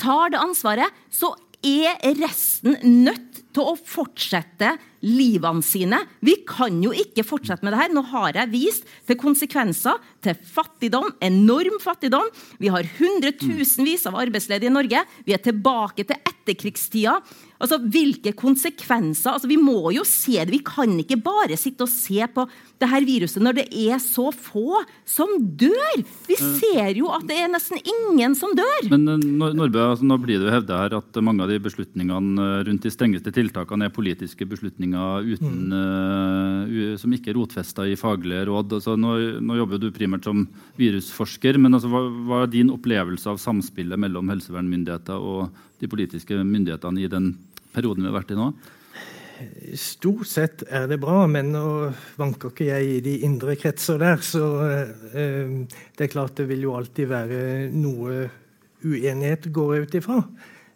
tar 0.00 0.32
det 0.32 0.40
ansvaret, 0.40 1.02
så 1.10 1.34
er 1.62 1.98
resten 2.18 2.78
nødt 2.82 3.41
til 3.54 3.72
å 3.72 3.76
fortsette 3.76 4.76
livene 5.02 5.62
sine. 5.66 5.98
Vi 6.22 6.36
kan 6.48 6.78
jo 6.82 6.92
ikke 6.94 7.24
fortsette 7.26 7.66
med 7.66 7.74
det 7.74 7.80
her. 7.80 7.94
Nå 7.94 8.04
har 8.12 8.38
jeg 8.38 8.52
vist 8.52 8.90
til 9.08 9.18
konsekvenser 9.20 9.98
til 10.22 10.38
fattigdom, 10.54 11.10
enorm 11.22 11.78
fattigdom. 11.82 12.30
Vi 12.62 12.70
har 12.72 12.86
hundretusenvis 12.98 14.06
av 14.10 14.20
arbeidsledige 14.22 14.70
i 14.70 14.76
Norge. 14.76 15.06
Vi 15.26 15.34
er 15.34 15.42
tilbake 15.42 16.06
til 16.06 16.18
etterkrigstida. 16.20 17.18
Altså, 17.62 17.78
Hvilke 17.82 18.32
konsekvenser? 18.34 19.34
Altså, 19.34 19.50
Vi 19.50 19.58
må 19.58 19.92
jo 19.94 20.06
se 20.06 20.38
det. 20.38 20.50
Vi 20.54 20.62
kan 20.66 20.94
ikke 20.98 21.18
bare 21.22 21.58
sitte 21.58 21.86
og 21.86 21.90
se 21.90 22.22
på 22.34 22.46
det 22.82 22.88
her 22.90 23.04
viruset 23.06 23.42
når 23.42 23.60
det 23.60 23.66
er 23.70 23.98
så 24.02 24.30
få 24.34 24.80
som 25.06 25.34
dør. 25.38 26.02
Vi 26.26 26.38
ser 26.38 26.98
jo 26.98 27.10
at 27.14 27.26
det 27.28 27.38
er 27.38 27.50
nesten 27.50 27.78
ingen 27.78 28.34
som 28.38 28.54
dør. 28.58 28.90
Men 28.90 29.06
Norbø, 29.38 29.82
altså, 29.92 30.06
nå 30.06 30.18
blir 30.22 30.40
det 30.40 30.48
jo 30.48 30.56
hevda 30.56 30.80
her 30.84 30.98
at 30.98 31.22
mange 31.22 31.44
av 31.44 31.50
de 31.50 31.60
beslutningene 31.62 32.42
eh, 32.42 32.64
rundt 32.66 32.86
de 32.86 32.94
strengeste 32.94 33.30
tiltakene 33.30 33.41
er 33.50 33.94
politiske 33.94 34.46
beslutninger 34.46 35.26
uten, 35.34 35.70
mm. 35.70 36.92
uh, 36.92 36.96
som 37.00 37.12
ikke 37.12 37.32
er 37.32 37.38
rotfesta 37.38 37.86
i 37.88 37.96
faglige 37.96 38.46
råd. 38.48 38.76
Altså, 38.78 38.96
nå, 38.96 39.40
nå, 39.40 39.56
jobber 39.56 39.80
du 39.80 39.90
primært 39.94 40.28
som 40.28 40.44
virusforsker, 40.78 41.58
men 41.58 41.74
altså, 41.74 41.90
hva, 41.92 42.04
hva, 42.28 42.42
er 42.44 42.52
din 42.52 42.70
opplevelse 42.74 43.30
av 43.30 43.40
samspillet 43.42 44.00
mellom 44.00 44.30
helsevernmyndigheter 44.32 45.18
og 45.18 45.50
de 45.82 45.90
politiske 45.90 46.38
myndighetene 46.38 47.02
i 47.02 47.10
den 47.10 47.34
perioden 47.72 48.04
vi 48.04 48.12
har 48.12 48.18
vært 48.20 48.32
i 48.34 48.38
nå? 48.38 48.52
Stort 49.74 50.28
sett 50.30 50.62
er 50.70 50.86
det 50.86 51.00
bra, 51.02 51.24
men 51.26 51.50
nå 51.54 51.66
vanker 52.20 52.52
ikke 52.52 52.68
jeg 52.68 52.90
i 52.98 53.02
de 53.02 53.16
indre 53.26 53.56
kretser 53.58 53.98
der. 54.02 54.22
Så 54.22 54.44
uh, 54.62 55.78
det 55.98 56.06
er 56.06 56.14
klart 56.14 56.38
det 56.38 56.46
vil 56.52 56.68
jo 56.68 56.76
alltid 56.78 57.10
være 57.10 57.42
noe 57.74 58.26
uenighet, 58.82 59.50
går 59.54 59.74
jeg 59.74 59.86
ut 59.86 60.02
ifra. 60.02 60.18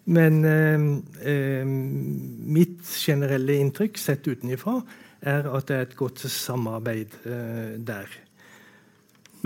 Men 0.07 0.45
eh, 0.47 1.65
mitt 1.67 2.87
generelle 3.01 3.59
inntrykk 3.59 3.99
sett 3.99 4.29
utenifra 4.29 4.79
er 5.27 5.49
at 5.51 5.67
det 5.67 5.77
er 5.77 5.89
et 5.89 5.99
godt 5.99 6.23
samarbeid 6.31 7.17
der. 7.83 8.07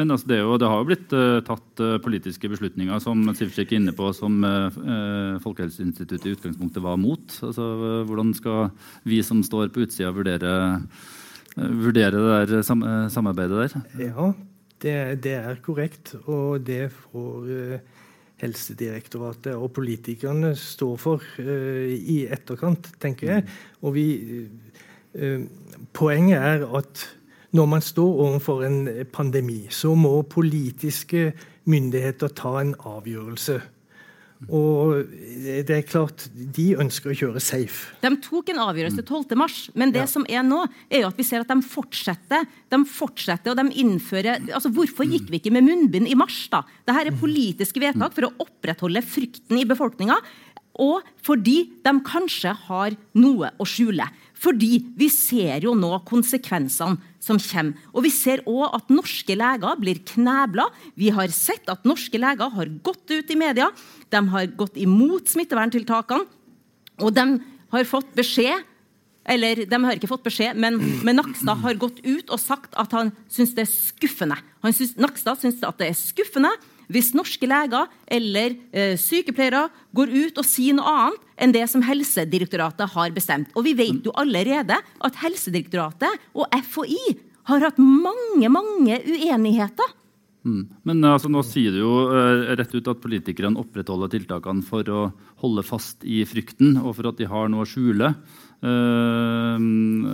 Men 0.00 0.14
altså, 0.14 0.30
det, 0.30 0.38
jo, 0.40 0.56
det, 0.56 0.68
har 0.70 0.80
jo 0.80 0.88
blitt 0.88 1.12
uh, 1.12 1.40
tatt 1.44 1.82
uh, 1.82 1.96
politiske 2.02 2.48
beslutninger 2.48 3.00
som 3.04 3.24
Sivsik 3.36 3.72
er 3.72 3.80
inne 3.80 3.94
på, 3.96 4.08
som 4.16 4.38
uh, 4.46 5.36
Folkehelseinstituttet 5.44 6.28
i 6.30 6.34
utgangspunktet 6.36 6.84
var 6.84 6.96
mot. 7.00 7.34
Altså, 7.44 7.66
hvordan 8.08 8.32
skal 8.36 8.70
vi 9.08 9.20
som 9.26 9.42
står 9.44 9.72
på 9.74 9.84
utsida, 9.84 10.12
vurdere, 10.16 10.54
vurdere 11.56 12.14
det 12.14 12.54
der 12.54 12.64
sam 12.64 12.84
samarbeidet 13.12 13.60
der? 13.74 13.84
Ja, 14.06 14.30
det, 14.80 14.96
det, 15.26 15.36
er 15.36 15.60
korrekt. 15.64 16.14
Og 16.24 16.62
det 16.64 16.86
får 16.94 17.50
Helsedirektoratet 18.40 19.54
og 19.54 19.72
politikerne 19.76 20.54
står 20.56 20.96
for 21.00 21.24
i 21.40 22.22
etterkant, 22.32 22.88
tenker 23.02 23.34
jeg. 23.34 23.46
Og 23.84 23.94
vi, 23.94 24.06
poenget 25.96 26.38
er 26.38 26.64
at 26.78 27.04
når 27.52 27.66
man 27.66 27.82
står 27.82 28.22
overfor 28.26 28.62
en 28.64 28.88
pandemi, 29.12 29.66
så 29.70 29.94
må 29.98 30.22
politiske 30.22 31.32
myndigheter 31.64 32.30
ta 32.36 32.60
en 32.60 32.74
avgjørelse. 32.86 33.58
Og 34.48 35.02
det 35.44 35.74
er 35.74 35.84
klart, 35.84 36.24
De 36.32 36.70
ønsker 36.80 37.12
å 37.12 37.16
kjøre 37.16 37.42
safe. 37.44 37.92
De 38.00 38.10
tok 38.24 38.48
en 38.54 38.62
avgjørelse 38.64 39.04
12.3, 39.04 39.74
men 39.76 39.92
det 39.92 40.00
ja. 40.06 40.08
som 40.08 40.24
er 40.32 40.44
nå, 40.46 40.62
er 40.88 41.04
jo 41.04 41.10
at 41.10 41.20
vi 41.20 41.26
ser 41.28 41.44
at 41.44 41.50
de 41.50 41.58
fortsetter. 41.60 42.46
De 42.72 42.80
fortsetter, 42.88 43.52
og 43.52 43.58
de 43.60 43.82
innfører 43.82 44.48
altså 44.48 44.72
Hvorfor 44.72 45.04
gikk 45.08 45.28
vi 45.28 45.42
ikke 45.42 45.52
med 45.52 45.68
munnbind 45.68 46.08
i 46.08 46.16
mars? 46.16 46.46
da? 46.52 46.62
Dette 46.88 47.10
er 47.10 47.20
politiske 47.20 47.82
vedtak 47.82 48.16
for 48.16 48.30
å 48.30 48.32
opprettholde 48.46 49.04
frykten 49.04 49.60
i 49.60 49.66
befolkninga. 49.68 50.16
Og 50.80 51.04
fordi 51.20 51.58
de 51.84 51.94
kanskje 52.06 52.54
har 52.68 52.96
noe 53.20 53.52
å 53.60 53.68
skjule. 53.68 54.06
Fordi 54.40 54.78
vi 54.96 55.10
ser 55.12 55.66
jo 55.66 55.74
nå 55.76 55.92
konsekvensene 56.08 56.96
som 57.20 57.40
kommer. 57.42 57.76
Og 57.92 58.06
vi 58.06 58.12
ser 58.14 58.40
òg 58.48 58.78
at 58.78 58.92
norske 58.92 59.36
leger 59.36 59.80
blir 59.82 60.00
knebla. 60.14 60.70
Vi 60.96 61.12
har 61.12 61.28
sett 61.34 61.68
at 61.68 61.84
norske 61.88 62.16
leger 62.20 62.48
har 62.54 62.72
gått 62.80 63.12
ut 63.12 63.30
i 63.30 63.36
media. 63.36 63.68
De 64.08 64.22
har 64.32 64.48
gått 64.56 64.80
imot 64.80 65.28
smitteverntiltakene. 65.28 66.24
Og 67.04 67.12
de 67.16 67.26
har 67.70 67.88
fått 67.88 68.12
beskjed 68.16 68.66
eller 69.30 69.66
de 69.68 69.78
har 69.84 69.98
ikke 69.98 70.08
fått 70.10 70.24
beskjed, 70.24 70.56
men, 70.58 70.78
men 71.04 71.18
Nakstad 71.20 71.60
har 71.62 71.76
gått 71.78 72.00
ut 72.02 72.32
og 72.32 72.40
sagt 72.40 72.72
at 72.80 72.94
han 72.96 73.12
syns 73.30 73.52
det 73.54 73.66
er 73.66 73.70
skuffende. 73.70 74.38
Han 74.64 74.74
synes, 74.74 74.96
Nakstad 74.98 75.38
syns 75.42 75.60
at 75.66 75.78
det 75.78 75.90
er 75.90 75.98
skuffende 75.98 76.50
hvis 76.90 77.12
norske 77.16 77.46
leger 77.48 77.88
eller 78.10 78.56
eh, 78.74 78.96
sykepleiere 79.00 79.68
går 79.96 80.12
ut 80.12 80.40
og 80.40 80.46
sier 80.46 80.76
noe 80.76 80.90
annet 80.90 81.26
enn 81.40 81.54
det 81.56 81.64
som 81.72 81.84
Helsedirektoratet 81.86 82.92
har 82.94 83.14
bestemt. 83.16 83.54
Og 83.56 83.64
vi 83.68 83.76
vet 83.78 84.04
jo 84.04 84.14
allerede 84.18 84.76
at 84.76 85.22
Helsedirektoratet 85.22 86.28
og 86.36 86.50
FHI 86.68 87.16
har 87.50 87.64
hatt 87.64 87.80
mange, 87.80 88.50
mange 88.52 89.00
uenigheter. 89.06 89.96
Mm. 90.46 90.62
Men 90.88 91.04
altså, 91.04 91.28
nå 91.32 91.42
sier 91.44 91.74
du 91.74 91.82
jo 91.82 91.94
uh, 92.08 92.52
rett 92.56 92.72
ut 92.72 92.88
at 92.88 93.00
politikerne 93.02 93.60
opprettholder 93.60 94.12
tiltakene 94.14 94.64
for 94.64 94.86
å 94.88 95.00
holde 95.42 95.64
fast 95.66 96.06
i 96.08 96.22
frykten, 96.28 96.78
og 96.80 96.94
for 96.96 97.10
at 97.10 97.20
de 97.20 97.28
har 97.28 97.50
noe 97.52 97.66
å 97.66 97.68
skjule. 97.68 98.14
Uh, 98.60 99.56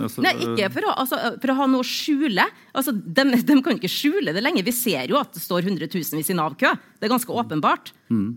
altså, 0.05 0.23
Nei, 0.23 0.31
ikke 0.45 0.69
for 0.71 0.87
å, 0.87 0.93
altså, 1.03 1.17
for 1.41 1.51
å, 1.51 1.57
ha 1.57 1.67
noe 1.67 1.83
å 1.83 1.87
skjule. 1.87 2.45
Altså, 2.71 2.93
de, 2.95 3.25
de, 3.35 3.57
kan 3.63 3.75
ikke 3.75 3.91
skjule 3.91 4.35
det 4.35 4.43
lenger. 4.43 4.67
Vi 4.67 4.75
ser 4.75 5.11
jo 5.11 5.19
at 5.19 5.35
det 5.35 5.43
står 5.43 5.67
hundretusenvis 5.67 6.31
i 6.31 6.37
Nav-kø. 6.37 6.71
Det 6.97 7.09
er 7.09 7.13
ganske 7.13 7.35
åpenbart. 7.43 7.91
Mm. 8.13 8.29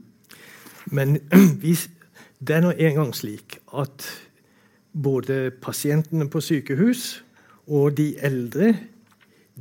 Men 0.97 1.21
vi, 1.63 1.77
det 2.43 2.59
er 2.59 2.67
nå 2.67 2.75
engang 2.75 3.15
slik 3.17 3.61
at 3.71 4.09
både 4.91 5.53
pasientene 5.63 6.27
på 6.31 6.43
sykehus 6.43 7.21
og 7.71 7.95
de 8.01 8.13
eldre 8.27 8.73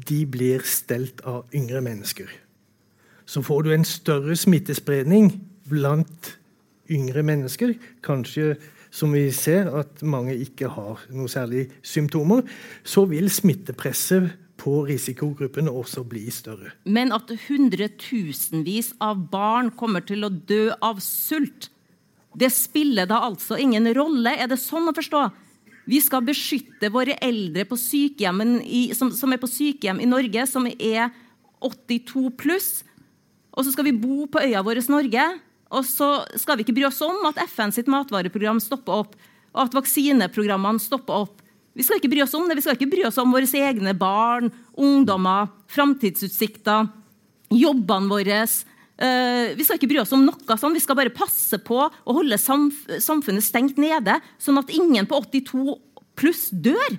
de 0.09 0.23
blir 0.29 0.63
stelt 0.65 1.21
av 1.27 1.45
yngre 1.53 1.81
mennesker. 1.85 2.29
Så 3.29 3.43
får 3.45 3.65
du 3.65 3.73
en 3.75 3.85
større 3.85 4.33
smittespredning 4.39 5.35
blant 5.69 6.33
yngre 6.89 7.21
mennesker. 7.25 7.75
Kanskje 8.01 8.55
som 8.91 9.13
vi 9.13 9.27
ser 9.35 9.69
at 9.79 10.01
mange 10.01 10.35
ikke 10.35 10.69
har 10.73 11.01
noe 11.13 11.29
særlig 11.31 11.67
symptomer, 11.85 12.45
så 12.83 13.05
vil 13.09 13.29
smittepresset 13.31 14.31
på 14.59 14.83
risikogruppen 14.89 15.69
også 15.71 16.03
bli 16.07 16.25
større. 16.33 16.73
Men 16.85 17.13
at 17.15 17.31
hundretusenvis 17.47 18.93
av 19.03 19.21
barn 19.31 19.71
kommer 19.79 20.03
til 20.05 20.25
å 20.27 20.31
dø 20.31 20.69
av 20.83 20.99
sult, 21.03 21.69
det 22.39 22.51
spiller 22.53 23.07
da 23.09 23.23
altså 23.25 23.57
ingen 23.57 23.87
rolle? 23.95 24.35
Er 24.35 24.51
det 24.51 24.59
sånn 24.61 24.89
å 24.91 24.95
forstå? 24.95 25.23
Vi 25.89 25.97
skal 26.03 26.25
beskytte 26.25 26.91
våre 26.93 27.15
eldre 27.23 27.65
i, 27.65 28.81
som, 28.93 29.09
som, 29.11 29.33
er 29.33 29.41
på 29.41 29.49
sykehjem 29.49 30.03
i 30.03 30.09
Norge, 30.09 30.45
som 30.45 30.67
er 30.69 31.09
82 31.65 32.29
pluss. 32.37 32.69
Og 33.57 33.65
så 33.65 33.73
skal 33.73 33.87
vi 33.89 33.97
bo 33.97 34.27
på 34.29 34.43
øya 34.43 34.61
vår 34.61 34.83
Norge. 34.91 35.25
Og 35.69 35.85
så 35.85 36.09
skal 36.39 36.57
vi 36.57 36.65
ikke 36.65 36.77
bry 36.79 36.87
oss 36.89 37.01
om 37.05 37.27
at 37.29 37.39
FN 37.51 37.73
sitt 37.73 37.89
matvareprogram 37.91 38.61
stopper 38.63 39.03
opp, 39.03 39.13
og 39.53 39.61
at 39.65 39.75
vaksineprogrammene 39.77 40.81
stopper 40.81 41.25
opp. 41.25 41.43
Vi 41.77 41.85
skal 41.85 41.99
ikke 41.99 42.11
bry 42.11 42.23
oss 42.25 42.33
om 42.37 42.47
det. 42.49 42.57
Vi 42.57 42.65
skal 42.65 42.77
ikke 42.77 42.89
bry 42.91 43.05
oss 43.07 43.19
om 43.21 43.31
våre 43.33 43.47
egne 43.61 43.93
barn, 43.97 44.49
ungdommer, 44.73 45.51
framtidsutsikter, 45.71 46.89
jobbene 47.53 48.11
våre. 48.11 48.41
Uh, 48.99 49.55
vi 49.55 49.63
skal 49.63 49.77
ikke 49.79 49.91
bry 49.93 50.01
oss 50.01 50.13
om 50.15 50.25
noe 50.25 50.57
sånn. 50.59 50.75
Vi 50.75 50.83
skal 50.83 50.97
bare 50.99 51.13
passe 51.13 51.61
på 51.63 51.79
å 51.85 52.17
holde 52.17 52.39
samfunnet 52.41 53.45
stengt 53.45 53.79
nede, 53.79 54.17
sånn 54.41 54.59
at 54.59 54.73
ingen 54.75 55.07
på 55.09 55.21
82 55.29 55.77
pluss 56.19 56.49
dør. 56.51 56.97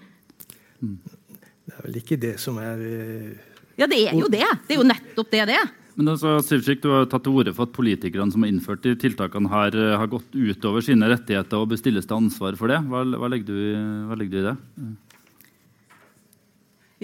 Det 0.81 1.77
er 1.77 1.85
vel 1.85 2.01
ikke 2.01 2.19
det 2.21 2.37
som 2.41 2.57
er 2.63 2.81
uh... 2.81 3.51
Ja, 3.81 3.89
det 3.89 4.01
er 4.07 4.17
jo 4.17 4.31
det. 4.33 4.47
Det 4.67 4.77
er 4.77 4.81
jo 4.81 4.89
nettopp 4.89 5.31
det 5.33 5.45
det 5.51 5.59
er. 5.61 5.69
Men 6.01 6.15
altså, 6.15 6.39
Sivcik, 6.41 6.81
Du 6.81 6.89
har 6.95 7.05
tatt 7.13 7.27
til 7.27 7.35
orde 7.37 7.53
for 7.53 7.69
at 7.69 7.77
politikerne 7.77 8.33
som 8.33 8.41
har 8.41 8.49
innført 8.49 8.81
de 8.87 8.95
tiltakene, 8.97 9.51
her 9.53 9.75
eh, 9.77 9.99
har 10.01 10.09
gått 10.09 10.33
utover 10.33 10.81
sine 10.81 11.11
rettigheter 11.13 11.61
og 11.61 11.75
bestilles 11.75 12.09
til 12.09 12.17
ansvar 12.17 12.57
for 12.57 12.73
det. 12.73 12.79
Hva, 12.89 13.05
hva, 13.05 13.29
legger, 13.29 13.53
du, 13.53 14.07
hva 14.09 14.17
legger, 14.17 14.33
du, 14.33 14.39
i 14.41 14.47
det? 14.49 14.57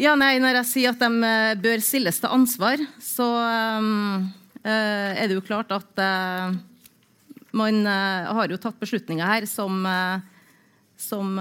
Ja, 0.07 0.17
nei, 0.17 0.39
Når 0.41 0.63
jeg 0.63 0.71
sier 0.71 0.97
at 0.97 1.05
de 1.05 1.29
eh, 1.29 1.61
bør 1.61 1.85
stilles 1.85 2.23
til 2.25 2.33
ansvar, 2.39 2.89
så 3.05 3.29
um, 3.85 4.25
er 4.65 5.29
det 5.29 5.37
jo 5.37 5.45
klart 5.45 5.77
at 5.77 6.01
uh, 6.01 6.57
man 7.53 7.85
uh, 7.85 8.33
har 8.41 8.49
jo 8.49 8.57
tatt 8.61 8.81
beslutninger 8.81 9.29
her 9.29 9.45
som, 9.45 9.85
uh, 9.85 10.25
som 10.97 11.37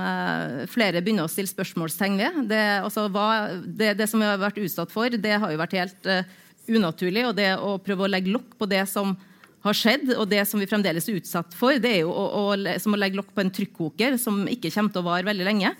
flere 0.68 1.00
begynner 1.00 1.24
å 1.24 1.32
stille 1.32 1.48
spørsmålstegn 1.48 2.20
ved. 2.20 2.48
Det, 2.52 2.64
altså, 2.84 3.08
hva, 3.08 3.30
det, 3.64 3.96
det, 3.96 4.12
som 4.12 4.20
vi 4.20 4.28
har 4.28 4.44
vært 4.44 4.60
utsatt 4.60 4.92
for, 4.92 5.08
det 5.08 5.40
har 5.40 5.56
jo 5.56 5.64
vært 5.64 5.80
helt 5.80 6.18
unaturlig. 6.70 7.26
Og 7.30 7.36
det 7.38 7.52
å 7.58 7.76
prøve 7.84 8.06
å 8.06 8.12
legge 8.12 8.34
lokk 8.34 8.58
på 8.60 8.70
det 8.70 8.84
som 8.92 9.16
har 9.66 9.78
skjedd, 9.78 10.12
og 10.14 10.28
det 10.30 10.44
som 10.46 10.62
vi 10.62 10.70
fremdeles 10.70 11.08
er 11.10 11.18
utsatt 11.18 11.56
for, 11.58 11.80
det 11.82 11.90
er 11.90 12.02
jo 12.04 12.14
å, 12.14 12.26
å, 12.54 12.78
som 12.82 12.94
å 12.94 13.00
legge 13.02 13.18
lokk 13.18 13.32
på 13.34 13.42
en 13.42 13.54
trykkoker 13.54 14.18
som 14.22 14.44
ikke 14.50 14.70
kommer 14.74 14.94
til 14.94 15.02
å 15.02 15.08
vare 15.08 15.26
veldig 15.26 15.48
lenge. 15.48 15.74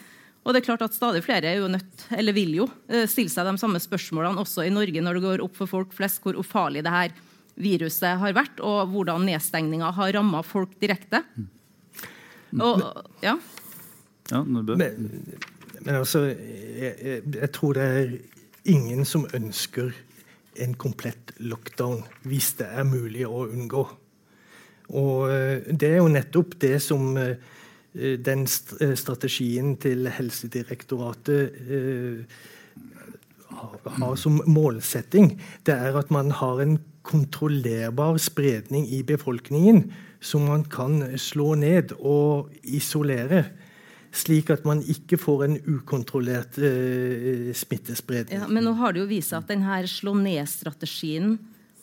Og 0.46 0.54
det 0.54 0.62
er 0.62 0.68
klart 0.68 0.84
at 0.86 0.94
Stadig 0.94 1.24
flere 1.26 1.50
er 1.50 1.62
jo 1.62 1.70
nødt, 1.74 2.06
eller 2.14 2.36
vil 2.38 2.52
jo 2.60 2.68
eh, 2.90 3.06
stille 3.10 3.34
seg 3.34 3.48
de 3.50 3.58
samme 3.62 3.82
spørsmålene 3.82 4.42
også 4.42 4.66
i 4.66 4.74
Norge 4.74 5.02
når 5.02 5.18
det 5.18 5.26
går 5.26 5.44
opp 5.46 5.58
for 5.58 5.70
folk 5.70 5.94
flest 5.98 6.22
hvor 6.22 6.38
ufarlig 6.38 6.84
det 6.86 6.94
her 6.94 7.16
viruset 7.56 8.20
har 8.20 8.36
vært, 8.36 8.60
og 8.60 8.92
hvordan 8.92 9.26
nedstengninga 9.26 9.90
har 9.96 10.14
ramma 10.18 10.42
folk 10.46 10.76
direkte. 10.82 11.24
Og, 12.56 12.84
ja. 13.24 13.36
ja 14.32 14.42
men, 14.44 14.68
men, 14.76 15.96
altså, 15.96 16.28
jeg, 16.30 16.94
jeg, 17.00 17.22
jeg, 17.38 17.52
tror 17.56 17.78
det 17.78 17.86
er 17.86 18.14
ingen 18.76 19.08
som 19.08 19.26
ønsker 19.34 19.96
en 20.62 20.76
komplett 20.80 21.34
lockdown 21.40 22.04
hvis 22.24 22.54
det 22.62 22.70
er 22.72 22.88
mulig 22.88 23.26
å 23.28 23.46
unngå. 23.48 23.86
Og 24.96 25.30
eh, 25.32 25.72
det 25.72 25.92
er 25.92 26.00
jo 26.00 26.14
nettopp 26.14 26.60
det 26.62 26.78
som 26.84 27.16
eh, 27.18 27.36
Eh, 27.96 28.18
den 28.20 28.44
strategien 28.48 29.76
til 29.80 30.10
Helsedirektoratet 30.12 32.26
har 33.96 34.16
som 34.20 34.42
målsetting, 34.52 35.38
det 35.64 35.76
er 35.76 35.96
at 35.96 36.12
man 36.12 36.34
har 36.36 36.60
en 36.60 36.80
kontrollerbar 37.08 38.18
spredning 38.20 38.90
i 38.92 39.02
befolkningen 39.04 39.86
som 40.20 40.50
man 40.50 40.66
kan 40.68 41.18
slå 41.18 41.54
ned 41.56 41.94
og 42.00 42.52
isolere. 42.64 43.46
Slik 44.16 44.52
at 44.54 44.64
man 44.68 44.80
ikke 44.88 45.20
får 45.20 45.44
en 45.48 45.58
ukontrollert 45.68 46.56
eh, 46.64 47.52
smittespredning. 47.58 48.40
Ja, 48.40 48.48
men 48.48 48.64
nå 48.64 48.72
har 48.80 48.96
det 48.96 49.04
jo 49.04 49.10
vist 49.10 49.34
seg 49.34 49.44
at 49.44 49.52
denne 49.52 49.82
slå 49.92 50.16
ned-strategien 50.16 51.36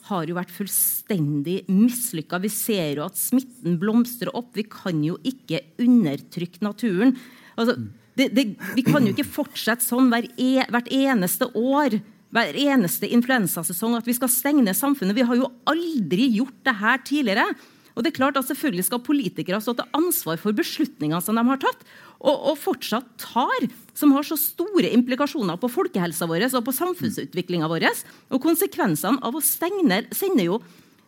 har 0.09 0.26
jo 0.26 0.37
vært 0.37 0.53
fullstendig 0.55 1.62
mislykka. 1.70 2.41
Vi 2.43 2.51
ser 2.53 2.97
jo 2.99 3.05
at 3.07 3.18
smitten 3.20 3.76
blomstrer 3.80 4.33
opp. 4.35 4.51
Vi 4.57 4.64
kan 4.70 5.03
jo 5.05 5.18
ikke 5.28 5.62
undertrykke 5.83 6.64
naturen. 6.64 7.14
Altså, 7.55 7.76
det, 8.18 8.30
det, 8.35 8.47
vi 8.76 8.85
kan 8.87 9.07
jo 9.07 9.12
ikke 9.14 9.28
fortsette 9.28 9.85
sånn 9.85 10.11
e, 10.12 10.64
hvert 10.72 10.91
eneste 10.93 11.49
år. 11.55 12.01
Hver 12.33 12.57
eneste 12.57 13.11
influensasesong 13.12 13.99
at 13.99 14.09
vi 14.09 14.16
skal 14.16 14.33
stenge 14.33 14.64
ned 14.64 14.76
samfunnet. 14.76 15.16
Vi 15.16 15.28
har 15.28 15.39
jo 15.39 15.53
aldri 15.68 16.30
gjort 16.39 16.59
det 16.66 16.76
her 16.80 17.03
tidligere. 17.05 17.47
Og 17.93 18.03
det 18.05 18.12
er 18.12 18.18
klart 18.18 18.39
at 18.41 18.49
Selvfølgelig 18.49 18.89
skal 18.89 19.05
politikere 19.05 19.61
stå 19.61 19.76
til 19.78 19.97
ansvar 19.97 20.41
for 20.41 20.57
beslutningene 20.57 21.20
som 21.24 21.37
de 21.37 21.45
har 21.45 21.61
tatt, 21.61 21.85
og, 22.23 22.37
og, 22.53 22.55
fortsatt 22.61 23.09
tar, 23.20 23.66
som 23.99 24.14
har 24.14 24.27
så 24.27 24.39
store 24.39 24.93
implikasjoner 24.95 25.59
på 25.61 25.70
folkehelsa 25.73 26.29
vår 26.31 26.47
og 26.53 26.62
på 26.66 26.77
samfunnsutviklinga 26.77 27.68
vår. 27.70 27.89
Og 28.31 28.43
konsekvensene 28.45 29.18
av 29.27 29.35
å 29.37 29.43
stenge 29.45 30.05
sender 30.14 30.49
jo 30.53 30.62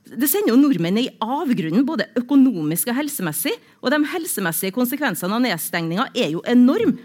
det 0.04 0.28
sender 0.28 0.52
jo 0.52 0.58
nordmenn 0.60 0.98
i 1.00 1.06
avgrunnen, 1.24 1.86
både 1.88 2.10
økonomisk 2.20 2.90
og 2.92 2.98
helsemessig. 2.98 3.54
Og 3.80 3.88
de 3.88 4.02
helsemessige 4.12 4.74
konsekvensene 4.76 5.32
av 5.32 5.40
nedstengninga 5.40 6.10
er 6.12 6.34
jo 6.34 6.42
enorme. 6.44 6.98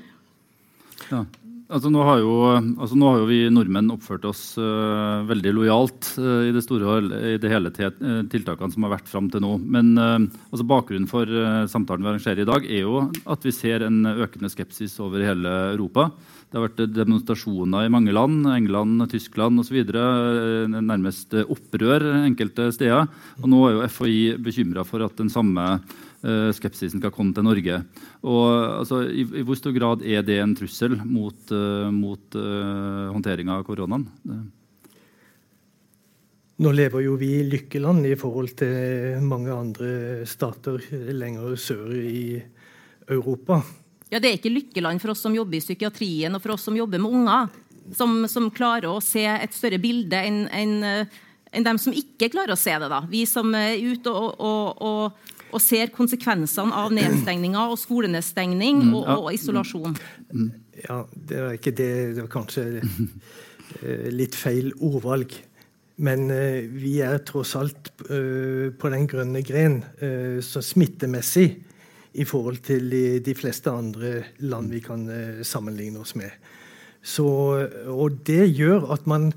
Ja. 1.07 1.24
Altså 1.70 1.91
nå, 1.93 1.99
har 2.01 2.17
jo, 2.24 2.32
altså 2.82 2.95
nå, 2.97 3.05
har 3.11 3.20
jo, 3.22 3.26
vi 3.30 3.43
nordmenn 3.53 3.91
oppført 3.93 4.24
oss 4.26 4.55
uh, 4.57 5.22
veldig 5.30 5.51
lojalt 5.53 6.07
uh, 6.17 6.47
i 6.47 6.53
det 6.55 6.63
store 6.65 6.95
i 7.30 7.36
det 7.38 7.51
hele 7.51 7.70
uh, 7.70 8.24
tiltakene 8.32 8.74
som 8.74 8.88
har 8.88 8.95
vært 8.95 9.11
fram 9.11 9.28
til 9.30 9.43
nå. 9.45 9.51
Men 9.61 9.91
altså 9.99 10.65
bakgrunnen 10.65 11.05
for 11.09 11.30
samtalen 11.70 12.07
vi 12.07 12.11
arrangerer 12.15 12.41
i 12.41 12.49
dag, 12.49 12.65
er 12.65 12.88
jo 12.88 13.03
at 13.30 13.45
vi 13.45 13.53
ser 13.53 13.86
en 13.86 14.01
økende 14.15 14.49
skepsis 14.49 14.97
over 15.03 15.22
hele 15.22 15.53
Europa. 15.76 16.07
Det 16.49 16.57
har 16.57 16.65
vært 16.65 16.95
demonstrasjoner 16.95 17.86
i 17.86 17.93
mange 17.93 18.17
land, 18.17 18.49
England, 18.49 19.05
Tyskland 19.11 19.61
osv. 19.61 19.84
Nærmest 20.74 21.38
opprør 21.43 22.07
enkelte 22.24 22.72
steder. 22.74 23.05
Og 23.43 23.49
nå 23.51 23.61
er 23.67 23.76
jo 23.76 23.89
FHI 23.93 24.22
bekymra 24.41 24.82
for 24.89 25.05
at 25.05 25.22
den 25.22 25.30
samme 25.30 25.76
skepsisen 26.20 26.99
skal 26.99 27.13
komme 27.15 27.32
til 27.32 27.45
Norge. 27.47 27.78
Og, 28.28 28.45
altså, 28.82 29.05
i, 29.07 29.24
i, 29.24 29.43
hvor 29.47 29.55
stor 29.55 29.72
grad 29.76 30.03
er 30.03 30.26
det 30.28 30.39
en 30.43 30.55
trussel 30.57 30.97
mot, 31.07 31.38
uh, 31.55 31.88
mot 31.95 32.36
uh, 32.36 33.07
håndteringa 33.13 33.59
av 33.59 33.67
koronaen? 33.67 34.03
Nå 36.59 36.74
lever 36.76 37.05
jo 37.05 37.15
vi 37.20 37.38
i 37.38 37.45
lykkeland 37.47 38.03
i 38.09 38.17
forhold 38.20 38.51
til 38.59 39.22
mange 39.24 39.53
andre 39.55 40.26
stater 40.28 40.84
lenger 41.15 41.55
sør 41.55 41.93
i 41.95 42.41
Europa. 43.07 43.61
Ja, 44.09 44.20
Det 44.20 44.28
er 44.28 44.38
ikke 44.41 44.51
lykkeland 44.51 44.99
for 44.99 45.13
oss 45.13 45.24
som 45.24 45.36
jobber 45.36 45.55
i 45.55 45.63
psykiatrien 45.63 46.36
og 46.36 46.43
for 46.43 46.57
oss 46.57 46.67
som 46.67 46.76
jobber 46.76 46.99
med 46.99 47.15
unger. 47.15 47.47
Som, 47.95 48.28
som 48.30 48.51
klarer 48.53 48.91
å 48.91 48.99
se 49.01 49.24
et 49.26 49.55
større 49.55 49.80
bilde 49.82 50.20
enn 50.20 50.43
en, 50.53 50.74
en 51.49 51.65
dem 51.65 51.80
som 51.82 51.95
ikke 51.95 52.28
klarer 52.30 52.53
å 52.53 52.59
se 52.59 52.76
det. 52.76 52.89
da. 52.91 52.99
Vi 53.09 53.24
som 53.26 53.49
er 53.57 53.80
ute 53.80 54.11
og, 54.13 54.36
og, 54.38 54.84
og 54.84 55.39
og 55.50 55.62
ser 55.64 55.91
konsekvensene 55.93 56.76
av 56.76 56.93
nedstengninga 56.93 57.66
og 57.72 57.80
skolenedstengning 57.82 58.84
mm, 58.89 58.95
og, 58.97 59.10
og, 59.16 59.30
isolasjon. 59.34 59.97
Ja, 60.84 61.04
det 61.14 61.43
var 61.43 61.58
ikke 61.58 61.76
det. 61.76 61.91
Det 62.16 62.26
var 62.26 62.32
kanskje 62.34 62.66
eh, 62.80 64.10
litt 64.14 64.38
feil 64.38 64.72
ordvalg. 64.76 65.36
Men 66.00 66.30
uh, 66.32 66.62
vi 66.64 67.00
er 67.04 67.20
tross 67.28 67.58
alt 67.60 67.91
uh, 68.08 68.70
på 68.72 68.93
den 68.93 69.10
grønne 69.10 69.41
gren 69.43 69.82
så 70.45 70.62
smittemessig 70.64 71.50
i 72.20 72.26
forhold 72.26 72.62
til 72.66 72.88
de, 72.91 73.04
de 73.24 73.36
fleste 73.38 73.72
andre 73.72 74.24
land 74.39 74.72
vi 74.74 74.80
kan 74.82 75.04
sammenligne 75.45 76.02
oss 76.02 76.16
med. 76.18 76.32
Så, 77.06 77.28
og 77.86 78.24
det 78.28 78.47
gjør 78.58 78.89
at 78.95 79.06
man 79.08 79.30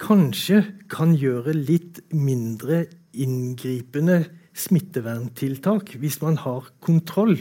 kanskje 0.00 0.64
kan 0.90 1.14
gjøre 1.16 1.54
litt 1.54 2.00
mindre 2.12 2.84
inngripende 3.12 4.24
smitteverntiltak 4.56 5.94
hvis 6.00 6.20
man 6.22 6.38
har 6.42 6.70
kontroll 6.84 7.36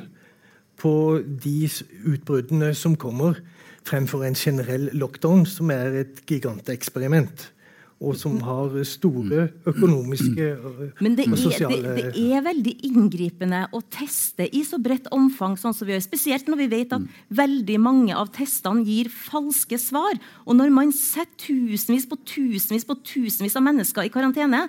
på 0.80 0.94
de 1.44 1.68
utbruddene 2.08 2.74
som 2.78 2.96
kommer, 3.00 3.42
fremfor 3.88 4.24
en 4.28 4.38
generell 4.38 4.90
lockdown, 4.96 5.46
som 5.50 5.72
er 5.74 6.04
et 6.04 6.22
giganteksperiment. 6.30 7.50
Og 8.00 8.16
som 8.16 8.38
har 8.48 8.78
store 8.88 9.50
økonomiske 9.68 10.46
og 10.64 11.34
sosiale 11.36 11.98
det, 11.98 12.04
det, 12.16 12.22
er 12.32 12.46
veldig 12.46 12.74
inngripende 12.88 13.66
å 13.76 13.82
teste 13.92 14.48
i 14.56 14.62
så 14.64 14.80
bredt 14.80 15.10
omfang, 15.12 15.58
sånn 15.60 15.76
som 15.76 15.84
vi 15.84 15.98
gjør. 15.98 16.06
Spesielt 16.06 16.48
når 16.48 16.62
vi 16.62 16.70
vet 16.78 16.96
at 16.96 17.10
veldig 17.42 17.76
mange 17.84 18.16
av 18.16 18.32
testene 18.38 18.86
gir 18.88 19.12
falske 19.12 19.76
svar. 19.84 20.16
Og 20.48 20.56
når 20.56 20.72
man 20.72 20.96
setter 20.96 21.36
tusenvis 21.50 22.08
på 22.08 22.22
tusenvis 22.24 22.88
på 22.88 22.96
tusenvis 23.04 23.60
av 23.60 23.68
mennesker 23.68 24.08
i 24.08 24.14
karantene, 24.14 24.64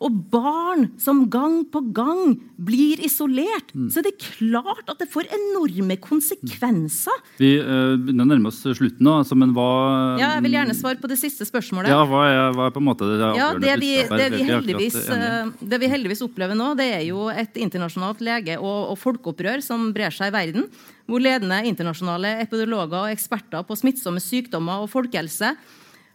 og 0.00 0.16
barn 0.32 0.86
som 1.00 1.22
gang 1.32 1.60
på 1.68 1.82
gang 1.94 2.34
blir 2.60 3.00
isolert, 3.04 3.72
mm. 3.74 3.88
så 3.92 4.00
er 4.00 4.08
det 4.08 4.14
klart 4.20 4.88
at 4.88 5.00
det 5.00 5.08
får 5.12 5.28
enorme 5.36 5.96
konsekvenser. 6.00 7.22
Vi 7.40 7.52
uh, 7.60 7.96
begynner 8.00 8.24
å 8.24 8.30
nærme 8.30 8.52
oss 8.52 8.62
slutten 8.64 9.04
nå, 9.04 9.18
altså, 9.22 9.36
men 9.38 9.52
hva 9.56 9.68
Ja, 10.20 10.34
Jeg 10.38 10.46
vil 10.46 10.56
gjerne 10.56 10.76
svare 10.78 11.00
på 11.00 11.10
det 11.10 11.18
siste 11.20 11.46
spørsmålet. 11.48 11.92
Ja, 11.92 12.00
Hva 12.08 12.22
er, 12.28 12.40
hva 12.56 12.68
er 12.68 12.76
på 12.76 12.82
en 12.82 12.88
måte 12.88 13.08
det 13.10 13.18
ja, 13.38 13.50
det 13.60 13.74
vi, 13.82 13.92
det, 14.08 14.28
vi 14.34 14.44
heldigvis, 14.48 14.96
uh, 15.12 15.50
det 15.60 15.80
vi 15.82 15.90
heldigvis 15.92 16.24
opplever 16.24 16.56
nå, 16.58 16.72
det 16.80 16.88
er 17.00 17.04
jo 17.08 17.28
et 17.32 17.60
internasjonalt 17.60 18.24
lege- 18.24 18.60
og, 18.60 18.94
og 18.94 19.00
folkeopprør 19.00 19.64
som 19.64 19.90
brer 19.96 20.14
seg 20.14 20.32
i 20.32 20.36
verden, 20.36 20.70
hvor 21.10 21.20
ledende 21.22 21.60
internasjonale 21.68 22.38
epidemiologer 22.44 23.04
og 23.04 23.12
eksperter 23.12 23.66
på 23.66 23.76
smittsomme 23.78 24.22
sykdommer 24.22 24.84
og 24.84 24.92
folkehelse 24.92 25.52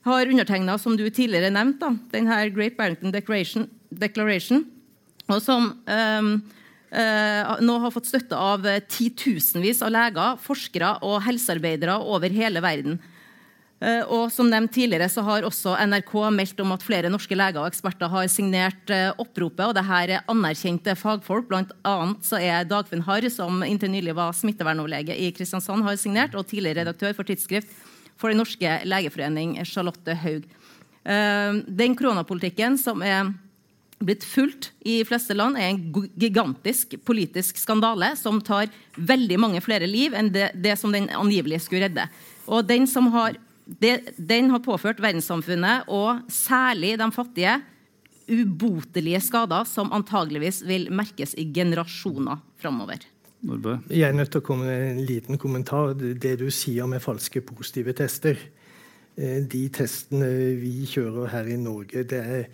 har 0.05 0.29
undertegna, 0.29 0.77
som 0.77 0.97
du 0.97 1.07
tidligere 1.09 1.53
nevnte, 1.53 1.95
denne 2.13 2.43
Great 2.53 2.77
Barrington 2.77 3.13
Declaration, 3.15 4.65
og 5.25 5.41
som 5.41 5.71
um, 5.73 6.29
uh, 6.93 7.55
nå 7.65 7.79
har 7.81 7.93
fått 7.93 8.11
støtte 8.11 8.37
av 8.37 8.67
titusenvis 8.91 9.81
av 9.81 9.93
leger, 9.95 10.37
forskere 10.45 10.99
og 11.07 11.23
helsearbeidere 11.25 11.97
over 12.05 12.33
hele 12.33 12.61
verden. 12.61 12.99
Uh, 13.81 14.05
og 14.13 14.29
som 14.31 14.47
nevnt 14.47 14.71
tidligere 14.77 15.09
så 15.11 15.25
har 15.25 15.43
også 15.43 15.73
NRK 15.89 16.13
meldt 16.37 16.61
om 16.63 16.71
at 16.77 16.85
flere 16.85 17.09
norske 17.11 17.35
leger 17.35 17.59
og 17.59 17.67
eksperter 17.67 18.13
har 18.13 18.29
signert 18.31 18.93
uh, 18.93 19.09
oppropet. 19.17 19.65
og 19.65 19.73
Dette 19.75 20.03
er 20.05 20.29
anerkjente 20.31 20.95
fagfolk. 21.01 21.49
Blant 21.49 21.73
annet 21.81 22.29
så 22.29 22.37
er 22.37 22.69
Dagfinn 22.69 23.03
Harr, 23.09 23.25
som 23.33 23.65
inntil 23.65 23.91
nylig 23.97 24.15
var 24.15 24.37
smittevernoverlege 24.37 25.17
i 25.17 25.33
Kristiansand, 25.33 25.83
har 25.83 25.97
signert, 25.97 26.37
og 26.37 26.45
tidligere 26.45 26.83
redaktør 26.85 27.17
for 27.17 27.27
Tidsskrift 27.27 27.73
for 28.19 28.31
Den 28.31 28.39
norske 28.39 28.79
legeforening, 28.87 29.57
Charlotte 29.65 30.15
Haug. 30.23 30.45
Uh, 31.05 31.61
den 31.67 31.95
koronapolitikken 31.97 32.77
som 32.81 33.03
er 33.05 33.33
blitt 34.03 34.25
fulgt 34.27 34.71
i 34.85 34.99
fleste 35.07 35.35
land, 35.35 35.57
er 35.57 35.71
en 35.71 36.09
gigantisk 36.19 36.97
politisk 37.07 37.59
skandale 37.61 38.11
som 38.19 38.41
tar 38.43 38.67
veldig 38.95 39.37
mange 39.39 39.61
flere 39.63 39.87
liv 39.87 40.15
enn 40.17 40.31
det, 40.33 40.51
det 40.55 40.75
som 40.79 40.93
den 40.93 41.07
angivelig 41.15 41.61
skulle 41.65 41.87
redde. 41.87 42.07
Og 42.45 42.65
den, 42.67 42.87
har, 43.13 43.39
det, 43.65 43.95
den 44.17 44.51
har 44.53 44.63
påført 44.65 45.01
verdenssamfunnet, 45.03 45.87
og 45.87 46.25
særlig 46.31 46.95
de 47.01 47.09
fattige, 47.15 47.55
ubotelige 48.25 49.21
skader 49.21 49.67
som 49.69 49.91
antageligvis 49.93 50.63
vil 50.65 50.89
merkes 50.93 51.35
i 51.37 51.45
generasjoner 51.53 52.41
framover. 52.61 53.05
Jeg 53.45 54.07
er 54.09 54.15
nødt 54.17 54.31
til 54.33 54.41
å 54.41 54.45
komme 54.45 54.65
med 54.67 54.85
en 54.91 55.01
liten 55.05 55.41
kommentar. 55.41 55.93
Det 55.95 56.35
du 56.41 56.47
sier 56.53 56.87
med 56.89 57.03
falske 57.03 57.43
positive 57.45 57.93
tester. 57.97 58.39
Eh, 59.15 59.41
de 59.45 59.67
testene 59.73 60.29
vi 60.59 60.87
kjører 60.89 61.29
her 61.31 61.51
i 61.53 61.59
Norge, 61.61 62.03
det 62.09 62.21
er 62.21 62.47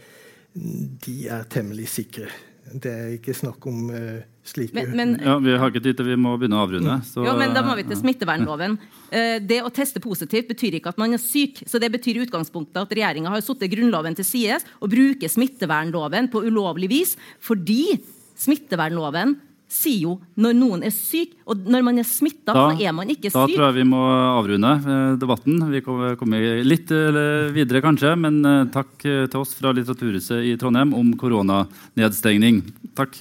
de 0.53 1.17
er 1.31 1.45
temmelig 1.51 1.87
sikre. 1.91 2.27
Det 2.71 2.91
er 2.91 3.13
ikke 3.15 3.33
snakk 3.35 3.65
om 3.67 3.87
uh, 3.89 4.21
slike 4.47 4.75
men, 4.75 4.91
men, 4.95 5.13
Ja, 5.23 5.37
Vi 5.43 5.55
har 5.59 5.71
ikke 5.71 5.81
tid 5.83 5.97
til 5.97 6.07
vi 6.11 6.17
må 6.19 6.35
begynne 6.39 6.59
å 6.59 6.65
avrunde. 6.67 6.97
Så, 7.07 7.23
jo, 7.25 7.33
men 7.39 7.55
Da 7.55 7.63
må 7.65 7.73
vi 7.79 7.85
til 7.87 7.99
smittevernloven. 7.99 8.77
Uh, 9.11 9.37
det 9.43 9.61
å 9.65 9.71
teste 9.73 9.99
positivt 10.03 10.51
betyr 10.51 10.77
ikke 10.77 10.93
at 10.93 10.99
man 11.01 11.15
er 11.15 11.21
syk. 11.23 11.63
så 11.67 11.81
Det 11.81 11.89
betyr 11.91 12.19
i 12.19 12.25
utgangspunktet 12.27 12.83
at 12.83 12.95
regjeringa 12.95 13.33
har 13.33 13.43
satt 13.43 13.65
Grunnloven 13.71 14.15
til 14.19 14.27
side 14.27 14.59
og 14.79 14.91
bruker 14.93 15.31
smittevernloven 15.31 16.29
på 16.31 16.43
ulovlig 16.47 16.91
vis 16.91 17.15
fordi 17.43 17.97
smittevernloven 18.39 19.35
sier 19.71 20.03
jo 20.05 20.15
når 20.41 20.57
noen 20.57 20.83
er 20.87 20.93
syk, 20.93 21.37
og 21.47 21.63
når 21.71 21.85
man 21.87 22.01
er 22.01 22.07
smitta, 22.07 22.55
så 22.55 22.75
er 22.75 22.95
man 22.95 23.11
ikke 23.11 23.31
syk. 23.31 23.37
Da 23.37 23.45
tror 23.47 23.65
jeg 23.69 23.77
vi 23.79 23.87
må 23.91 24.01
avrunde 24.09 24.73
eh, 24.81 25.13
debatten. 25.21 25.63
Vi 25.71 25.83
kommer 25.85 26.65
litt 26.67 26.91
eh, 26.95 27.53
videre, 27.55 27.83
kanskje, 27.85 28.13
men 28.19 28.41
eh, 28.47 28.67
takk 28.73 28.91
til 29.05 29.39
oss 29.39 29.55
fra 29.59 29.73
Litteraturhuset 29.75 30.51
i 30.51 30.57
Trondheim 30.59 30.93
om 30.97 31.15
koronanedstengning. 31.19 32.61
Takk. 32.99 33.17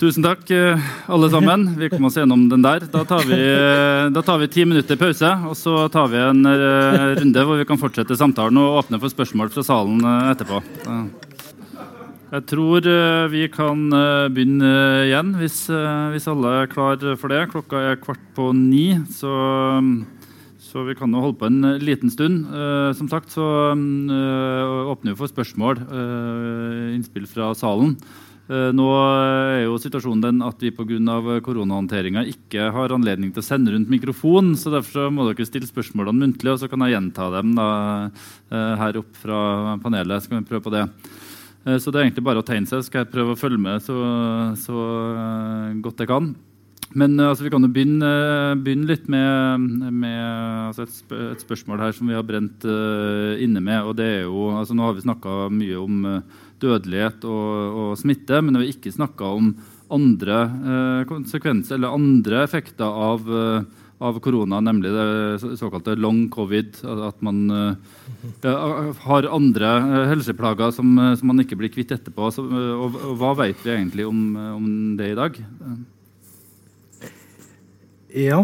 Tusen 0.00 0.24
takk, 0.24 0.48
eh, 0.48 0.80
alle 1.12 1.28
sammen. 1.28 1.74
Vi 1.76 1.90
kom 1.92 2.06
oss 2.08 2.14
gjennom 2.16 2.46
den 2.48 2.62
der. 2.64 2.86
Da 2.88 3.02
tar 3.04 3.20
vi, 3.28 3.36
eh, 3.36 4.08
da 4.08 4.22
tar 4.24 4.38
vi 4.40 4.46
ti 4.48 4.64
minutter 4.64 4.96
pause, 4.96 5.28
og 5.44 5.52
så 5.52 5.90
tar 5.92 6.08
vi 6.08 6.16
en 6.16 6.40
eh, 6.46 7.18
runde 7.18 7.44
hvor 7.44 7.58
vi 7.60 7.66
kan 7.68 7.76
fortsette 7.76 8.16
samtalen 8.16 8.56
og 8.56 8.78
åpne 8.80 8.98
for 8.98 9.12
spørsmål 9.12 9.50
fra 9.52 9.60
salen 9.60 10.00
etterpå. 10.00 10.62
Jeg 12.32 12.46
tror 12.46 12.80
vi 13.28 13.48
kan 13.52 13.90
begynne 14.32 14.70
igjen, 15.04 15.34
hvis, 15.36 15.66
hvis 15.68 16.28
alle 16.32 16.54
er 16.62 16.72
klar 16.72 16.96
for 17.18 17.28
det. 17.28 17.50
Klokka 17.50 17.76
er 17.90 18.00
kvart 18.00 18.24
på 18.32 18.54
ni, 18.56 18.94
så, 19.12 19.34
så 20.62 20.86
vi 20.86 20.94
kan 20.94 21.12
jo 21.12 21.26
holde 21.26 21.40
på 21.42 21.50
en 21.50 21.76
liten 21.82 22.08
stund. 22.08 22.46
Som 22.96 23.10
sagt 23.10 23.34
så 23.36 23.74
åpner 23.74 25.12
vi 25.12 25.18
for 25.18 25.28
spørsmål, 25.28 25.84
innspill 26.94 27.28
fra 27.28 27.52
salen. 27.52 27.98
Eh, 28.50 28.70
nå 28.74 28.86
er 28.98 29.60
jo 29.62 29.76
situasjonen 29.78 30.24
den 30.24 30.42
at 30.42 30.58
vi 30.58 30.72
pga. 30.74 31.38
koronahåndteringa 31.44 32.24
ikke 32.26 32.72
har 32.74 32.90
anledning 32.90 33.30
til 33.30 33.44
å 33.44 33.46
sende 33.46 33.70
rundt 33.70 33.88
mikrofon, 33.92 34.56
så 34.58 34.72
derfor 34.74 35.10
må 35.14 35.28
dere 35.28 35.46
stille 35.46 35.70
spørsmålene 35.70 36.18
muntlig, 36.18 36.50
og 36.50 36.58
så 36.58 36.68
kan 36.68 36.82
jeg 36.82 36.96
gjenta 36.96 37.30
dem 37.30 37.54
da, 37.54 38.10
eh, 38.50 38.74
her 38.76 38.98
opp 38.98 39.14
fra 39.14 39.78
panelet. 39.78 40.22
Skal 40.22 40.40
vi 40.40 40.50
prøve 40.50 40.64
på 40.64 40.74
det. 40.74 40.88
Eh, 41.64 41.78
så 41.78 41.92
det 41.92 42.00
er 42.00 42.10
egentlig 42.10 42.24
bare 42.26 42.42
å 42.42 42.46
tegne 42.46 42.66
seg, 42.66 42.82
så 42.82 42.86
skal 42.90 43.04
jeg 43.04 43.12
prøve 43.12 43.36
å 43.36 43.38
følge 43.38 43.60
med 43.60 43.82
så, 43.82 43.94
så 44.58 45.80
godt 45.80 45.98
jeg 45.98 46.08
kan. 46.08 46.34
Men 46.92 47.20
altså, 47.20 47.44
vi 47.44 47.50
kan 47.50 47.62
jo 47.62 47.70
begynne, 47.70 48.58
begynne 48.64 48.88
litt 48.90 49.06
med, 49.06 49.60
med 49.94 50.18
altså 50.66 50.82
et, 50.82 50.90
sp 50.90 51.14
et, 51.14 51.38
spørsmål 51.44 51.78
her 51.78 51.92
som 51.94 52.10
vi 52.10 52.16
har 52.18 52.26
brent 52.26 52.66
uh, 52.66 53.38
inne 53.38 53.62
med. 53.62 53.84
og 53.84 53.94
det 53.94 54.08
er 54.10 54.22
jo, 54.24 54.48
altså 54.50 54.74
Nå 54.74 54.88
har 54.88 54.96
vi 54.96 55.04
snakka 55.06 55.36
mye 55.54 55.76
om 55.78 56.04
uh, 56.04 56.40
dødelighet 56.62 57.26
og, 57.28 57.80
og 57.82 57.98
smitte, 58.00 58.40
men 58.44 58.58
vi 58.58 58.66
har 58.66 58.74
ikke 58.74 58.94
snakka 58.94 59.34
om 59.40 59.52
andre 59.90 60.38
eh, 60.40 61.02
konsekvenser 61.10 61.76
eller 61.76 61.94
andre 61.96 62.44
effekter 62.44 62.86
av, 62.86 63.26
eh, 63.26 63.62
av, 64.00 64.18
korona, 64.22 64.60
nemlig 64.62 64.92
det 64.94 65.58
såkalte 65.58 65.96
long 65.98 66.28
covid. 66.32 66.78
At 67.08 67.22
man 67.26 67.50
eh, 67.50 67.74
har 69.06 69.30
andre 69.30 69.72
eh, 69.78 70.08
helseplager 70.12 70.74
som, 70.76 70.92
eh, 70.98 71.16
som, 71.18 71.30
man 71.32 71.42
ikke 71.42 71.58
blir 71.60 71.72
kvitt 71.74 71.94
etterpå. 71.96 72.30
Så, 72.34 72.46
eh, 72.46 72.74
og, 72.76 72.98
og, 73.02 73.16
hva 73.20 73.34
vet 73.42 73.64
vi 73.66 73.74
egentlig 73.74 74.06
om, 74.08 74.20
om 74.56 74.68
det 75.00 75.12
i 75.12 75.18
dag? 75.18 75.42
Ja. 78.10 78.40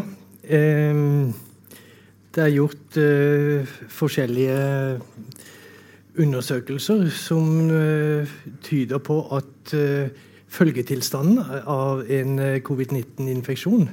det 2.37 2.43
er 2.45 2.53
gjort 2.55 2.99
forskjellige 3.91 4.59
undersøkelser 6.19 7.09
som 7.13 7.71
uh, 7.71 8.29
tyder 8.65 9.01
på 9.03 9.21
at 9.37 9.75
uh, 9.77 10.09
følgetilstanden 10.49 11.41
av 11.69 12.05
en 12.13 12.39
uh, 12.41 12.59
covid-19-infeksjon 12.65 13.89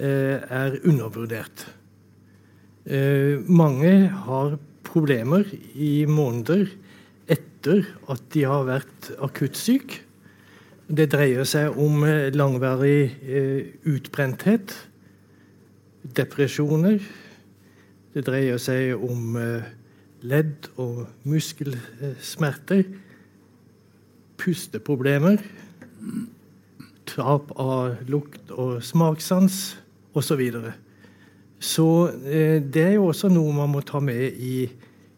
er 0.00 0.78
undervurdert. 0.88 1.66
mange 3.44 4.08
har 4.08 4.54
problemer 4.86 5.44
i 5.74 6.06
måneder 6.08 6.70
etter 7.28 7.82
at 8.08 8.22
de 8.32 8.44
har 8.48 8.64
vært 8.64 9.10
akutt 9.20 9.58
syk. 9.60 9.98
Det 10.88 11.10
dreier 11.12 11.44
seg 11.44 11.76
om 11.76 12.00
langvarig 12.32 13.12
utbrenthet, 13.84 14.72
depresjoner. 16.16 16.96
Det 18.14 18.24
dreier 18.24 18.62
seg 18.62 18.94
om 18.96 19.36
ledd- 20.22 20.70
og 20.80 21.06
muskelsmerter, 21.24 22.84
pusteproblemer, 24.40 25.40
tap 27.06 27.50
av 27.60 27.96
lukt- 28.08 28.52
og 28.52 28.82
smakssans 28.84 29.76
osv. 30.14 30.26
Så, 30.26 30.36
videre. 30.36 30.72
så 31.58 31.88
eh, 32.24 32.62
det 32.62 32.82
er 32.82 32.94
jo 32.98 33.10
også 33.10 33.28
noe 33.30 33.52
man 33.54 33.70
må 33.70 33.82
ta 33.86 34.00
med 34.00 34.32
i, 34.36 34.64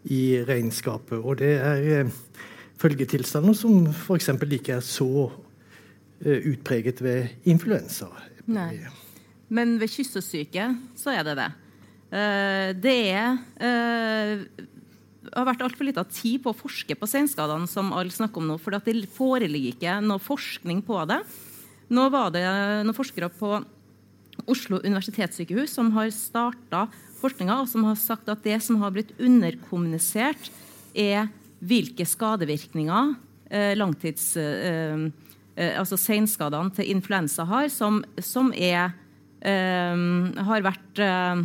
i 0.04 0.22
regnskapet. 0.44 1.18
Og 1.18 1.38
det 1.40 1.54
er 1.60 1.86
eh, 2.02 2.12
følgetilstander 2.82 3.56
som 3.56 3.86
f.eks. 3.92 4.28
ikke 4.28 4.76
er 4.76 4.84
så 4.84 5.30
eh, 6.24 6.42
utpreget 6.52 7.02
ved 7.02 7.48
influensa. 7.48 8.10
Nei. 8.46 8.82
Men 9.52 9.76
ved 9.80 9.92
kyssesyke 9.92 10.70
så 10.96 11.12
er 11.14 11.26
det 11.28 11.36
det. 11.40 11.50
Uh, 12.12 12.68
det 12.76 12.98
er 13.08 13.38
uh, 13.40 14.42
har 15.32 15.46
vært 15.48 15.62
altfor 15.64 15.88
lite 15.88 16.04
tid 16.12 16.42
på 16.44 16.52
å 16.52 16.56
forske 16.56 16.96
på 16.98 17.08
senskadene, 17.08 17.68
som 17.70 17.92
alle 17.96 18.12
snakker 18.12 18.42
om 18.42 18.50
nå. 18.52 18.58
For 18.60 18.74
det 18.74 19.06
foreligger 19.14 19.74
ikke 19.74 20.00
noe 20.04 20.22
forskning 20.22 20.82
på 20.86 20.98
det. 21.08 21.22
Nå 21.92 22.08
var 22.12 22.32
det 22.34 22.44
noen 22.86 22.96
forskere 22.96 23.30
på 23.36 23.56
Oslo 24.48 24.80
universitetssykehus 24.82 25.74
som 25.76 25.90
har 25.96 26.10
starta 26.14 26.86
forskninga, 27.20 27.60
og 27.62 27.68
som 27.70 27.84
har 27.86 27.98
sagt 28.00 28.30
at 28.32 28.42
det 28.44 28.58
som 28.64 28.80
har 28.82 28.94
blitt 28.94 29.12
underkommunisert, 29.20 30.50
er 30.92 31.28
hvilke 31.62 32.06
skadevirkninger 32.08 33.14
eh, 33.52 33.72
langtids... 33.78 34.34
Eh, 34.36 35.08
eh, 35.56 35.72
altså 35.78 35.98
senskadene 36.00 36.72
til 36.76 36.90
influensa 36.92 37.46
har, 37.48 37.68
som, 37.72 38.00
som 38.20 38.50
er, 38.56 38.92
eh, 39.44 40.04
har 40.48 40.64
vært 40.64 41.02
eh, 41.02 41.44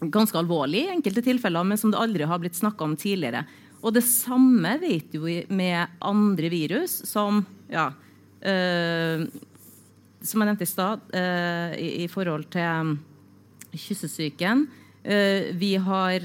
ganske 0.00 0.38
alvorlig 0.38 0.84
i 0.84 0.92
enkelte 0.94 1.22
tilfeller, 1.24 1.64
men 1.66 1.80
som 1.80 1.92
det 1.92 2.00
aldri 2.00 2.26
har 2.28 2.40
blitt 2.42 2.58
snakka 2.58 2.86
om 2.86 2.96
tidligere. 2.98 3.44
Og 3.84 3.92
det 3.96 4.04
samme 4.06 4.78
vet 4.80 5.12
vi 5.20 5.42
med 5.52 5.98
andre 6.04 6.48
virus, 6.52 7.02
som 7.08 7.44
ja, 7.72 7.90
øh, 8.40 9.26
Som 10.24 10.40
jeg 10.40 10.48
nevnte 10.48 10.64
i 10.64 10.66
stad, 10.66 11.00
øh, 11.12 11.72
i, 11.76 11.88
i, 12.04 12.08
forhold 12.08 12.44
til 12.48 12.64
um, 12.64 12.98
kyssesyken. 13.76 14.68
Øh, 15.04 15.60
vi 15.60 15.74
har 15.74 16.24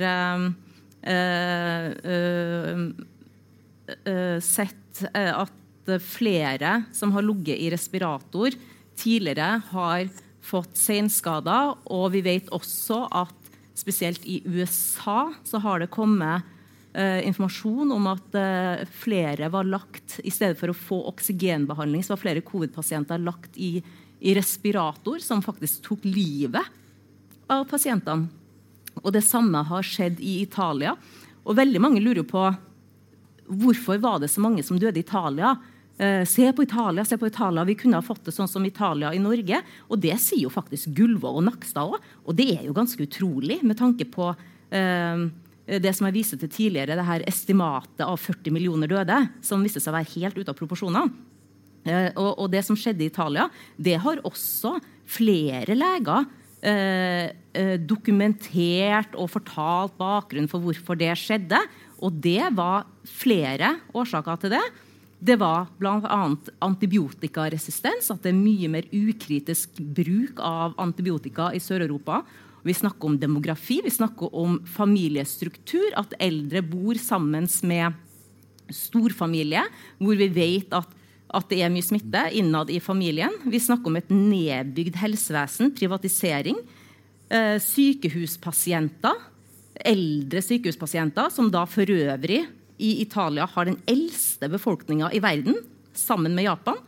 sett 4.40 5.04
at 5.14 6.00
flere 6.00 6.84
som 6.94 7.12
har 7.12 7.22
ligget 7.22 7.60
i 7.60 7.70
respirator, 7.70 8.56
tidligere 8.96 9.62
har 9.72 10.08
fått 10.42 10.78
senskader. 10.78 11.76
Og 11.92 12.12
vi 12.14 12.22
vet 12.22 12.50
også 12.56 13.08
at 13.12 13.39
spesielt 13.80 14.26
i 14.28 14.42
USA 14.46 15.32
så 15.48 15.62
har 15.64 15.82
det 15.82 15.92
kommet 15.94 16.46
eh, 16.94 17.26
informasjon 17.28 17.94
om 17.96 18.10
at 18.12 18.36
eh, 18.38 18.84
flere 19.02 19.50
var 19.54 19.68
lagt 19.68 20.20
I 20.24 20.34
stedet 20.34 20.60
for 20.60 20.72
å 20.72 20.78
få 20.78 21.00
oksygenbehandling, 21.14 22.04
så 22.04 22.16
var 22.16 22.24
flere 22.24 22.46
covid-pasienter 22.46 23.22
lagt 23.24 23.58
i, 23.58 23.80
i 24.20 24.36
respirator, 24.38 25.22
som 25.24 25.44
faktisk 25.46 25.84
tok 25.88 26.06
livet 26.08 26.76
av 27.50 27.66
pasientene. 27.70 28.30
Og 29.00 29.14
det 29.16 29.24
samme 29.26 29.62
har 29.70 29.86
skjedd 29.86 30.20
i 30.20 30.42
Italia. 30.44 30.96
Og 31.46 31.58
veldig 31.58 31.82
mange 31.82 32.02
lurer 32.04 32.26
på 32.28 32.44
hvorfor 33.50 33.98
var 34.02 34.20
det 34.22 34.30
så 34.30 34.42
mange 34.44 34.64
som 34.66 34.78
døde 34.80 35.00
i 35.00 35.06
Italia. 35.06 35.56
Eh, 36.00 36.24
se 36.24 36.48
på 36.56 36.64
Italia, 36.64 37.04
se 37.06 37.18
på 37.20 37.28
Italia. 37.28 37.66
Vi 37.68 37.76
kunne 37.76 38.00
ha 38.00 38.06
fått 38.06 38.24
det 38.30 38.32
sånn 38.32 38.48
som 38.48 38.64
Italia 38.66 39.12
i 39.12 39.20
Norge. 39.20 39.60
Og 39.92 40.00
det 40.00 40.16
sier 40.24 40.46
jo 40.46 40.54
faktisk 40.54 40.94
Gullvåg 40.96 41.42
og 41.42 41.46
Nakstad 41.50 41.92
òg. 41.92 42.10
Og 42.24 42.38
det 42.40 42.54
er 42.56 42.66
jo 42.70 42.78
ganske 42.78 43.04
utrolig 43.04 43.60
med 43.68 43.80
tanke 43.82 44.08
på 44.08 44.32
eh, 44.72 45.28
det 45.78 45.92
som 45.94 46.08
jeg 46.08 46.16
viste 46.16 46.40
til 46.40 46.50
tidligere, 46.50 46.96
det 46.98 47.06
her 47.06 47.26
estimatet 47.30 48.06
av 48.06 48.18
40 48.18 48.56
millioner 48.56 48.90
døde, 48.90 49.20
som 49.46 49.62
viste 49.62 49.84
seg 49.84 49.92
å 49.92 50.00
være 50.00 50.14
helt 50.16 50.40
ute 50.40 50.54
av 50.54 50.58
proporsjoner. 50.58 51.12
Eh, 51.84 52.10
og, 52.16 52.32
og, 52.32 52.48
det 52.54 52.64
som 52.66 52.78
skjedde 52.80 53.06
i 53.06 53.12
Italia, 53.12 53.50
det 53.78 54.00
har 54.02 54.24
også 54.28 54.78
flere 55.10 55.76
leger 55.78 56.26
eh, 56.64 57.30
eh, 57.56 57.76
dokumentert 57.80 59.16
og 59.20 59.32
fortalt 59.36 59.96
bakgrunnen 60.00 60.50
for 60.52 60.64
hvorfor 60.64 61.00
det 61.00 61.12
skjedde. 61.20 61.60
Og 62.00 62.16
det 62.24 62.54
var 62.56 62.88
flere 63.04 63.76
årsaker 63.92 64.46
til 64.46 64.56
det. 64.56 64.66
Det 65.20 65.36
var 65.36 65.68
bl.a. 65.80 66.20
antibiotikaresistens, 66.64 68.08
at 68.14 68.24
det 68.24 68.32
er 68.32 68.38
mye 68.40 68.70
mer 68.72 68.86
ukritisk 68.96 69.82
bruk 69.84 70.40
av 70.40 70.78
antibiotika 70.80 71.50
i 71.52 71.60
Sør-Europa. 71.60 72.22
Vi 72.64 72.76
snakker 72.76 73.10
om 73.10 73.18
demografi, 73.20 73.82
vi 73.84 73.92
snakker 73.92 74.32
om 74.36 74.62
familiestruktur. 74.64 75.92
At 76.00 76.16
eldre 76.24 76.64
bor 76.64 76.96
sammen 77.00 77.48
med 77.68 78.00
storfamilie, 78.72 79.66
hvor 80.00 80.16
vi 80.20 80.30
vet 80.32 80.72
at, 80.78 80.88
at, 81.36 81.50
det 81.52 81.64
er 81.66 81.74
mye 81.74 81.84
smitte 81.84 82.24
innad 82.40 82.72
i 82.72 82.80
familien. 82.80 83.36
Vi 83.44 83.60
snakker 83.60 83.92
om 83.92 84.00
et 84.00 84.14
nedbygd 84.14 85.02
helsevesen, 85.02 85.74
privatisering. 85.76 86.62
Eh, 87.30 87.58
sykehuspasienter, 87.60 89.20
eldre 89.84 90.42
sykehuspasienter, 90.42 91.28
som 91.34 91.52
da 91.52 91.66
for 91.70 91.92
øvrig 91.92 92.46
i 92.80 93.02
Italia 93.04 93.46
har 93.52 93.68
den 93.68 93.80
eldste 93.92 94.50
befolkninga 94.50 95.12
i 95.14 95.22
verden, 95.24 95.58
sammen 95.94 96.36
med 96.36 96.48
Japan, 96.48 96.80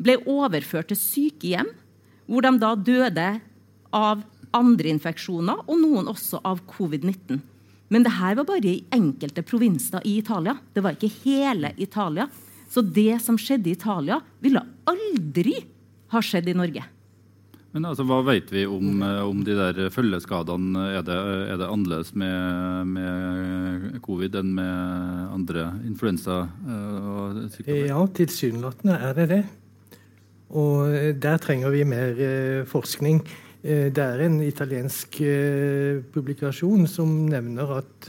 ble 0.00 0.16
overført 0.26 0.88
til 0.90 0.98
sykehjem, 0.98 1.68
hvor 2.26 2.44
de 2.44 2.52
da 2.58 2.72
døde 2.74 3.26
av 3.94 4.24
andre 4.54 4.94
infeksjoner, 4.94 5.66
og 5.68 5.80
noen 5.82 6.08
også 6.10 6.40
av 6.46 6.62
covid-19. 6.70 7.42
Men 7.92 8.06
det 8.06 8.14
her 8.16 8.38
var 8.38 8.48
bare 8.48 8.70
i 8.70 8.84
enkelte 8.94 9.44
provinser 9.46 10.02
i 10.08 10.16
Italia. 10.22 10.56
Det 10.72 10.82
var 10.82 10.96
ikke 10.96 11.12
hele 11.26 11.74
Italia. 11.76 12.26
Så 12.70 12.82
det 12.82 13.20
som 13.22 13.36
skjedde 13.38 13.70
i 13.70 13.76
Italia, 13.76 14.18
ville 14.40 14.64
aldri 14.88 15.58
ha 16.14 16.22
skjedd 16.24 16.48
i 16.50 16.56
Norge. 16.56 16.86
Men 17.74 17.88
altså, 17.90 18.04
Hva 18.06 18.20
vet 18.22 18.52
vi 18.54 18.62
om, 18.70 19.02
eh, 19.02 19.20
om 19.26 19.40
de 19.42 19.56
der 19.58 19.90
følgeskadene? 19.90 20.84
Er 20.94 21.02
det, 21.02 21.16
er 21.50 21.58
det 21.58 21.66
annerledes 21.66 22.12
med, 22.14 22.86
med, 22.86 23.88
covid 24.04 24.38
enn 24.38 24.52
med 24.54 25.32
andre 25.34 25.66
influensa? 25.82 26.44
Eh, 27.66 27.88
ja, 27.88 27.98
tilsynelatende 28.14 28.98
er 29.08 29.18
det 29.18 29.26
det. 29.32 29.40
Og 30.54 30.94
eh, 30.94 31.10
der 31.18 31.42
trenger 31.42 31.74
vi 31.74 31.82
mer 31.88 32.22
forskning. 32.70 33.24
Det 33.64 33.96
er 33.96 34.20
en 34.20 34.42
italiensk 34.44 35.16
publikasjon 36.12 36.84
som 36.84 37.08
nevner 37.30 37.70
at 37.78 38.08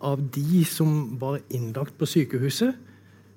av 0.00 0.22
de 0.32 0.62
som 0.64 0.94
var 1.20 1.36
innlagt 1.52 1.92
på 2.00 2.08
sykehuset, 2.08 2.72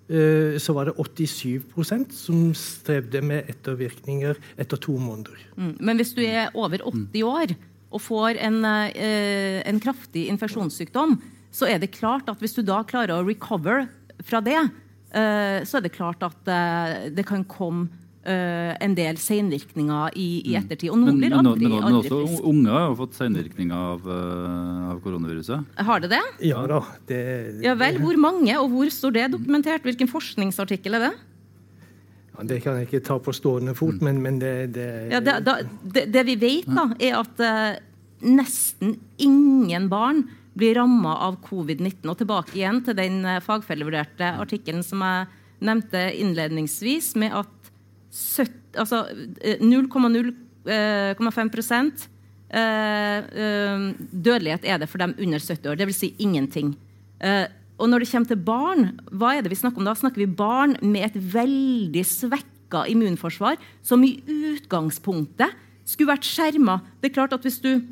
så 0.07 0.71
var 0.71 0.87
det 0.87 0.93
87% 0.95 2.13
som 2.15 2.53
strevde 2.55 3.19
med 3.19 3.49
ettervirkninger 3.51 4.37
etter 4.55 4.79
to 4.79 4.93
måneder. 4.95 5.35
Mm. 5.59 5.73
Men 5.83 5.99
hvis 5.99 6.13
du 6.15 6.21
er 6.23 6.53
over 6.55 6.79
80 6.79 7.25
år 7.27 7.51
og 7.91 8.03
får 8.05 8.39
en, 8.39 8.61
en 8.63 9.81
kraftig 9.83 10.29
infeksjonssykdom, 10.31 11.17
så 11.51 11.67
er 11.67 11.83
det 11.83 11.91
klart 11.97 12.31
at 12.31 12.39
hvis 12.39 12.55
du 12.55 12.63
da 12.63 12.79
klarer 12.87 13.17
å 13.17 13.27
recover 13.27 13.89
fra 14.23 14.39
det, 14.45 14.61
så 15.11 15.79
er 15.81 15.83
det 15.83 15.95
klart 15.95 16.23
at 16.23 16.39
det 17.11 17.27
kan 17.27 17.43
komme 17.43 18.06
en 18.27 18.95
del 18.97 19.17
senvirkninger 19.21 20.15
i, 20.19 20.27
i 20.41 20.55
mm. 20.55 20.57
ettertid. 20.59 20.91
Og 20.91 20.99
noen 20.99 21.19
blir 21.21 21.35
aldri, 21.37 21.69
men, 21.69 21.77
men, 21.79 21.97
også 22.01 22.11
frisk. 22.11 22.43
Unge 22.51 22.73
har 22.75 22.95
fått 22.99 23.15
senvirkninger 23.17 23.85
av, 23.93 24.03
uh, 24.09 24.89
av, 24.91 24.99
koronaviruset? 25.05 25.79
Har 25.87 26.03
det 26.03 26.11
det? 26.11 26.21
Ja 26.47 26.65
da. 26.69 26.81
Det, 27.07 27.21
ja 27.63 27.77
vel, 27.79 28.01
Hvor 28.03 28.19
mange, 28.19 28.51
og 28.59 28.71
hvor 28.73 28.91
står 28.91 29.15
det 29.15 29.25
dokumentert? 29.37 29.85
Hvilken 29.87 30.11
forskningsartikkel 30.11 30.99
er 30.99 31.07
det? 31.07 31.13
Det 32.47 32.59
kan 32.61 32.77
jeg 32.77 32.89
ikke 32.89 33.05
ta 33.07 33.17
på 33.23 33.33
stående 33.33 33.73
fot, 33.77 33.97
men, 34.05 34.19
men 34.21 34.37
det, 34.41 34.53
det, 34.75 34.89
ja, 35.09 35.21
da, 35.23 35.55
det, 35.81 36.25
vi 36.27 36.35
vet, 36.37 36.67
da, 36.69 36.91
er 37.01 37.15
at 37.23 37.41
uh, 37.41 37.79
nesten 38.27 38.97
ingen 39.17 39.87
barn 39.89 40.25
blir 40.57 40.77
ramma 40.77 41.15
av 41.27 41.39
covid-19. 41.45 42.03
Og 42.11 42.19
tilbake 42.19 42.59
igjen 42.59 42.83
til 42.85 42.97
den 42.97 43.21
fagfellevurderte 43.45 44.35
artikkelen 44.41 44.85
som 44.85 45.01
jeg 45.05 45.27
nevnte 45.65 46.01
innledningsvis, 46.17 47.15
med 47.17 47.33
at 47.33 47.49
70, 47.49 47.56
altså 48.77 49.03
0,05 49.61 50.67
eh, 50.67 51.13
eh, 52.49 53.17
eh, 53.43 53.85
dødelighet 54.11 54.65
er 54.65 54.77
det 54.81 54.89
for 54.89 54.97
dem 55.01 55.15
under 55.17 55.39
70 55.39 55.71
år. 55.71 55.79
Dvs. 55.79 55.99
Si 56.01 56.15
ingenting. 56.19 56.75
Og 57.77 57.89
når 57.89 58.01
det 58.01 58.09
kommer 58.09 58.27
til 58.27 58.41
barn, 58.41 58.99
hva 59.11 59.35
er 59.35 59.41
det 59.45 59.51
vi 59.53 59.59
snakker 59.59 59.81
om 59.81 59.85
da? 59.85 59.93
Snakker 59.93 60.23
vi 60.23 60.29
barn 60.39 60.77
med 60.81 61.05
et 61.05 61.17
veldig 61.33 62.03
svekka 62.05 62.87
immunforsvar, 62.89 63.57
som 63.85 64.03
i 64.03 64.17
utgangspunktet 64.25 65.53
skulle 65.85 66.13
vært 66.15 66.25
skjerma. 66.25 66.81
Det 66.99 67.11
er 67.11 67.17
klart 67.19 67.35
at 67.37 67.45
hvis 67.45 67.61
du, 67.61 67.85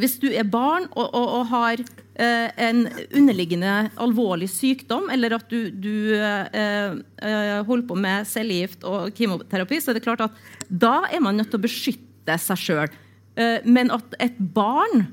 hvis 0.00 0.16
du 0.22 0.30
er 0.32 0.48
barn 0.48 0.88
og, 0.96 1.12
og, 1.12 1.26
og 1.40 1.44
har 1.52 1.84
en 2.16 2.86
underliggende 3.12 3.90
alvorlig 4.00 4.48
sykdom, 4.48 5.10
eller 5.12 5.34
at 5.36 5.50
du, 5.52 5.68
du 5.70 6.14
eh, 6.16 6.94
eh, 7.20 7.58
holder 7.66 7.86
på 7.90 7.98
med 8.00 8.28
cellegift 8.28 8.86
og 8.88 9.12
kemoterapi, 9.16 9.80
så 9.82 9.92
er 9.92 9.98
det 9.98 10.04
klart 10.06 10.24
at 10.24 10.38
da 10.68 11.02
er 11.12 11.20
man 11.24 11.36
nødt 11.36 11.50
til 11.52 11.60
å 11.60 11.66
beskytte 11.66 12.38
seg 12.40 12.62
sjøl. 12.62 12.94
Eh, 13.36 13.60
men 13.68 13.92
at 13.92 14.16
et 14.22 14.38
barn 14.38 15.08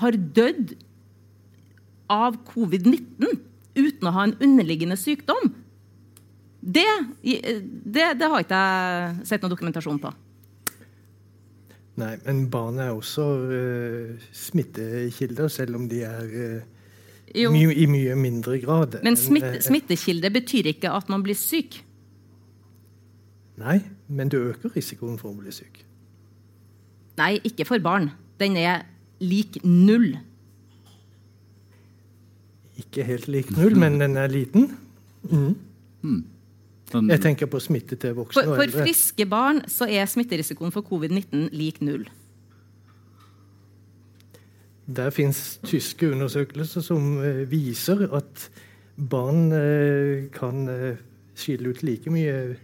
har 0.00 0.16
dødd 0.16 0.74
av 2.10 2.40
covid-19 2.48 3.36
uten 3.76 4.08
å 4.08 4.14
ha 4.16 4.26
en 4.26 4.38
underliggende 4.40 4.96
sykdom, 4.98 5.52
det, 6.60 6.88
det, 7.22 8.10
det 8.20 8.28
har 8.28 8.42
ikke 8.42 8.64
jeg 8.64 9.28
sett 9.28 9.44
noen 9.44 9.54
dokumentasjon 9.54 10.00
på. 10.02 10.10
Nei, 12.00 12.14
men 12.24 12.46
barn 12.52 12.80
er 12.80 12.94
også 12.94 13.24
uh, 13.50 14.28
smittekilder, 14.32 15.48
selv 15.52 15.76
om 15.76 15.88
de 15.90 16.02
er 16.06 16.30
uh, 16.30 17.50
my 17.52 17.62
i 17.74 17.86
mye 17.90 18.16
mindre 18.18 18.56
grad. 18.62 19.00
Men 19.04 19.18
smitte, 19.20 19.58
uh, 19.58 19.62
smittekilde 19.64 20.30
betyr 20.32 20.70
ikke 20.72 20.92
at 20.96 21.12
man 21.12 21.24
blir 21.26 21.38
syk? 21.38 21.82
Nei, 23.60 23.80
men 24.08 24.32
du 24.32 24.38
øker 24.40 24.72
risikoen 24.76 25.18
for 25.20 25.34
å 25.34 25.36
bli 25.42 25.52
syk. 25.52 25.82
Nei, 27.20 27.34
ikke 27.44 27.66
for 27.68 27.82
barn. 27.84 28.08
Den 28.40 28.56
er 28.56 28.86
lik 29.20 29.58
null. 29.64 30.14
Ikke 32.80 33.04
helt 33.04 33.28
lik 33.28 33.50
null, 33.52 33.76
men 33.76 34.00
den 34.00 34.16
er 34.16 34.32
liten. 34.32 34.70
Mm. 35.28 35.52
Mm. 36.00 36.22
Men, 36.94 37.10
jeg 37.14 37.22
tenker 37.22 37.50
på 37.50 37.60
smitte 37.62 37.98
til 38.00 38.16
voksne 38.16 38.42
for, 38.48 38.56
for 38.58 38.82
friske 38.84 39.26
barn 39.30 39.62
så 39.70 39.86
er 39.86 40.08
smitterisikoen 40.10 40.72
for 40.74 40.86
covid-19 40.86 41.50
lik 41.54 41.78
null. 41.84 42.08
Der 44.90 45.12
fins 45.14 45.60
tyske 45.62 46.08
undersøkelser 46.10 46.82
som 46.82 47.20
uh, 47.22 47.44
viser 47.50 48.08
at 48.10 48.48
barn 48.98 49.52
uh, 49.54 50.26
kan 50.34 50.66
uh, 50.66 50.98
skille 51.38 51.70
ut 51.70 51.84
like 51.86 52.10
mye 52.10 52.56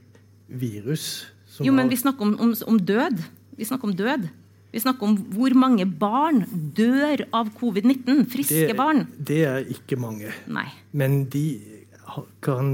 virus 0.49 1.27
som 1.57 1.67
Jo, 1.67 1.73
men 1.73 1.89
vi 1.89 1.97
snakker 1.97 2.27
om, 2.27 2.35
om, 2.41 2.53
om, 2.67 2.81
død. 2.81 3.23
Vi 3.57 3.65
snakker 3.65 3.89
om 3.89 3.95
død. 3.97 4.27
Vi 4.75 4.83
snakker 4.83 5.07
om 5.07 5.15
hvor 5.33 5.55
mange 5.57 5.87
barn 5.87 6.43
dør 6.77 7.23
av 7.33 7.49
covid-19. 7.57 8.27
Friske 8.29 8.67
det, 8.69 8.77
barn. 8.77 9.07
Det 9.17 9.39
er 9.49 9.71
ikke 9.73 9.97
mange. 9.97 10.35
Nei. 10.53 10.67
Men 10.93 11.23
de 11.33 11.47
kan 12.45 12.69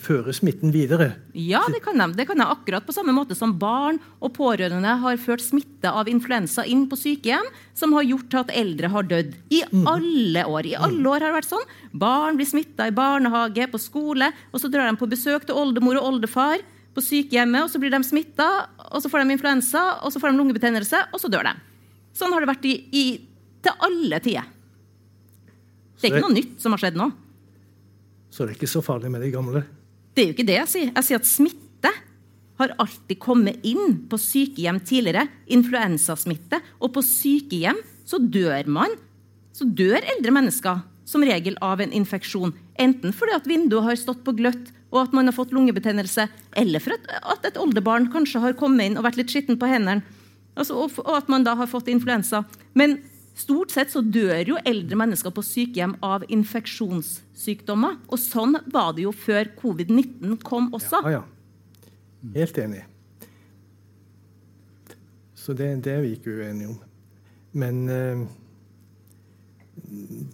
føre 0.00 0.32
smitten 0.34 0.72
videre. 0.72 1.12
Ja, 1.36 1.60
det 1.72 1.82
kan 1.84 2.00
de. 2.00 2.06
Det 2.16 2.26
kan 2.28 2.40
de 2.40 2.46
akkurat 2.48 2.86
på 2.86 2.94
samme 2.96 3.12
måte 3.14 3.36
som 3.36 3.54
barn 3.60 4.00
og 4.18 4.32
pårørende 4.36 4.94
har 5.02 5.20
ført 5.20 5.44
smitte 5.44 5.90
av 5.92 6.08
influensa 6.08 6.64
inn 6.66 6.86
på 6.90 6.96
sykehjem, 6.98 7.48
som 7.76 7.92
har 7.96 8.06
gjort 8.08 8.38
at 8.40 8.54
eldre 8.56 8.90
har 8.94 9.08
dødd. 9.10 9.34
I 9.52 9.62
mm. 9.68 9.86
alle 9.92 10.44
år. 10.48 10.68
I 10.72 10.76
alle 10.78 11.04
år 11.04 11.20
har 11.20 11.28
det 11.28 11.40
vært 11.40 11.50
sånn. 11.50 11.66
Barn 11.92 12.40
blir 12.40 12.48
smitta 12.48 12.88
i 12.88 12.96
barnehage, 12.96 13.68
på 13.72 13.80
skole, 13.80 14.32
og 14.50 14.62
så 14.62 14.70
drar 14.72 14.88
de 14.88 14.98
på 15.00 15.10
besøk 15.10 15.46
til 15.48 15.58
oldemor 15.58 16.00
og 16.00 16.14
oldefar 16.14 16.64
på 16.92 17.04
sykehjemmet, 17.04 17.66
og 17.66 17.72
så 17.72 17.80
blir 17.80 17.92
de 17.92 18.02
smitta, 18.04 18.48
og 18.90 19.04
så 19.04 19.12
får 19.12 19.22
de 19.22 19.36
influensa, 19.36 19.84
og 20.04 20.12
så 20.12 20.20
får 20.20 20.32
de 20.32 20.40
lungebetennelse, 20.40 21.06
og 21.12 21.20
så 21.20 21.30
dør 21.32 21.48
de. 21.48 21.54
Sånn 22.16 22.32
har 22.34 22.44
det 22.44 22.50
vært 22.50 22.66
i, 22.68 22.74
i, 22.92 23.04
til 23.64 23.86
alle 23.88 24.20
tider. 24.24 24.48
Det 26.00 26.08
er 26.08 26.16
ikke 26.16 26.26
noe 26.26 26.34
nytt 26.34 26.56
som 26.60 26.74
har 26.74 26.82
skjedd 26.82 26.98
nå. 26.98 27.12
Så 28.32 28.44
det 28.44 28.54
er 28.54 28.58
ikke 28.60 28.70
så 28.72 28.82
farlig 28.84 29.12
med 29.12 29.22
de 29.24 29.30
gamle? 29.34 29.64
Det 30.16 30.24
er 30.24 30.30
jo 30.30 30.36
ikke 30.36 30.48
det 30.48 30.58
jeg 30.58 30.72
sier. 30.72 30.92
Jeg 30.92 31.06
sier 31.08 31.20
at 31.20 31.28
smitte 31.28 31.92
har 32.60 32.74
alltid 32.80 33.18
kommet 33.20 33.64
inn 33.66 33.98
på 34.08 34.18
sykehjem 34.20 34.80
tidligere. 34.86 35.26
Influensasmitte. 35.52 36.62
Og 36.80 36.94
på 36.96 37.04
sykehjem 37.04 37.80
så 38.08 38.20
dør 38.22 38.68
man. 38.72 38.96
Så 39.52 39.68
dør 39.68 40.00
eldre 40.00 40.32
mennesker 40.32 40.84
som 41.08 41.24
regel 41.26 41.58
av 41.64 41.82
en 41.84 41.92
infeksjon. 41.92 42.54
Enten 42.80 43.12
fordi 43.16 43.36
at 43.36 43.48
vinduet 43.50 43.88
har 43.90 44.00
stått 44.00 44.24
på 44.24 44.34
gløtt 44.38 44.72
og 44.92 45.06
at 45.06 45.14
man 45.16 45.28
har 45.28 45.34
fått 45.34 45.54
lungebetennelse, 45.56 46.26
eller 46.60 46.82
for 46.84 46.92
at, 46.92 47.06
at 47.34 47.46
et 47.48 47.58
oldebarn 47.60 48.10
kanskje 48.12 48.42
har 48.44 48.56
kommet 48.60 48.90
inn 48.90 48.98
og 49.00 49.06
vært 49.06 49.16
litt 49.16 49.32
skitten 49.32 49.56
på 49.60 49.70
hendene. 49.70 50.04
Altså, 50.52 50.76
og, 50.76 50.98
og, 51.00 51.14
at 51.16 51.30
man 51.32 51.46
da 51.46 51.54
har 51.56 51.70
fått 51.70 51.88
influensa. 51.88 52.42
Men 52.76 52.98
stort 53.42 53.74
sett 53.74 53.92
så 53.92 54.02
dør 54.02 54.54
jo 54.54 54.60
eldre 54.68 54.98
mennesker 54.98 55.34
på 55.34 55.44
sykehjem 55.46 55.96
av 56.06 56.24
infeksjonssykdommer. 56.32 57.98
Og 58.08 58.20
sånn 58.20 58.56
var 58.72 58.94
det 58.96 59.06
jo 59.06 59.12
før 59.14 59.50
covid-19 59.58 60.38
kom 60.46 60.70
også. 60.76 61.02
Ja, 61.06 61.20
ja. 61.20 61.22
Helt 62.36 62.58
enig. 62.62 62.84
Så 65.42 65.56
det, 65.58 65.72
det, 65.84 65.96
er 65.96 66.04
vi 66.04 66.14
ikke 66.14 66.36
uenige 66.38 66.70
om. 66.70 66.78
Men 67.58 67.80
eh, 67.90 68.20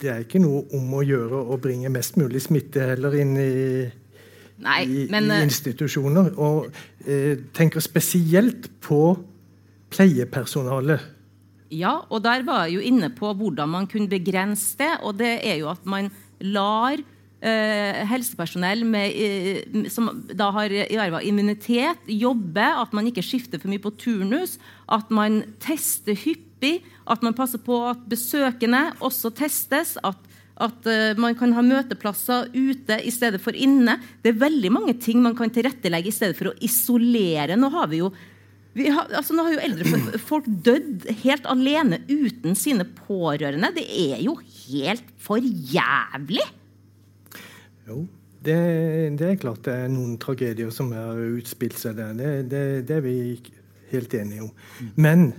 det 0.01 0.11
er 0.13 0.27
ikke 0.27 0.43
noe 0.43 0.67
om 0.77 0.93
å 0.99 1.05
gjøre 1.07 1.41
å 1.49 1.57
bringe 1.63 1.91
mest 1.93 2.19
mulig 2.21 2.43
smitte 2.45 2.85
heller 2.91 3.17
inn 3.19 3.33
i, 3.41 3.53
Nei, 4.65 4.81
i, 4.85 5.07
men, 5.11 5.31
i 5.31 5.39
eh, 5.39 5.47
institusjoner. 5.49 6.35
Og 6.37 6.69
eh, 7.07 7.41
tenker 7.57 7.83
spesielt 7.85 8.69
på 8.85 9.03
pleiepersonalet. 9.95 11.15
Ja, 11.75 12.01
og 12.09 12.25
der 12.25 12.45
var 12.47 12.67
jeg 12.67 12.79
jo 12.79 12.89
inne 12.89 13.11
på 13.13 13.31
hvordan 13.37 13.71
man 13.75 13.87
kunne 13.91 14.11
begrense 14.11 14.77
det. 14.81 14.95
Og 15.05 15.19
det 15.21 15.39
er 15.47 15.61
jo 15.61 15.71
at 15.73 15.85
man 15.89 16.11
lar 16.41 16.97
eh, 16.97 18.01
helsepersonell 18.09 18.87
med, 18.89 19.13
eh, 19.13 19.89
som 19.93 20.11
da 20.33 20.51
har 20.57 20.73
erva 20.89 21.21
immunitet, 21.25 22.09
jobbe. 22.09 22.65
At 22.65 22.95
man 22.97 23.11
ikke 23.11 23.25
skifter 23.27 23.61
for 23.61 23.73
mye 23.73 23.85
på 23.85 23.95
turnus. 24.01 24.57
At 24.89 25.13
man 25.13 25.43
tester 25.65 26.17
hyppig. 26.17 26.79
At 27.09 27.23
man 27.25 27.37
passer 27.37 27.61
på 27.63 27.83
at 27.91 28.09
besøkende 28.09 28.89
også 29.05 29.35
testes. 29.37 29.97
At 30.05 30.25
at 30.59 30.89
uh, 30.91 31.15
man 31.21 31.37
kan 31.39 31.53
ha 31.55 31.63
møteplasser 31.63 32.51
ute 32.51 32.99
i 33.07 33.13
stedet 33.15 33.41
for 33.43 33.55
inne. 33.55 33.99
Det 34.23 34.33
er 34.33 34.41
veldig 34.41 34.73
mange 34.75 34.97
ting 34.99 35.23
man 35.23 35.37
kan 35.39 35.53
tilrettelegge 35.55 36.11
i 36.11 36.15
stedet 36.17 36.35
for 36.39 36.51
å 36.51 36.57
isolere. 36.67 37.55
Nå 37.55 37.71
har 37.75 37.87
vi 37.93 38.03
jo 38.03 38.11
har, 38.87 39.11
altså 39.19 39.35
nå 39.35 39.45
har 39.47 39.57
jo 39.57 39.65
eldre 39.67 40.21
folk 40.31 40.47
dødd 40.47 41.09
helt 41.25 41.49
alene 41.51 42.01
uten 42.07 42.55
sine 42.59 42.87
pårørende. 42.87 43.73
Det 43.77 43.87
er 43.89 44.23
jo 44.23 44.37
helt 44.69 45.11
for 45.23 45.43
jævlig! 45.43 46.47
Jo, 47.89 48.05
det, 48.45 48.57
det, 49.19 49.27
er 49.27 49.41
klart 49.41 49.65
det 49.67 49.75
er 49.75 49.91
noen 49.91 50.17
tragedier 50.21 50.71
som 50.75 50.93
har 50.95 51.19
utspilt 51.19 51.79
seg 51.81 51.99
der. 51.99 52.15
Det, 52.17 52.33
det, 52.53 52.65
det, 52.89 52.99
er 53.01 53.05
vi 53.05 53.19
helt 53.93 54.15
enige 54.15 54.47
om. 54.47 54.51
Men 54.95 55.31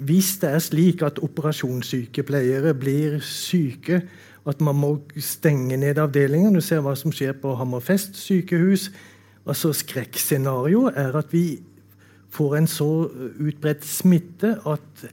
hvis 0.00 0.36
det 0.40 0.54
er 0.54 0.62
slik 0.64 1.02
at 1.04 1.20
operasjonssykepleiere 1.20 2.72
blir 2.78 3.18
syke, 3.26 4.00
at 4.48 4.62
man 4.64 4.78
må 4.80 4.94
stenge 5.20 5.76
ned 5.76 5.98
avdelinger 6.00 6.54
Du 6.54 6.62
ser 6.64 6.80
hva 6.80 6.94
som 6.96 7.12
skjer 7.12 7.34
på 7.42 7.52
Hammerfest 7.58 8.16
sykehus. 8.16 8.88
altså 9.44 9.72
Skrekkscenarioet 9.76 10.96
er 10.96 11.18
at 11.18 11.32
vi 11.32 11.60
får 12.34 12.56
en 12.60 12.68
så 12.70 12.90
utbredt 13.42 13.84
smitte 13.86 14.54
at 14.68 15.06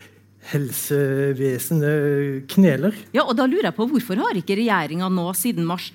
helsevesenet 0.48 2.46
kneler. 2.54 2.96
Ja, 3.16 3.24
og 3.26 3.36
da 3.40 3.48
lurer 3.50 3.70
jeg 3.70 3.78
på 3.78 3.88
Hvorfor 3.92 4.16
har 4.22 4.34
ikke 4.40 4.60
regjeringa 4.60 5.08
nå 5.12 5.26
siden 5.36 5.66
mars 5.68 5.90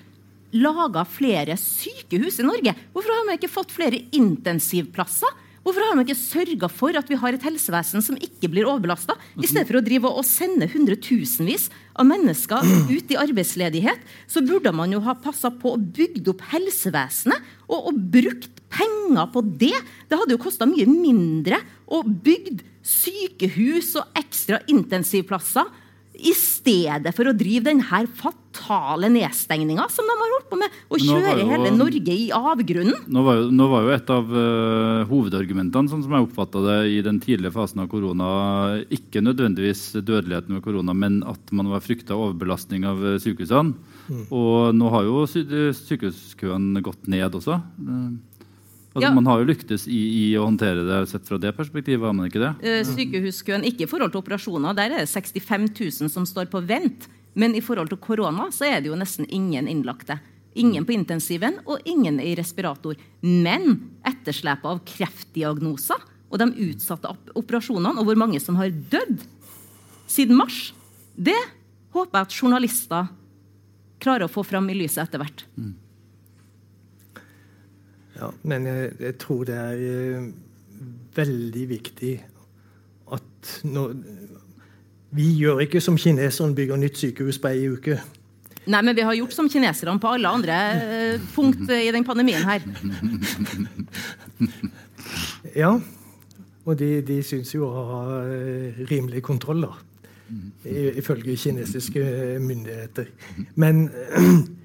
laga 0.53 1.07
flere 1.09 1.57
sykehus 1.57 2.41
i 2.43 2.45
Norge? 2.45 2.75
Hvorfor 2.93 3.15
har 3.15 3.25
man 3.29 3.37
ikke 3.39 3.53
fått 3.53 3.73
flere 3.73 4.03
intensivplasser? 4.13 5.31
Hvorfor 5.63 5.85
har 5.87 5.95
man 5.95 6.03
ikke 6.03 6.19
sørga 6.19 6.69
for 6.69 6.97
at 6.99 7.09
vi 7.09 7.17
har 7.23 7.37
et 7.37 7.45
helsevesen 7.47 8.03
som 8.03 8.17
ikke 8.19 8.51
blir 8.51 8.67
overbelasta? 8.67 9.15
I 9.39 9.47
stedet 9.47 9.69
for 9.69 9.79
å 9.79 9.85
drive 9.87 10.11
og 10.11 10.27
sende 10.27 10.67
hundretusenvis 10.73 11.69
av 11.95 12.09
mennesker 12.09 12.67
ut 12.91 13.15
i 13.15 13.21
arbeidsledighet, 13.21 14.03
så 14.27 14.43
burde 14.43 14.73
man 14.75 14.93
jo 14.93 14.99
ha 15.07 15.15
passa 15.15 15.53
på 15.55 15.77
å 15.77 15.79
bygge 15.79 16.35
opp 16.35 16.43
helsevesenet 16.51 17.39
og, 17.69 17.79
og 17.79 18.03
brukt 18.13 18.62
penger 18.73 19.29
på 19.35 19.45
det. 19.47 19.77
Det 20.09 20.19
hadde 20.19 20.37
jo 20.37 20.43
kosta 20.43 20.69
mye 20.69 20.89
mindre 20.89 21.61
å 21.93 22.03
bygge 22.03 22.63
sykehus 22.83 23.95
og 24.01 24.19
ekstra 24.19 24.59
intensivplasser 24.73 25.69
i 26.23 26.33
stedet 26.37 27.13
for 27.17 27.29
å 27.29 27.35
drive 27.35 27.71
denne 27.71 28.01
fatale 28.19 29.09
nedstengninga 29.13 29.87
som 29.91 30.07
de 30.07 30.17
har 30.19 30.33
holdt 30.35 30.49
på 30.51 30.59
med, 30.61 30.75
og 30.93 31.01
kjøre 31.01 31.33
jo, 31.41 31.47
hele 31.49 31.71
Norge 31.75 32.15
i 32.15 32.27
avgrunnen. 32.37 33.07
Nå 33.13 33.23
var 33.25 33.39
jo, 33.41 33.47
nå 33.55 33.69
var 33.71 33.87
jo 33.87 33.95
et 33.95 34.13
av 34.13 34.35
uh, 34.35 35.03
hovedargumentene 35.09 35.91
sånn 35.91 36.05
som 36.05 36.15
jeg 36.15 36.27
oppfatta 36.27 36.63
det 36.67 36.79
i 36.93 36.99
den 37.05 37.21
tidlige 37.23 37.55
fasen 37.55 37.85
av 37.85 37.89
korona, 37.93 38.29
ikke 38.93 39.25
nødvendigvis 39.25 39.87
dødeligheten 40.03 40.59
ved 40.59 40.67
korona, 40.67 40.95
men 40.95 41.23
at 41.29 41.55
man 41.55 41.73
var 41.73 41.85
frykta 41.85 42.19
overbelastning 42.19 42.85
av 42.89 43.01
eh, 43.15 43.19
sykehusene. 43.23 43.73
Mm. 44.13 44.27
Og 44.37 44.77
nå 44.77 44.93
har 44.93 45.09
jo 45.09 45.25
sykehuskøene 45.31 46.85
gått 46.85 47.09
ned 47.11 47.41
også. 47.41 47.57
Uh, 47.81 48.13
Altså, 48.93 49.07
ja. 49.07 49.13
Man 49.17 49.29
har 49.31 49.41
jo 49.41 49.49
lyktes 49.49 49.87
i, 49.89 49.99
i, 49.99 50.25
å 50.37 50.45
håndtere 50.45 50.85
det 50.85 51.01
sett 51.09 51.25
fra 51.29 51.39
det 51.41 51.55
perspektivet. 51.57 52.05
har 52.05 52.17
man 52.17 52.29
ikke 52.29 52.43
det? 52.43 52.53
Uh, 52.61 52.83
sykehuskøen, 52.85 53.65
ikke 53.69 53.87
i 53.87 53.91
forhold 53.91 54.13
til 54.13 54.21
operasjoner. 54.21 54.77
Der 54.77 54.93
er 54.93 55.07
det 55.07 55.09
65 55.09 55.71
000 55.73 56.13
som 56.13 56.29
står 56.29 56.51
på 56.53 56.61
vent. 56.69 57.09
Men 57.33 57.57
i 57.57 57.63
forhold 57.65 57.89
til 57.89 58.01
korona 58.03 58.51
så 58.53 58.69
er 58.69 58.83
det 58.83 58.91
jo 58.93 58.99
nesten 59.01 59.29
ingen 59.33 59.71
innlagte. 59.71 60.19
Ingen 60.61 60.85
på 60.85 60.93
intensiven 60.93 61.57
og 61.65 61.81
ingen 61.89 62.21
i 62.21 62.35
respirator. 62.37 62.99
Men 63.25 63.79
etterslepet 64.05 64.69
av 64.69 64.83
kreftdiagnoser 64.89 66.09
og 66.33 66.41
de 66.41 66.69
utsatte 66.69 67.11
operasjonene, 67.37 68.01
og 68.01 68.09
hvor 68.09 68.21
mange 68.21 68.41
som 68.41 68.57
har 68.61 68.73
dødd 68.73 69.25
siden 70.09 70.37
mars, 70.37 70.73
det 71.17 71.39
håper 71.93 72.19
jeg 72.19 72.29
at 72.29 72.37
journalister 72.37 73.11
klarer 74.03 74.27
å 74.27 74.33
få 74.33 74.45
fram 74.45 74.69
i 74.73 74.77
lyset 74.77 75.05
etter 75.05 75.21
hvert. 75.23 75.45
Mm. 75.57 75.75
Ja, 78.23 78.29
men 78.43 78.67
jeg, 78.67 78.91
jeg 79.01 79.19
tror 79.19 79.45
det 79.49 79.55
er 79.59 79.77
uh, 79.83 80.27
veldig 81.17 81.69
viktig 81.69 82.25
at 83.13 83.63
når, 83.65 83.95
Vi 85.13 85.33
gjør 85.37 85.59
ikke 85.67 85.81
som 85.81 85.99
kineserne, 85.99 86.55
bygger 86.55 86.77
nytt 86.81 86.99
sykehus 87.01 87.39
på 87.43 87.49
ei 87.51 87.67
uke. 87.69 87.99
Nei, 88.71 88.81
men 88.81 88.97
vi 88.97 89.05
har 89.05 89.15
gjort 89.19 89.35
som 89.35 89.49
kineserne 89.51 89.99
på 90.01 90.13
alle 90.15 90.31
andre 90.31 90.59
uh, 90.79 91.27
punkt 91.35 91.67
i 91.67 91.91
den 91.93 92.07
pandemien 92.07 92.47
her. 92.47 92.61
ja, 95.65 95.75
og 96.65 96.79
de, 96.79 97.03
de 97.03 97.23
syns 97.27 97.55
jo 97.57 97.67
å 97.67 97.87
ha 97.91 98.03
uh, 98.23 98.85
rimelig 98.93 99.23
kontroll, 99.27 99.67
da. 99.67 99.75
Ifølge 100.65 101.35
kinesiske 101.37 102.03
myndigheter. 102.41 103.11
Men 103.61 103.91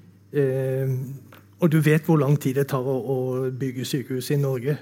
Og 1.58 1.72
du 1.72 1.80
vet 1.82 2.06
hvor 2.06 2.20
lang 2.20 2.36
tid 2.38 2.60
det 2.60 2.68
tar 2.70 2.86
å, 2.86 2.94
å 2.98 3.18
bygge 3.50 3.86
sykehus 3.88 4.30
i 4.34 4.38
Norge. 4.38 4.76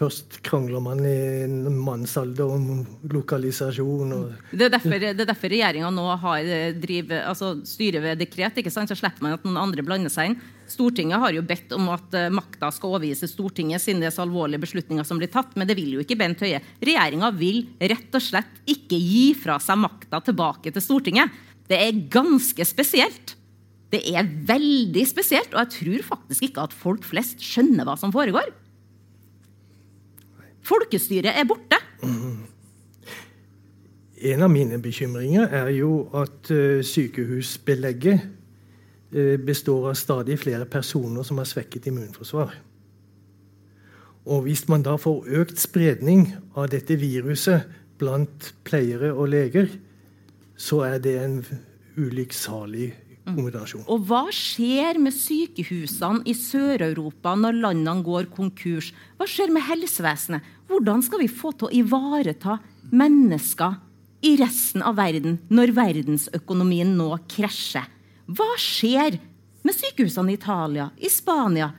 Først 0.00 0.38
krangler 0.44 0.80
man 0.80 1.02
i 1.04 1.16
en 1.44 1.74
mannsalder 1.76 2.48
om 2.48 2.68
lokalisasjon. 3.12 4.14
det 4.48 4.68
er 4.68 4.72
derfor, 4.72 4.94
det 5.02 5.26
derfor 5.28 5.52
regjeringa 5.52 5.90
nå 5.92 6.06
har 6.22 6.46
eh, 6.48 6.70
driver, 6.72 7.26
altså 7.28 7.50
styrer 7.68 8.04
ved 8.06 8.22
dekret. 8.22 8.62
ikke 8.62 8.72
sant? 8.72 8.88
Så 8.88 8.96
slipper 8.96 9.26
man 9.26 9.36
at 9.36 9.44
noen 9.44 9.58
andre 9.60 9.84
blander 9.84 10.12
seg 10.12 10.30
inn. 10.30 10.38
Stortinget 10.70 11.20
har 11.20 11.34
jo 11.36 11.42
bedt 11.44 11.74
om 11.76 11.90
at 11.92 12.16
uh, 12.16 12.28
makta 12.32 12.70
skal 12.72 12.94
overgis 12.94 13.26
Stortinget 13.28 13.82
siden 13.82 14.00
det 14.00 14.08
er 14.08 14.14
så 14.14 14.22
alvorlige 14.22 14.62
beslutninger 14.62 15.04
som 15.04 15.20
blir 15.20 15.32
tatt, 15.32 15.52
men 15.58 15.68
det 15.68 15.76
vil 15.76 15.96
jo 15.96 16.04
ikke 16.04 16.16
Bent 16.20 16.44
Høie. 16.46 16.62
Regjeringa 16.80 17.32
vil 17.36 17.64
rett 17.80 18.16
og 18.16 18.24
slett 18.24 18.62
ikke 18.70 18.96
gi 18.96 19.26
fra 19.36 19.58
seg 19.60 19.82
makta 19.82 20.22
tilbake 20.30 20.72
til 20.72 20.84
Stortinget. 20.84 21.36
Det 21.68 21.76
er 21.76 22.00
ganske 22.08 22.64
spesielt. 22.68 23.34
Det 23.90 24.00
er 24.06 24.28
veldig 24.46 25.02
spesielt, 25.08 25.54
og 25.54 25.64
jeg 25.64 25.72
tror 25.76 26.08
faktisk 26.14 26.46
ikke 26.46 26.66
at 26.68 26.74
folk 26.76 27.06
flest 27.06 27.42
skjønner 27.42 27.88
hva 27.88 27.96
som 27.98 28.12
foregår. 28.14 28.52
Folkestyret 30.66 31.34
er 31.34 31.48
borte. 31.48 31.78
En 34.20 34.44
av 34.44 34.52
mine 34.52 34.78
bekymringer 34.82 35.50
er 35.56 35.72
jo 35.74 36.04
at 36.14 36.50
uh, 36.52 36.82
sykehusbelegget 36.84 38.26
uh, 39.16 39.36
består 39.42 39.90
av 39.90 39.98
stadig 39.98 40.36
flere 40.38 40.68
personer 40.70 41.26
som 41.26 41.40
har 41.40 41.48
svekket 41.48 41.88
immunforsvar. 41.90 42.52
Og 44.30 44.44
hvis 44.44 44.66
man 44.68 44.84
da 44.84 44.98
får 45.00 45.30
økt 45.40 45.58
spredning 45.58 46.28
av 46.52 46.68
dette 46.70 46.98
viruset 47.00 47.64
blant 47.98 48.52
pleiere 48.68 49.14
og 49.14 49.32
leger, 49.32 49.70
så 50.60 50.84
er 50.84 51.00
det 51.02 51.16
en 51.24 51.38
ulykksalig 51.96 52.92
kombinasjon. 53.26 53.84
Og 53.90 54.06
hva 54.08 54.24
skjer 54.34 54.98
med 55.02 55.14
sykehusene 55.14 56.24
i 56.28 56.34
Sør-Europa 56.36 57.34
når 57.38 57.60
landene 57.60 58.06
går 58.06 58.30
konkurs? 58.34 58.90
Hva 59.18 59.28
skjer 59.28 59.52
med 59.54 59.66
helsevesenet? 59.68 60.46
Hvordan 60.70 61.04
skal 61.04 61.22
vi 61.22 61.30
få 61.30 61.52
til 61.54 61.68
å 61.68 61.74
ivareta 61.82 62.58
mennesker 62.90 63.78
i 64.26 64.36
resten 64.40 64.84
av 64.86 64.98
verden 65.00 65.38
når 65.52 65.74
verdensøkonomien 65.76 66.92
nå 66.98 67.12
krasjer? 67.30 67.88
Hva 68.30 68.50
skjer 68.60 69.18
med 69.66 69.76
sykehusene 69.76 70.32
i 70.32 70.38
Italia, 70.38 70.90
i 70.96 71.10
Spania, 71.12 71.72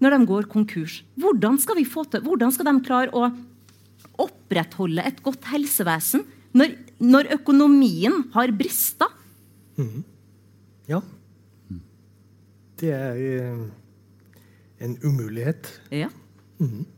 når 0.00 0.16
de 0.16 0.28
går 0.28 0.50
konkurs? 0.52 1.00
Hvordan 1.20 1.58
skal, 1.60 1.80
vi 1.80 1.88
få 1.88 2.04
til, 2.08 2.24
hvordan 2.24 2.52
skal 2.54 2.68
de 2.70 2.76
klare 2.84 3.14
å 3.16 3.30
opprettholde 4.20 5.04
et 5.06 5.20
godt 5.24 5.48
helsevesen 5.48 6.26
når, 6.56 6.74
når 7.00 7.32
økonomien 7.38 8.26
har 8.34 8.52
brista? 8.56 9.08
Mm. 9.80 10.04
Ja. 10.90 11.00
Det 12.80 12.94
er 12.96 13.18
eh, 13.20 13.60
en 14.86 14.96
umulighet. 15.04 15.68
Ja. 15.92 16.08
Mm. 16.58 16.88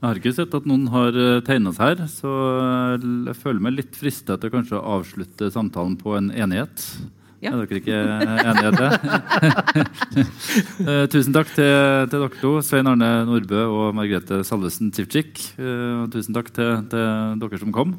Jeg 0.00 0.08
har 0.08 0.18
ikke 0.18 0.34
sett 0.34 0.54
at 0.56 0.66
noen 0.68 0.88
har 0.90 1.16
tegna 1.44 1.74
seg 1.76 2.00
her, 2.00 2.06
så 2.08 2.30
jeg 3.28 3.36
føler 3.36 3.60
meg 3.60 3.74
litt 3.76 3.96
frista 3.98 4.38
til 4.40 4.52
kanskje 4.52 4.78
å 4.78 4.94
avslutte 4.96 5.50
samtalen 5.52 5.98
på 6.00 6.14
en 6.16 6.30
enighet. 6.32 6.86
Ja. 7.40 7.54
Er 7.54 7.62
dere 7.64 7.78
ikke 7.80 7.96
enige 7.96 8.68
i 8.68 8.76
det? 8.76 8.90
Eh, 10.80 11.04
tusen 11.12 11.34
takk 11.34 11.50
til, 11.52 11.68
til, 12.10 12.22
dere 12.22 12.40
to, 12.40 12.50
Svein 12.64 12.88
Arne 12.88 13.08
Nordbø 13.28 13.60
og 13.68 13.94
Margrethe 13.96 14.40
Salvesen 14.48 14.90
Tivcik. 14.96 15.38
Uh, 15.60 16.08
tusen 16.12 16.34
takk 16.36 16.50
til, 16.56 16.72
til, 16.90 17.38
dere 17.42 17.60
som 17.60 17.72
kom. 17.74 17.94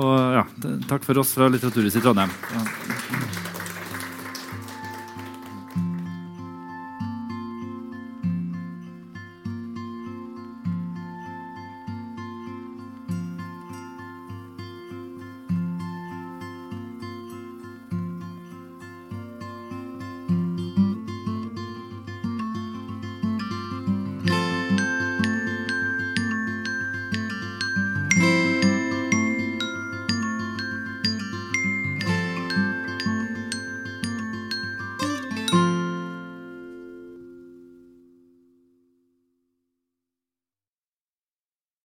Og 0.00 0.16
ja, 0.38 0.44
takk 0.90 1.06
for 1.06 1.22
oss 1.22 1.36
fra 1.36 1.52
Litteraturhuset 1.52 2.00
i 2.00 2.04
Trondheim. 2.04 2.32
Ja. 2.56 3.48